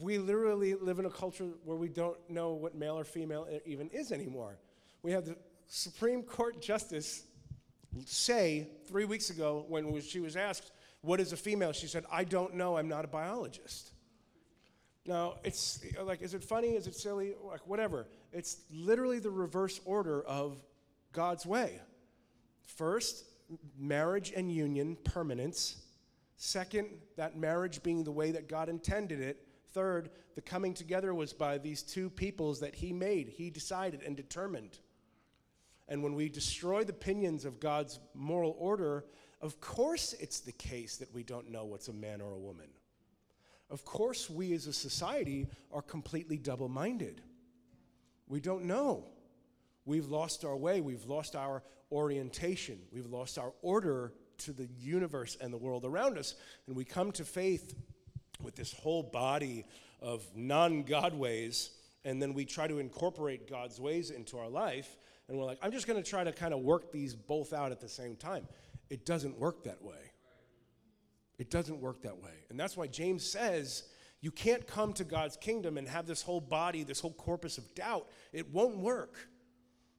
We 0.00 0.18
literally 0.18 0.74
live 0.74 0.98
in 0.98 1.06
a 1.06 1.10
culture 1.10 1.48
where 1.64 1.76
we 1.76 1.88
don't 1.88 2.18
know 2.30 2.52
what 2.52 2.74
male 2.74 2.98
or 2.98 3.04
female 3.04 3.46
even 3.66 3.90
is 3.90 4.12
anymore. 4.12 4.58
We 5.02 5.12
have 5.12 5.24
the 5.24 5.36
Supreme 5.66 6.22
Court 6.22 6.62
justice 6.62 7.24
say 8.06 8.68
three 8.86 9.04
weeks 9.04 9.30
ago 9.30 9.64
when 9.68 10.00
she 10.00 10.20
was 10.20 10.36
asked, 10.36 10.72
What 11.02 11.20
is 11.20 11.32
a 11.32 11.36
female? 11.36 11.72
She 11.72 11.86
said, 11.86 12.04
I 12.10 12.24
don't 12.24 12.54
know. 12.54 12.76
I'm 12.76 12.88
not 12.88 13.04
a 13.04 13.08
biologist. 13.08 13.92
Now, 15.06 15.34
it's 15.44 15.84
like, 16.02 16.22
is 16.22 16.32
it 16.32 16.42
funny? 16.42 16.68
Is 16.68 16.86
it 16.86 16.94
silly? 16.94 17.34
Like, 17.42 17.66
whatever. 17.66 18.06
It's 18.32 18.62
literally 18.72 19.18
the 19.18 19.30
reverse 19.30 19.80
order 19.84 20.22
of 20.22 20.56
God's 21.12 21.44
way. 21.44 21.80
First, 22.64 23.24
marriage 23.78 24.32
and 24.34 24.50
union, 24.52 24.96
permanence. 25.04 25.76
Second, 26.36 26.88
that 27.16 27.36
marriage 27.36 27.82
being 27.82 28.04
the 28.04 28.12
way 28.12 28.32
that 28.32 28.48
God 28.48 28.68
intended 28.68 29.20
it. 29.20 29.46
Third, 29.72 30.10
the 30.34 30.40
coming 30.40 30.74
together 30.74 31.14
was 31.14 31.32
by 31.32 31.58
these 31.58 31.82
two 31.82 32.10
peoples 32.10 32.60
that 32.60 32.74
He 32.74 32.92
made, 32.92 33.28
He 33.28 33.50
decided 33.50 34.02
and 34.02 34.16
determined. 34.16 34.78
and 35.88 36.02
when 36.02 36.14
we 36.14 36.28
destroy 36.28 36.82
the 36.82 36.92
pinions 36.92 37.44
of 37.44 37.60
God's 37.60 38.00
moral 38.14 38.56
order, 38.58 39.04
of 39.42 39.60
course 39.60 40.14
it's 40.18 40.40
the 40.40 40.52
case 40.52 40.96
that 40.96 41.12
we 41.12 41.22
don't 41.22 41.50
know 41.50 41.64
what's 41.64 41.88
a 41.88 41.92
man 41.92 42.20
or 42.20 42.32
a 42.32 42.38
woman. 42.38 42.68
Of 43.70 43.84
course, 43.84 44.30
we 44.30 44.52
as 44.52 44.66
a 44.66 44.72
society 44.72 45.46
are 45.72 45.82
completely 45.82 46.38
double 46.38 46.68
minded. 46.68 47.22
We 48.26 48.40
don't 48.40 48.64
know. 48.64 49.08
We've 49.84 50.06
lost 50.06 50.44
our 50.44 50.56
way, 50.56 50.80
we've 50.80 51.04
lost 51.04 51.36
our 51.36 51.62
orientation, 51.92 52.78
we've 52.92 53.06
lost 53.06 53.38
our 53.38 53.52
order 53.62 54.12
to 54.38 54.52
the 54.52 54.68
universe 54.78 55.36
and 55.40 55.52
the 55.52 55.58
world 55.58 55.84
around 55.84 56.18
us. 56.18 56.34
And 56.66 56.76
we 56.76 56.84
come 56.84 57.12
to 57.12 57.24
faith 57.24 57.74
with 58.42 58.56
this 58.56 58.72
whole 58.72 59.02
body 59.02 59.64
of 60.00 60.24
non 60.34 60.82
God 60.82 61.14
ways, 61.14 61.70
and 62.04 62.20
then 62.20 62.34
we 62.34 62.44
try 62.44 62.66
to 62.66 62.78
incorporate 62.78 63.48
God's 63.48 63.80
ways 63.80 64.10
into 64.10 64.38
our 64.38 64.48
life. 64.48 64.96
And 65.28 65.38
we're 65.38 65.46
like, 65.46 65.58
I'm 65.62 65.72
just 65.72 65.86
going 65.86 66.02
to 66.02 66.08
try 66.08 66.24
to 66.24 66.32
kind 66.32 66.52
of 66.52 66.60
work 66.60 66.92
these 66.92 67.14
both 67.14 67.52
out 67.52 67.72
at 67.72 67.80
the 67.80 67.88
same 67.88 68.16
time. 68.16 68.46
It 68.90 69.06
doesn't 69.06 69.38
work 69.38 69.64
that 69.64 69.82
way. 69.82 70.12
It 71.38 71.50
doesn't 71.50 71.80
work 71.80 72.02
that 72.02 72.22
way. 72.22 72.44
And 72.50 72.60
that's 72.60 72.76
why 72.76 72.86
James 72.86 73.24
says 73.24 73.84
you 74.20 74.30
can't 74.30 74.66
come 74.66 74.92
to 74.94 75.04
God's 75.04 75.36
kingdom 75.36 75.78
and 75.78 75.88
have 75.88 76.06
this 76.06 76.22
whole 76.22 76.40
body, 76.40 76.82
this 76.82 77.00
whole 77.00 77.12
corpus 77.12 77.58
of 77.58 77.74
doubt. 77.74 78.08
It 78.32 78.52
won't 78.52 78.78
work. 78.78 79.28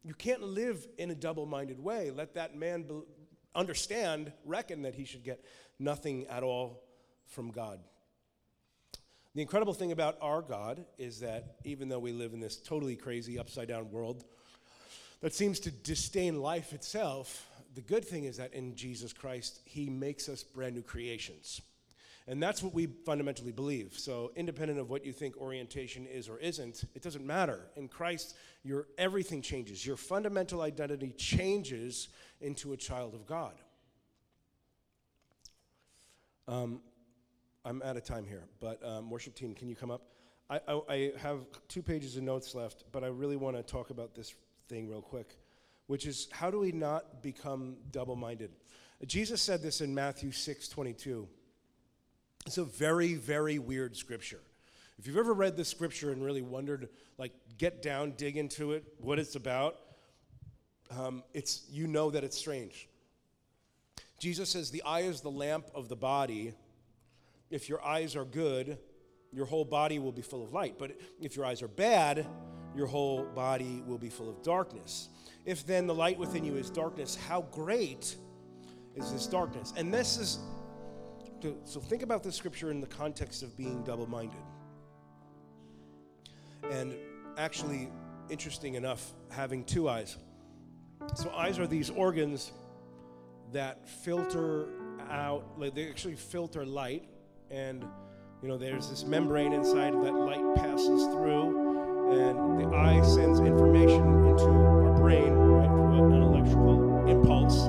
You 0.06 0.14
can't 0.14 0.44
live 0.44 0.88
in 1.00 1.10
a 1.10 1.16
double 1.16 1.48
minded 1.48 1.84
way. 1.84 2.12
Let 2.12 2.36
that 2.36 2.56
man 2.56 2.84
be- 2.84 3.02
understand, 3.56 4.32
reckon 4.46 4.84
that 4.84 4.94
he 4.94 5.04
should 5.04 5.24
get 5.24 5.44
nothing 5.80 6.28
at 6.28 6.44
all 6.44 6.84
from 7.26 7.50
God. 7.50 7.80
The 9.34 9.42
incredible 9.42 9.74
thing 9.74 9.92
about 9.92 10.18
our 10.22 10.44
God 10.44 10.86
is 11.00 11.22
that 11.22 11.56
even 11.64 11.90
though 11.90 11.98
we 11.98 12.12
live 12.12 12.34
in 12.34 12.40
this 12.40 12.56
totally 12.56 12.96
crazy, 12.96 13.40
upside 13.40 13.68
down 13.68 13.90
world 13.90 14.24
that 15.22 15.34
seems 15.34 15.60
to 15.62 15.72
disdain 15.72 16.40
life 16.40 16.72
itself, 16.72 17.50
the 17.74 17.82
good 17.82 18.06
thing 18.06 18.26
is 18.26 18.38
that 18.38 18.54
in 18.54 18.76
Jesus 18.76 19.12
Christ, 19.12 19.60
He 19.66 19.90
makes 19.90 20.30
us 20.30 20.44
brand 20.44 20.76
new 20.76 20.84
creations. 20.84 21.62
And 22.28 22.42
that's 22.42 22.64
what 22.64 22.74
we 22.74 22.88
fundamentally 23.06 23.52
believe. 23.52 23.94
So, 23.98 24.32
independent 24.36 24.80
of 24.80 24.90
what 24.90 25.06
you 25.06 25.14
think 25.14 25.38
orientation 25.38 26.08
is 26.08 26.28
or 26.28 26.40
isn't, 26.40 26.84
it 26.96 27.04
doesn't 27.04 27.26
matter. 27.26 27.60
In 27.76 27.88
Christ, 27.88 28.36
your 28.64 28.88
everything 28.98 29.44
changes. 29.44 29.86
Your 29.86 29.96
fundamental 29.96 30.62
identity 30.62 31.12
changes 31.12 32.10
into 32.42 32.74
a 32.74 32.78
child 32.78 33.14
of 33.14 33.28
God. 33.28 33.54
Um, 36.48 36.82
I'm 37.64 37.82
out 37.84 37.96
of 37.96 38.04
time 38.04 38.26
here, 38.26 38.44
but 38.60 38.84
um, 38.84 39.10
worship 39.10 39.36
team, 39.36 39.54
can 39.54 39.68
you 39.68 39.76
come 39.76 39.92
up? 39.92 40.02
I, 40.50 40.60
I, 40.68 40.82
I 40.90 41.12
have 41.18 41.40
two 41.68 41.82
pages 41.82 42.18
of 42.18 42.24
notes 42.24 42.54
left, 42.54 42.86
but 42.92 43.04
I 43.04 43.08
really 43.08 43.36
want 43.36 43.56
to 43.56 43.64
talk 43.64 43.90
about 43.90 44.16
this 44.16 44.34
thing 44.68 44.88
real 44.88 45.02
quick, 45.02 45.38
which 45.88 46.06
is 46.06 46.28
how 46.32 46.50
do 46.50 46.60
we 46.60 46.72
not 46.72 47.24
become 47.24 47.78
double 47.92 48.16
minded? 48.16 48.52
Jesus 49.06 49.42
said 49.42 49.62
this 49.62 49.82
in 49.82 49.94
Matthew 49.94 50.32
6 50.32 50.68
22. 50.68 51.28
It's 52.46 52.58
a 52.60 52.64
very, 52.64 53.16
very 53.16 53.58
weird 53.58 53.98
scripture. 53.98 54.40
If 55.00 55.08
you've 55.08 55.18
ever 55.18 55.34
read 55.34 55.58
this 55.58 55.68
scripture 55.68 56.12
and 56.12 56.24
really 56.24 56.44
wondered, 56.44 56.90
like, 57.18 57.34
get 57.58 57.82
down, 57.82 58.14
dig 58.18 58.38
into 58.38 58.74
it, 58.74 58.84
what 59.00 59.18
it's 59.18 59.36
about, 59.36 59.78
um, 60.96 61.24
it's, 61.34 61.64
you 61.70 61.88
know 61.88 62.12
that 62.12 62.24
it's 62.24 62.38
strange. 62.38 62.88
Jesus 64.20 64.50
says, 64.50 64.70
The 64.70 64.84
eye 64.84 65.02
is 65.02 65.22
the 65.22 65.32
lamp 65.32 65.66
of 65.74 65.90
the 65.90 65.96
body. 65.96 66.54
If 67.50 67.68
your 67.68 67.84
eyes 67.84 68.16
are 68.16 68.26
good, 68.26 68.78
your 69.32 69.46
whole 69.46 69.66
body 69.66 70.00
will 70.00 70.12
be 70.12 70.22
full 70.22 70.44
of 70.44 70.54
light. 70.54 70.76
But 70.78 70.92
if 71.20 71.36
your 71.36 71.46
eyes 71.46 71.62
are 71.62 71.68
bad, 71.68 72.26
your 72.76 72.88
whole 72.88 73.24
body 73.24 73.84
will 73.86 73.98
be 73.98 74.10
full 74.10 74.30
of 74.30 74.42
darkness. 74.44 75.10
If 75.46 75.66
then 75.66 75.88
the 75.88 75.96
light 75.96 76.18
within 76.18 76.46
you 76.46 76.56
is 76.56 76.70
darkness, 76.70 77.16
how 77.16 77.42
great 77.52 78.16
is 78.96 79.12
this 79.12 79.28
darkness? 79.28 79.74
And 79.76 79.94
this 79.94 80.18
is, 80.18 80.40
so 81.64 81.80
think 81.80 82.02
about 82.02 82.24
this 82.24 82.36
scripture 82.36 82.72
in 82.72 82.82
the 82.82 82.88
context 82.88 83.44
of 83.44 83.56
being 83.58 83.84
double 83.84 84.08
minded. 84.08 84.42
And 86.72 86.96
actually, 87.38 87.90
interesting 88.30 88.76
enough, 88.76 89.14
having 89.30 89.64
two 89.64 89.90
eyes. 89.90 90.18
So, 91.16 91.30
eyes 91.32 91.60
are 91.60 91.68
these 91.68 91.90
organs 91.90 92.52
that 93.52 93.88
filter 93.88 94.68
out, 95.10 95.46
like 95.58 95.76
they 95.76 95.90
actually 95.90 96.16
filter 96.16 96.66
light. 96.66 97.08
And, 97.52 97.86
you 98.42 98.48
know, 98.48 98.58
there's 98.58 98.90
this 98.90 99.04
membrane 99.04 99.54
inside 99.54 99.94
that 99.94 100.14
light 100.14 100.56
passes 100.56 101.06
through, 101.14 102.12
and 102.12 102.60
the 102.60 102.76
eye 102.76 103.02
sends 103.02 103.40
information 103.40 104.02
into 104.26 104.46
our 104.46 104.98
brain, 104.98 105.34
right, 105.34 105.68
through 105.68 106.14
an 106.14 106.22
electrical 106.22 107.08
impulse 107.08 107.64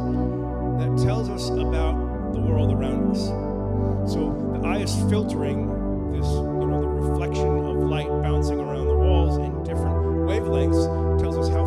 that 0.81 1.05
tells 1.05 1.29
us 1.29 1.51
about 1.51 2.33
the 2.33 2.41
world 2.41 2.73
around 2.73 3.11
us. 3.11 3.46
So, 4.07 4.53
the 4.53 4.67
eye 4.67 4.79
is 4.79 4.95
filtering 5.11 5.67
this, 6.13 6.27
you 6.27 6.67
know, 6.67 6.81
the 6.81 6.89
reflection 6.89 7.47
of 7.47 7.77
light 7.77 8.09
bouncing 8.09 8.61
around 8.61 8.87
the 8.87 8.95
walls 8.95 9.39
in 9.39 9.63
different 9.65 9.97
wavelengths 10.27 11.21
tells 11.21 11.37
us 11.37 11.49
how 11.49 11.65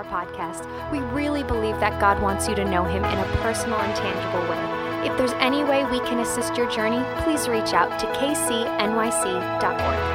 our 0.00 0.24
podcast. 0.24 0.64
We 0.90 0.98
really 0.98 1.42
believe 1.42 1.78
that 1.80 2.00
God 2.00 2.20
wants 2.22 2.48
you 2.48 2.54
to 2.54 2.64
know 2.64 2.84
Him 2.84 3.04
in 3.04 3.18
a 3.18 3.24
personal 3.42 3.78
and 3.78 3.94
tangible 3.96 4.40
way. 4.48 5.08
If 5.08 5.16
there's 5.16 5.32
any 5.32 5.64
way 5.64 5.84
we 5.84 6.00
can 6.00 6.20
assist 6.20 6.56
your 6.56 6.70
journey, 6.70 7.02
please 7.22 7.48
reach 7.48 7.72
out 7.72 7.98
to 8.00 8.06
kcnyc.org. 8.06 10.09